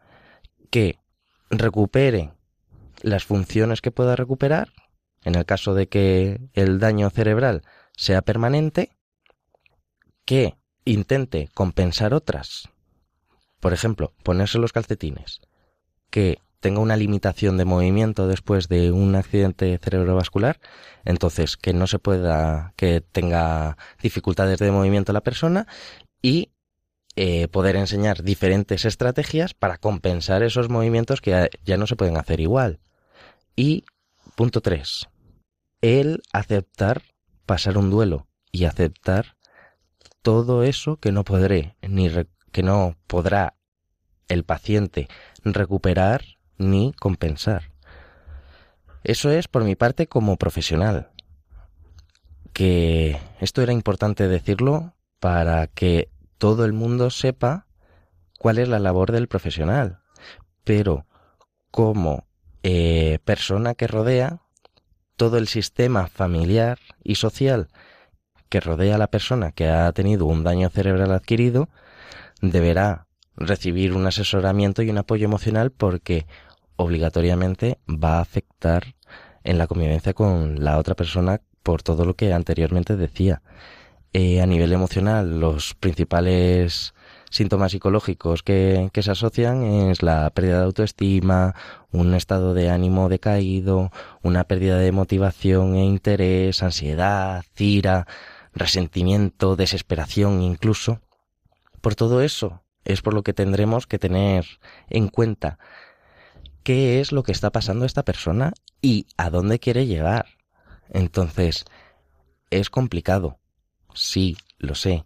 que 0.70 0.98
recupere 1.50 2.32
las 3.02 3.24
funciones 3.24 3.80
que 3.80 3.90
pueda 3.90 4.16
recuperar, 4.16 4.72
en 5.24 5.34
el 5.34 5.44
caso 5.44 5.74
de 5.74 5.88
que 5.88 6.40
el 6.54 6.78
daño 6.78 7.10
cerebral 7.10 7.62
sea 7.96 8.22
permanente, 8.22 8.90
que 10.24 10.54
intente 10.84 11.48
compensar 11.54 12.14
otras, 12.14 12.68
por 13.60 13.72
ejemplo, 13.72 14.12
ponerse 14.22 14.58
los 14.58 14.72
calcetines, 14.72 15.40
que 16.10 16.38
tenga 16.60 16.80
una 16.80 16.96
limitación 16.96 17.56
de 17.56 17.64
movimiento 17.64 18.26
después 18.26 18.68
de 18.68 18.90
un 18.92 19.14
accidente 19.14 19.78
cerebrovascular, 19.78 20.60
entonces 21.04 21.56
que 21.56 21.72
no 21.72 21.86
se 21.86 21.98
pueda, 21.98 22.72
que 22.76 23.00
tenga 23.00 23.76
dificultades 24.02 24.58
de 24.58 24.70
movimiento 24.70 25.12
la 25.12 25.20
persona 25.20 25.66
y 26.22 26.50
eh, 27.14 27.48
poder 27.48 27.76
enseñar 27.76 28.22
diferentes 28.22 28.84
estrategias 28.84 29.54
para 29.54 29.78
compensar 29.78 30.42
esos 30.42 30.68
movimientos 30.68 31.20
que 31.20 31.48
ya 31.64 31.76
no 31.76 31.86
se 31.86 31.96
pueden 31.96 32.16
hacer 32.16 32.40
igual. 32.40 32.78
Y 33.54 33.84
punto 34.34 34.60
3. 34.60 35.08
El 35.80 36.22
aceptar 36.32 37.02
pasar 37.46 37.78
un 37.78 37.90
duelo 37.90 38.26
y 38.52 38.64
aceptar 38.64 39.36
todo 40.22 40.64
eso 40.64 40.96
que 40.96 41.12
no 41.12 41.24
podré 41.24 41.76
ni 41.82 42.10
que 42.52 42.62
no 42.62 42.96
podrá 43.06 43.56
el 44.28 44.44
paciente 44.44 45.08
recuperar 45.44 46.24
ni 46.58 46.92
compensar. 46.92 47.70
Eso 49.04 49.30
es 49.30 49.46
por 49.46 49.62
mi 49.62 49.76
parte 49.76 50.08
como 50.08 50.36
profesional. 50.36 51.10
Que 52.52 53.20
esto 53.40 53.62
era 53.62 53.72
importante 53.72 54.26
decirlo 54.26 54.94
para 55.20 55.66
que 55.68 56.10
todo 56.38 56.64
el 56.64 56.72
mundo 56.72 57.10
sepa 57.10 57.66
cuál 58.38 58.58
es 58.58 58.68
la 58.68 58.78
labor 58.78 59.12
del 59.12 59.28
profesional. 59.28 60.00
Pero 60.64 61.06
como 61.70 62.26
eh, 62.62 63.20
persona 63.24 63.74
que 63.74 63.86
rodea, 63.86 64.42
todo 65.16 65.38
el 65.38 65.48
sistema 65.48 66.06
familiar 66.06 66.78
y 67.02 67.16
social 67.16 67.68
que 68.48 68.60
rodea 68.60 68.94
a 68.94 68.98
la 68.98 69.08
persona 69.08 69.52
que 69.52 69.68
ha 69.68 69.90
tenido 69.92 70.26
un 70.26 70.44
daño 70.44 70.68
cerebral 70.70 71.12
adquirido 71.12 71.68
deberá 72.40 73.06
recibir 73.36 73.92
un 73.92 74.06
asesoramiento 74.06 74.82
y 74.82 74.90
un 74.90 74.98
apoyo 74.98 75.24
emocional 75.24 75.70
porque 75.70 76.26
obligatoriamente 76.76 77.78
va 77.88 78.18
a 78.18 78.20
afectar 78.20 78.94
en 79.44 79.58
la 79.58 79.66
convivencia 79.66 80.14
con 80.14 80.62
la 80.62 80.78
otra 80.78 80.94
persona 80.94 81.40
por 81.62 81.82
todo 81.82 82.04
lo 82.04 82.14
que 82.14 82.32
anteriormente 82.32 82.96
decía. 82.96 83.42
Eh, 84.12 84.40
a 84.40 84.46
nivel 84.46 84.72
emocional, 84.72 85.40
los 85.40 85.74
principales 85.74 86.94
síntomas 87.30 87.72
psicológicos 87.72 88.42
que, 88.42 88.90
se 88.94 89.10
asocian 89.10 89.62
es 89.62 90.02
la 90.02 90.30
pérdida 90.30 90.58
de 90.58 90.64
autoestima, 90.64 91.54
un 91.92 92.14
estado 92.14 92.54
de 92.54 92.70
ánimo 92.70 93.08
decaído, 93.08 93.90
una 94.22 94.44
pérdida 94.44 94.78
de 94.78 94.92
motivación 94.92 95.74
e 95.74 95.84
interés, 95.84 96.62
ansiedad, 96.62 97.44
ira, 97.58 98.06
resentimiento, 98.54 99.56
desesperación 99.56 100.42
incluso. 100.42 101.00
Por 101.80 101.94
todo 101.94 102.22
eso 102.22 102.62
es 102.84 103.02
por 103.02 103.14
lo 103.14 103.22
que 103.22 103.34
tendremos 103.34 103.86
que 103.86 103.98
tener 103.98 104.46
en 104.88 105.08
cuenta 105.08 105.58
qué 106.62 107.00
es 107.00 107.12
lo 107.12 107.22
que 107.22 107.32
está 107.32 107.50
pasando 107.50 107.84
a 107.84 107.86
esta 107.86 108.04
persona 108.04 108.52
y 108.80 109.06
a 109.16 109.30
dónde 109.30 109.58
quiere 109.58 109.86
llegar. 109.86 110.26
Entonces, 110.88 111.64
es 112.50 112.70
complicado. 112.70 113.38
Sí, 113.94 114.36
lo 114.58 114.74
sé. 114.74 115.04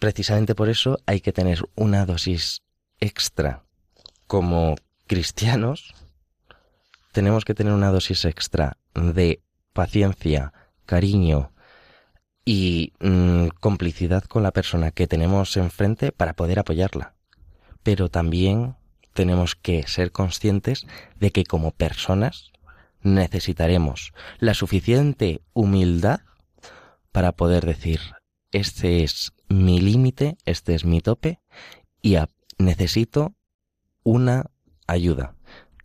Precisamente 0.00 0.54
por 0.54 0.68
eso 0.68 0.98
hay 1.06 1.20
que 1.20 1.32
tener 1.32 1.64
una 1.74 2.06
dosis 2.06 2.62
extra. 3.00 3.64
Como 4.26 4.76
cristianos, 5.06 5.94
tenemos 7.12 7.44
que 7.44 7.54
tener 7.54 7.72
una 7.72 7.90
dosis 7.90 8.24
extra 8.24 8.76
de 8.94 9.42
paciencia, 9.72 10.52
cariño 10.86 11.52
y 12.44 12.92
mm, 13.00 13.48
complicidad 13.60 14.24
con 14.24 14.42
la 14.42 14.52
persona 14.52 14.90
que 14.90 15.06
tenemos 15.06 15.56
enfrente 15.56 16.12
para 16.12 16.34
poder 16.34 16.58
apoyarla. 16.58 17.14
Pero 17.82 18.08
también 18.08 18.76
tenemos 19.14 19.54
que 19.56 19.86
ser 19.88 20.12
conscientes 20.12 20.86
de 21.18 21.32
que 21.32 21.44
como 21.44 21.72
personas 21.72 22.52
necesitaremos 23.02 24.12
la 24.38 24.54
suficiente 24.54 25.40
humildad 25.54 26.20
para 27.12 27.32
poder 27.32 27.66
decir, 27.66 28.00
este 28.52 29.02
es 29.04 29.32
mi 29.48 29.80
límite, 29.80 30.36
este 30.44 30.74
es 30.74 30.84
mi 30.84 31.00
tope 31.00 31.40
y 32.02 32.16
necesito 32.58 33.34
una 34.02 34.50
ayuda, 34.86 35.34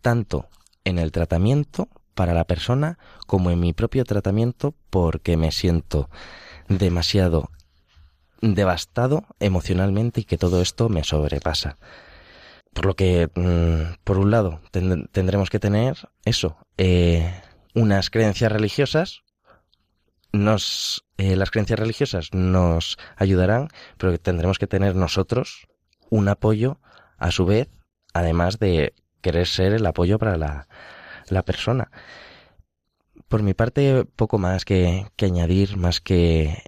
tanto 0.02 0.48
en 0.84 0.98
el 0.98 1.12
tratamiento 1.12 1.88
para 2.14 2.34
la 2.34 2.44
persona 2.44 2.98
como 3.26 3.50
en 3.50 3.60
mi 3.60 3.72
propio 3.72 4.04
tratamiento 4.04 4.74
porque 4.90 5.36
me 5.36 5.52
siento 5.52 6.08
demasiado 6.68 7.50
devastado 8.40 9.24
emocionalmente 9.40 10.20
y 10.20 10.24
que 10.24 10.38
todo 10.38 10.60
esto 10.60 10.88
me 10.88 11.04
sobrepasa. 11.04 11.78
Por 12.72 12.86
lo 12.86 12.94
que, 12.96 13.30
mm, 13.34 14.02
por 14.04 14.18
un 14.18 14.30
lado, 14.30 14.60
tendremos 15.12 15.48
que 15.48 15.60
tener 15.60 16.08
eso, 16.24 16.56
eh, 16.76 17.32
unas 17.74 18.10
creencias 18.10 18.50
religiosas. 18.50 19.22
Nos, 20.34 21.04
eh, 21.16 21.36
las 21.36 21.50
creencias 21.50 21.78
religiosas 21.78 22.30
nos 22.32 22.98
ayudarán, 23.16 23.68
pero 23.98 24.18
tendremos 24.18 24.58
que 24.58 24.66
tener 24.66 24.96
nosotros 24.96 25.68
un 26.10 26.28
apoyo 26.28 26.80
a 27.18 27.30
su 27.30 27.46
vez, 27.46 27.68
además 28.12 28.58
de 28.58 28.94
querer 29.20 29.46
ser 29.46 29.72
el 29.72 29.86
apoyo 29.86 30.18
para 30.18 30.36
la, 30.36 30.66
la 31.28 31.44
persona. 31.44 31.90
Por 33.28 33.42
mi 33.42 33.54
parte, 33.54 34.04
poco 34.16 34.38
más 34.38 34.64
que, 34.64 35.06
que 35.16 35.26
añadir, 35.26 35.76
más 35.76 36.00
que 36.00 36.62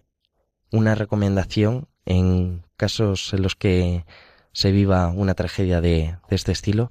una 0.70 0.94
recomendación 0.94 1.88
en 2.04 2.64
casos 2.76 3.32
en 3.34 3.42
los 3.42 3.56
que 3.56 4.04
se 4.52 4.72
viva 4.72 5.08
una 5.08 5.34
tragedia 5.34 5.80
de, 5.80 6.16
este 6.30 6.52
estilo 6.52 6.90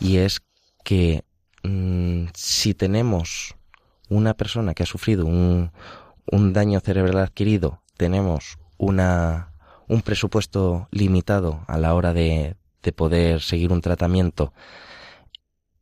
y 0.00 0.18
es 0.18 0.42
que 0.84 1.24
mm, 1.62 2.26
si 2.34 2.74
tenemos 2.74 3.54
una 4.08 4.34
persona 4.34 4.74
que 4.74 4.82
ha 4.82 4.86
sufrido 4.86 5.26
un, 5.26 5.72
un 6.32 6.52
daño 6.54 6.80
cerebral 6.80 7.18
adquirido, 7.18 7.82
tenemos 7.96 8.58
una, 8.78 9.52
un 9.86 10.00
presupuesto 10.00 10.88
limitado 10.90 11.62
a 11.68 11.76
la 11.76 11.94
hora 11.94 12.14
de, 12.14 12.56
de 12.82 12.92
poder 12.92 13.42
seguir 13.42 13.70
un 13.70 13.82
tratamiento 13.82 14.52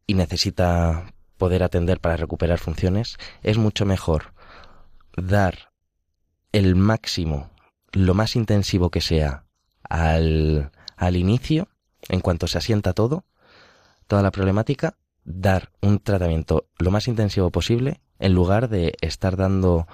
y 0.09 0.15
necesita 0.15 1.15
poder 1.39 1.63
atender 1.63 2.01
para 2.01 2.17
recuperar 2.17 2.59
funciones, 2.59 3.17
es 3.43 3.59
mucho 3.59 3.87
mejor 3.87 4.35
dar 5.17 5.71
el 6.53 6.75
máximo, 6.75 7.51
lo 7.93 8.15
más 8.15 8.35
intensivo 8.35 8.91
que 8.91 9.01
sea 9.01 9.45
al, 9.89 10.73
al 10.97 11.17
inicio, 11.17 11.69
en 12.09 12.21
cuanto 12.21 12.49
se 12.49 12.59
asienta 12.59 12.93
todo, 12.93 13.25
toda 14.09 14.23
la 14.23 14.33
problemática, 14.33 14.99
dar 15.23 15.71
un 15.81 16.01
tratamiento 16.01 16.67
lo 16.79 16.91
más 16.91 17.07
intensivo 17.07 17.51
posible 17.51 18.01
en 18.19 18.35
lugar 18.35 18.69
de 18.69 18.95
estar 19.01 19.37
dando 19.37 19.87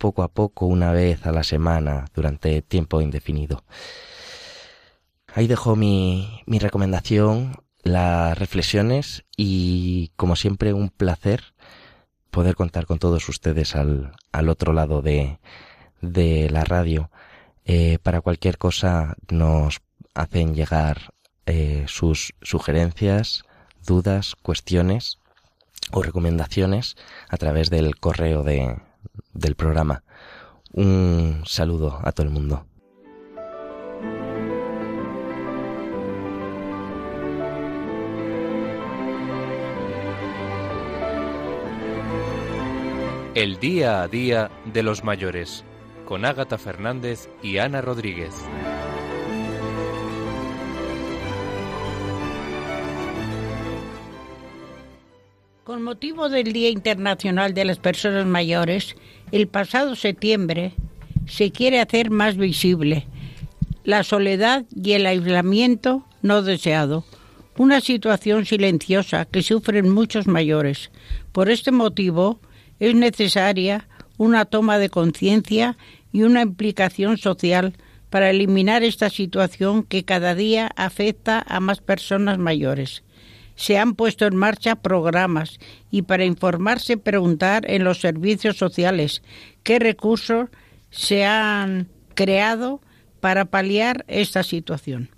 poco 0.00 0.22
a 0.22 0.28
poco 0.28 0.64
una 0.64 0.92
vez 0.92 1.26
a 1.26 1.30
la 1.30 1.44
semana 1.44 2.06
durante 2.14 2.62
tiempo 2.62 3.02
indefinido. 3.02 3.62
Ahí 5.34 5.46
dejo 5.46 5.76
mi, 5.76 6.40
mi 6.46 6.58
recomendación, 6.58 7.62
las 7.82 8.36
reflexiones 8.36 9.24
y 9.36 10.10
como 10.16 10.36
siempre 10.36 10.72
un 10.72 10.88
placer 10.88 11.54
poder 12.30 12.56
contar 12.56 12.86
con 12.86 12.98
todos 12.98 13.28
ustedes 13.28 13.76
al, 13.76 14.12
al 14.32 14.48
otro 14.48 14.72
lado 14.72 15.02
de, 15.02 15.38
de 16.00 16.48
la 16.50 16.64
radio. 16.64 17.10
Eh, 17.66 17.98
para 18.02 18.22
cualquier 18.22 18.56
cosa 18.56 19.16
nos 19.30 19.82
hacen 20.14 20.54
llegar 20.54 21.12
eh, 21.44 21.84
sus 21.88 22.32
sugerencias, 22.40 23.44
dudas, 23.86 24.34
cuestiones 24.42 25.18
o 25.92 26.02
recomendaciones 26.02 26.96
a 27.28 27.36
través 27.36 27.68
del 27.68 27.96
correo 27.96 28.42
de, 28.42 28.76
del 29.32 29.54
programa. 29.54 30.02
Un 30.72 31.42
saludo 31.46 32.00
a 32.02 32.12
todo 32.12 32.26
el 32.26 32.32
mundo. 32.32 32.66
El 43.34 43.58
día 43.58 44.02
a 44.02 44.08
día 44.08 44.50
de 44.66 44.82
los 44.82 45.04
mayores, 45.04 45.64
con 46.04 46.24
Ágata 46.24 46.58
Fernández 46.58 47.30
y 47.42 47.58
Ana 47.58 47.80
Rodríguez. 47.80 48.34
Con 55.70 55.84
motivo 55.84 56.28
del 56.28 56.52
Día 56.52 56.68
Internacional 56.68 57.54
de 57.54 57.64
las 57.64 57.78
Personas 57.78 58.26
Mayores, 58.26 58.96
el 59.30 59.46
pasado 59.46 59.94
septiembre 59.94 60.72
se 61.28 61.52
quiere 61.52 61.78
hacer 61.78 62.10
más 62.10 62.36
visible 62.36 63.06
la 63.84 64.02
soledad 64.02 64.64
y 64.74 64.94
el 64.94 65.06
aislamiento 65.06 66.04
no 66.22 66.42
deseado, 66.42 67.04
una 67.56 67.80
situación 67.80 68.46
silenciosa 68.46 69.26
que 69.26 69.44
sufren 69.44 69.88
muchos 69.88 70.26
mayores. 70.26 70.90
Por 71.30 71.48
este 71.48 71.70
motivo 71.70 72.40
es 72.80 72.96
necesaria 72.96 73.86
una 74.18 74.46
toma 74.46 74.76
de 74.78 74.90
conciencia 74.90 75.76
y 76.10 76.22
una 76.22 76.42
implicación 76.42 77.16
social 77.16 77.74
para 78.10 78.30
eliminar 78.30 78.82
esta 78.82 79.08
situación 79.08 79.84
que 79.84 80.04
cada 80.04 80.34
día 80.34 80.72
afecta 80.74 81.44
a 81.46 81.60
más 81.60 81.80
personas 81.80 82.38
mayores 82.38 83.04
se 83.60 83.76
han 83.76 83.94
puesto 83.94 84.24
en 84.24 84.36
marcha 84.36 84.76
programas 84.76 85.58
y 85.90 86.00
para 86.00 86.24
informarse 86.24 86.96
preguntar 86.96 87.70
en 87.70 87.84
los 87.84 88.00
servicios 88.00 88.56
sociales 88.56 89.22
qué 89.64 89.78
recursos 89.78 90.48
se 90.88 91.26
han 91.26 91.90
creado 92.14 92.80
para 93.20 93.44
paliar 93.44 94.06
esta 94.08 94.44
situación. 94.44 95.10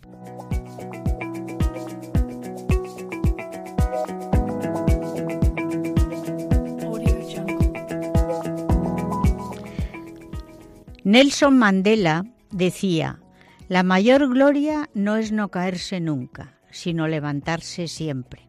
Nelson 11.05 11.59
Mandela 11.59 12.27
decía, 12.51 13.21
la 13.69 13.85
mayor 13.85 14.29
gloria 14.29 14.91
no 14.95 15.15
es 15.15 15.31
no 15.31 15.49
caerse 15.49 16.01
nunca, 16.01 16.59
sino 16.73 17.07
levantarse 17.07 17.87
siempre. 17.87 18.49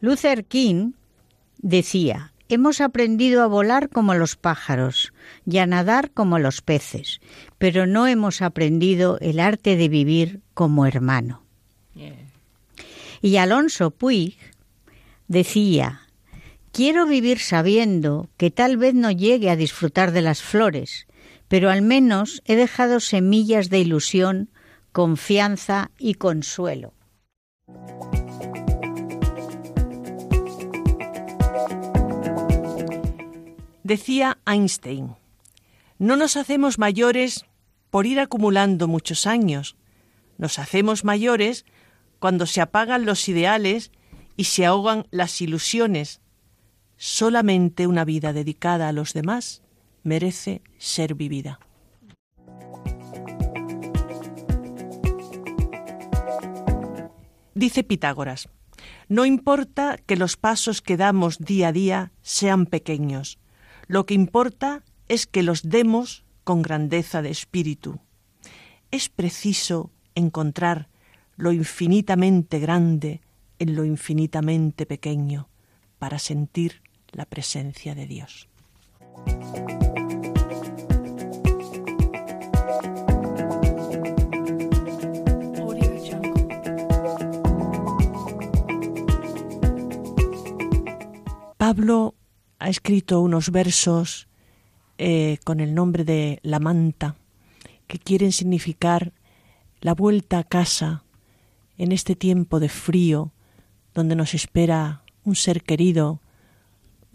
Luther 0.00 0.44
King 0.44 0.92
decía, 1.58 2.32
hemos 2.48 2.80
aprendido 2.80 3.42
a 3.42 3.46
volar 3.46 3.88
como 3.88 4.14
los 4.14 4.36
pájaros 4.36 5.12
y 5.46 5.58
a 5.58 5.66
nadar 5.66 6.10
como 6.10 6.38
los 6.38 6.60
peces, 6.60 7.20
pero 7.58 7.86
no 7.86 8.06
hemos 8.06 8.42
aprendido 8.42 9.18
el 9.20 9.40
arte 9.40 9.76
de 9.76 9.88
vivir 9.88 10.42
como 10.54 10.86
hermano. 10.86 11.42
Y 13.22 13.38
Alonso 13.38 13.90
Puig 13.90 14.36
decía, 15.28 16.02
quiero 16.72 17.06
vivir 17.06 17.38
sabiendo 17.38 18.28
que 18.36 18.50
tal 18.50 18.76
vez 18.76 18.94
no 18.94 19.10
llegue 19.10 19.50
a 19.50 19.56
disfrutar 19.56 20.12
de 20.12 20.22
las 20.22 20.42
flores, 20.42 21.06
pero 21.48 21.70
al 21.70 21.82
menos 21.82 22.42
he 22.44 22.56
dejado 22.56 23.00
semillas 23.00 23.70
de 23.70 23.78
ilusión, 23.78 24.50
confianza 24.96 25.90
y 25.98 26.14
consuelo. 26.14 26.94
Decía 33.84 34.38
Einstein, 34.46 35.16
no 35.98 36.16
nos 36.16 36.38
hacemos 36.38 36.78
mayores 36.78 37.44
por 37.90 38.06
ir 38.06 38.18
acumulando 38.20 38.88
muchos 38.88 39.26
años, 39.26 39.76
nos 40.38 40.58
hacemos 40.58 41.04
mayores 41.04 41.66
cuando 42.18 42.46
se 42.46 42.62
apagan 42.62 43.04
los 43.04 43.28
ideales 43.28 43.92
y 44.34 44.44
se 44.44 44.64
ahogan 44.64 45.06
las 45.10 45.42
ilusiones. 45.42 46.22
Solamente 46.96 47.86
una 47.86 48.06
vida 48.06 48.32
dedicada 48.32 48.88
a 48.88 48.92
los 48.92 49.12
demás 49.12 49.60
merece 50.02 50.62
ser 50.78 51.14
vivida. 51.14 51.60
Dice 57.56 57.84
Pitágoras, 57.84 58.50
no 59.08 59.24
importa 59.24 59.96
que 60.04 60.16
los 60.16 60.36
pasos 60.36 60.82
que 60.82 60.98
damos 60.98 61.38
día 61.38 61.68
a 61.68 61.72
día 61.72 62.12
sean 62.20 62.66
pequeños, 62.66 63.38
lo 63.86 64.04
que 64.04 64.12
importa 64.12 64.84
es 65.08 65.26
que 65.26 65.42
los 65.42 65.62
demos 65.62 66.26
con 66.44 66.60
grandeza 66.60 67.22
de 67.22 67.30
espíritu. 67.30 67.98
Es 68.90 69.08
preciso 69.08 69.90
encontrar 70.14 70.90
lo 71.38 71.50
infinitamente 71.50 72.58
grande 72.58 73.22
en 73.58 73.74
lo 73.74 73.86
infinitamente 73.86 74.84
pequeño 74.84 75.48
para 75.98 76.18
sentir 76.18 76.82
la 77.10 77.24
presencia 77.24 77.94
de 77.94 78.06
Dios. 78.06 78.48
Pablo 91.66 92.14
ha 92.60 92.68
escrito 92.68 93.20
unos 93.20 93.50
versos 93.50 94.28
eh, 94.98 95.38
con 95.42 95.58
el 95.58 95.74
nombre 95.74 96.04
de 96.04 96.38
La 96.44 96.60
Manta, 96.60 97.16
que 97.88 97.98
quieren 97.98 98.30
significar 98.30 99.12
la 99.80 99.92
vuelta 99.92 100.38
a 100.38 100.44
casa 100.44 101.02
en 101.76 101.90
este 101.90 102.14
tiempo 102.14 102.60
de 102.60 102.68
frío, 102.68 103.32
donde 103.94 104.14
nos 104.14 104.32
espera 104.32 105.02
un 105.24 105.34
ser 105.34 105.64
querido, 105.64 106.20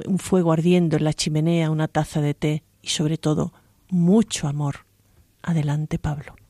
un 0.04 0.20
fuego 0.20 0.52
ardiendo 0.52 0.98
en 0.98 1.06
la 1.06 1.14
chimenea, 1.14 1.72
una 1.72 1.88
taza 1.88 2.20
de 2.20 2.34
té 2.34 2.64
y 2.82 2.90
sobre 2.90 3.18
todo 3.18 3.54
mucho 3.88 4.50
amor. 4.50 4.86
Adelante, 5.42 5.98
Pablo. 5.98 6.41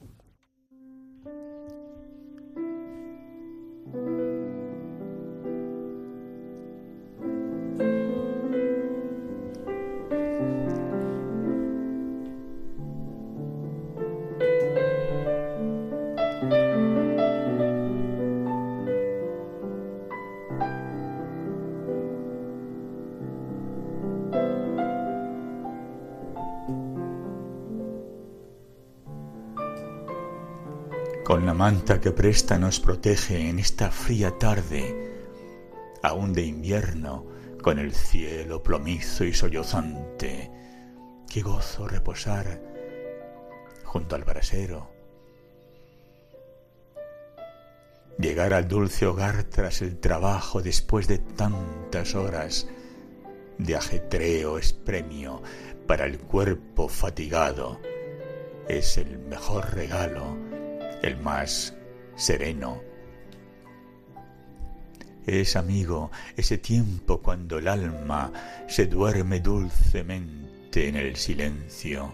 Manta 31.61 32.01
que 32.01 32.11
presta 32.11 32.57
nos 32.57 32.79
protege 32.79 33.47
en 33.47 33.59
esta 33.59 33.91
fría 33.91 34.31
tarde, 34.39 34.81
aún 36.01 36.33
de 36.33 36.41
invierno, 36.41 37.27
con 37.61 37.77
el 37.77 37.93
cielo 37.93 38.63
plomizo 38.63 39.25
y 39.25 39.31
sollozante. 39.31 40.49
Qué 41.29 41.43
gozo 41.43 41.87
reposar 41.87 42.59
junto 43.83 44.15
al 44.15 44.23
brasero. 44.23 44.89
Llegar 48.17 48.55
al 48.55 48.67
dulce 48.67 49.05
hogar 49.05 49.43
tras 49.43 49.83
el 49.83 49.99
trabajo 49.99 50.63
después 50.63 51.07
de 51.07 51.19
tantas 51.19 52.15
horas 52.15 52.67
de 53.59 53.75
ajetreo 53.75 54.57
es 54.57 54.73
premio 54.73 55.43
para 55.85 56.07
el 56.07 56.17
cuerpo 56.17 56.87
fatigado. 56.87 57.79
Es 58.67 58.97
el 58.97 59.19
mejor 59.19 59.75
regalo 59.75 60.40
el 61.01 61.17
más 61.17 61.73
sereno. 62.15 62.81
Es, 65.25 65.55
amigo, 65.55 66.11
ese 66.35 66.57
tiempo 66.57 67.21
cuando 67.21 67.59
el 67.59 67.67
alma 67.67 68.31
se 68.67 68.87
duerme 68.87 69.39
dulcemente 69.39 70.87
en 70.87 70.95
el 70.95 71.15
silencio, 71.15 72.13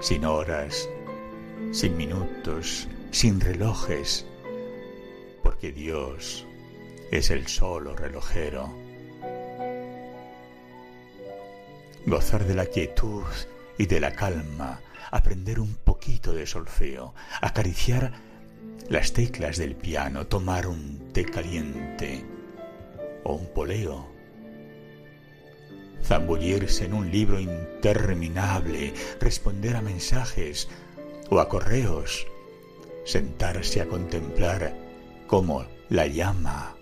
sin 0.00 0.24
horas, 0.24 0.88
sin 1.72 1.96
minutos, 1.96 2.88
sin 3.12 3.40
relojes, 3.40 4.26
porque 5.42 5.72
Dios 5.72 6.46
es 7.10 7.30
el 7.30 7.46
solo 7.46 7.94
relojero. 7.94 8.68
Gozar 12.04 12.44
de 12.44 12.54
la 12.54 12.66
quietud 12.66 13.24
y 13.78 13.86
de 13.86 14.00
la 14.00 14.12
calma 14.12 14.80
aprender 15.10 15.60
un 15.60 15.74
poquito 15.74 16.32
de 16.32 16.46
solfeo, 16.46 17.14
acariciar 17.40 18.12
las 18.88 19.12
teclas 19.12 19.56
del 19.56 19.74
piano, 19.74 20.26
tomar 20.26 20.66
un 20.66 21.12
té 21.12 21.24
caliente 21.24 22.24
o 23.24 23.34
un 23.34 23.46
poleo, 23.52 24.06
zambullirse 26.02 26.84
en 26.84 26.94
un 26.94 27.10
libro 27.10 27.40
interminable, 27.40 28.94
responder 29.20 29.76
a 29.76 29.82
mensajes 29.82 30.68
o 31.30 31.40
a 31.40 31.48
correos, 31.48 32.26
sentarse 33.04 33.80
a 33.80 33.86
contemplar 33.86 34.74
cómo 35.26 35.66
la 35.88 36.06
llama 36.06 36.76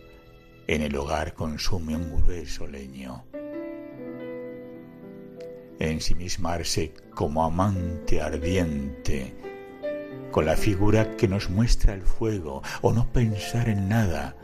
en 0.67 0.83
el 0.83 0.97
hogar 0.97 1.35
consume 1.35 1.97
un 1.97 2.23
grueso 2.23 2.67
leño 2.67 3.25
ensimismarse 5.79 6.95
como 7.15 7.45
amante 7.45 8.21
ardiente, 8.21 9.35
con 10.31 10.47
la 10.47 10.57
figura 10.57 11.17
que 11.17 11.29
nos 11.29 11.51
muestra 11.51 11.95
el 11.95 12.03
fuego, 12.03 12.63
o 12.83 12.93
no 12.93 13.13
pensar 13.13 13.69
en 13.69 13.89
nada, 13.89 14.37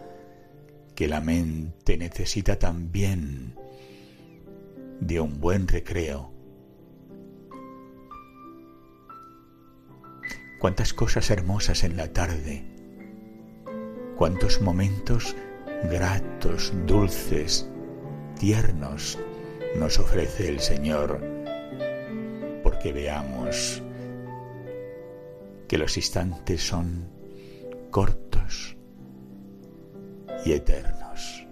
que 0.94 1.08
la 1.08 1.20
mente 1.20 1.96
necesita 1.96 2.58
también 2.58 3.54
de 5.00 5.20
un 5.20 5.40
buen 5.40 5.66
recreo. 5.66 6.32
Cuántas 10.58 10.92
cosas 10.92 11.30
hermosas 11.30 11.84
en 11.84 11.96
la 11.96 12.12
tarde, 12.12 12.66
cuántos 14.16 14.60
momentos 14.60 15.34
gratos, 15.90 16.72
dulces, 16.86 17.66
tiernos, 18.38 19.18
nos 19.76 19.98
ofrece 19.98 20.48
el 20.48 20.60
Señor, 20.60 21.20
porque 22.62 22.92
veamos 22.92 23.82
que 25.68 25.78
los 25.78 25.96
instantes 25.96 26.62
son 26.62 27.08
cortos 27.90 28.76
y 30.44 30.52
eternos. 30.52 31.46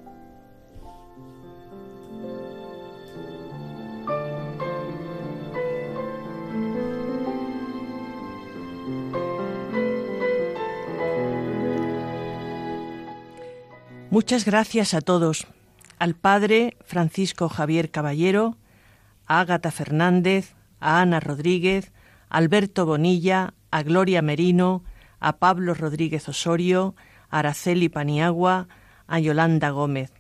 Muchas 14.11 14.45
gracias 14.45 14.95
a 14.95 15.01
todos 15.01 15.47
al 15.99 16.15
padre 16.15 16.77
Francisco 16.85 17.49
Javier 17.49 17.91
Caballero, 17.91 18.57
a 19.27 19.41
Ágata 19.41 19.71
Fernández, 19.71 20.55
a 20.81 21.01
Ana 21.01 21.21
Rodríguez, 21.21 21.93
a 22.29 22.39
Alberto 22.39 22.87
Bonilla, 22.87 23.55
a 23.71 23.83
Gloria 23.83 24.23
Merino, 24.23 24.85
a 25.21 25.39
Pablo 25.39 25.75
Rodríguez 25.75 26.29
Osorio, 26.29 26.95
a 27.31 27.41
Araceli 27.41 27.89
Paniagua, 27.89 28.69
a 29.07 29.19
Yolanda 29.19 29.71
Gómez. 29.71 30.13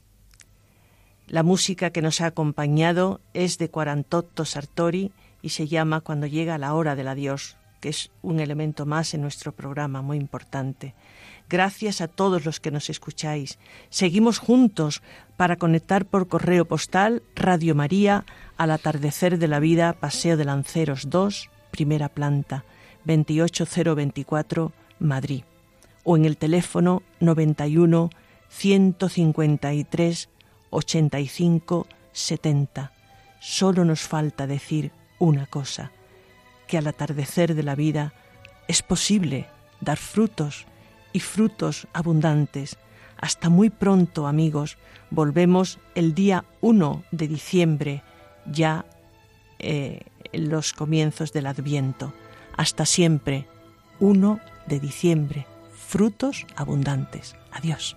La 1.26 1.42
música 1.42 1.90
que 1.90 2.02
nos 2.02 2.20
ha 2.20 2.26
acompañado 2.26 3.20
es 3.34 3.58
de 3.58 3.70
Cuarantotto 3.70 4.44
Sartori 4.44 5.12
y 5.42 5.50
se 5.50 5.68
llama 5.68 6.00
Cuando 6.00 6.26
llega 6.26 6.58
la 6.58 6.74
hora 6.74 6.96
del 6.96 7.08
adiós, 7.08 7.56
que 7.80 7.90
es 7.90 8.10
un 8.22 8.40
elemento 8.40 8.86
más 8.86 9.14
en 9.14 9.20
nuestro 9.20 9.52
programa 9.52 10.02
muy 10.02 10.16
importante. 10.16 10.94
Gracias 11.48 12.02
a 12.02 12.08
todos 12.08 12.44
los 12.44 12.60
que 12.60 12.70
nos 12.70 12.90
escucháis. 12.90 13.58
Seguimos 13.88 14.38
juntos 14.38 15.02
para 15.38 15.56
conectar 15.56 16.04
por 16.04 16.28
correo 16.28 16.66
postal 16.66 17.22
Radio 17.34 17.74
María 17.74 18.26
al 18.58 18.70
atardecer 18.70 19.38
de 19.38 19.48
la 19.48 19.58
vida, 19.58 19.94
Paseo 19.94 20.36
de 20.36 20.44
Lanceros 20.44 21.08
2, 21.08 21.48
primera 21.70 22.10
planta, 22.10 22.64
28024, 23.04 24.72
Madrid. 24.98 25.44
O 26.04 26.16
en 26.16 26.26
el 26.26 26.36
teléfono 26.36 27.02
91 27.20 28.10
153 28.48 30.28
85 30.70 31.86
70. 32.12 32.92
Solo 33.40 33.84
nos 33.86 34.00
falta 34.00 34.46
decir 34.46 34.92
una 35.18 35.46
cosa, 35.46 35.92
que 36.66 36.76
al 36.76 36.86
atardecer 36.86 37.54
de 37.54 37.62
la 37.62 37.74
vida 37.74 38.12
es 38.66 38.82
posible 38.82 39.46
dar 39.80 39.96
frutos 39.96 40.66
y 41.18 41.20
frutos 41.20 41.88
abundantes. 41.92 42.78
Hasta 43.16 43.48
muy 43.48 43.70
pronto, 43.70 44.28
amigos. 44.28 44.78
Volvemos 45.10 45.80
el 45.96 46.14
día 46.14 46.44
1 46.60 47.02
de 47.10 47.26
diciembre, 47.26 48.04
ya 48.46 48.84
eh, 49.58 50.02
en 50.32 50.48
los 50.48 50.72
comienzos 50.72 51.32
del 51.32 51.46
Adviento. 51.46 52.12
Hasta 52.56 52.86
siempre, 52.86 53.48
1 53.98 54.38
de 54.68 54.78
diciembre. 54.78 55.46
Frutos 55.72 56.46
abundantes. 56.54 57.34
Adiós. 57.50 57.96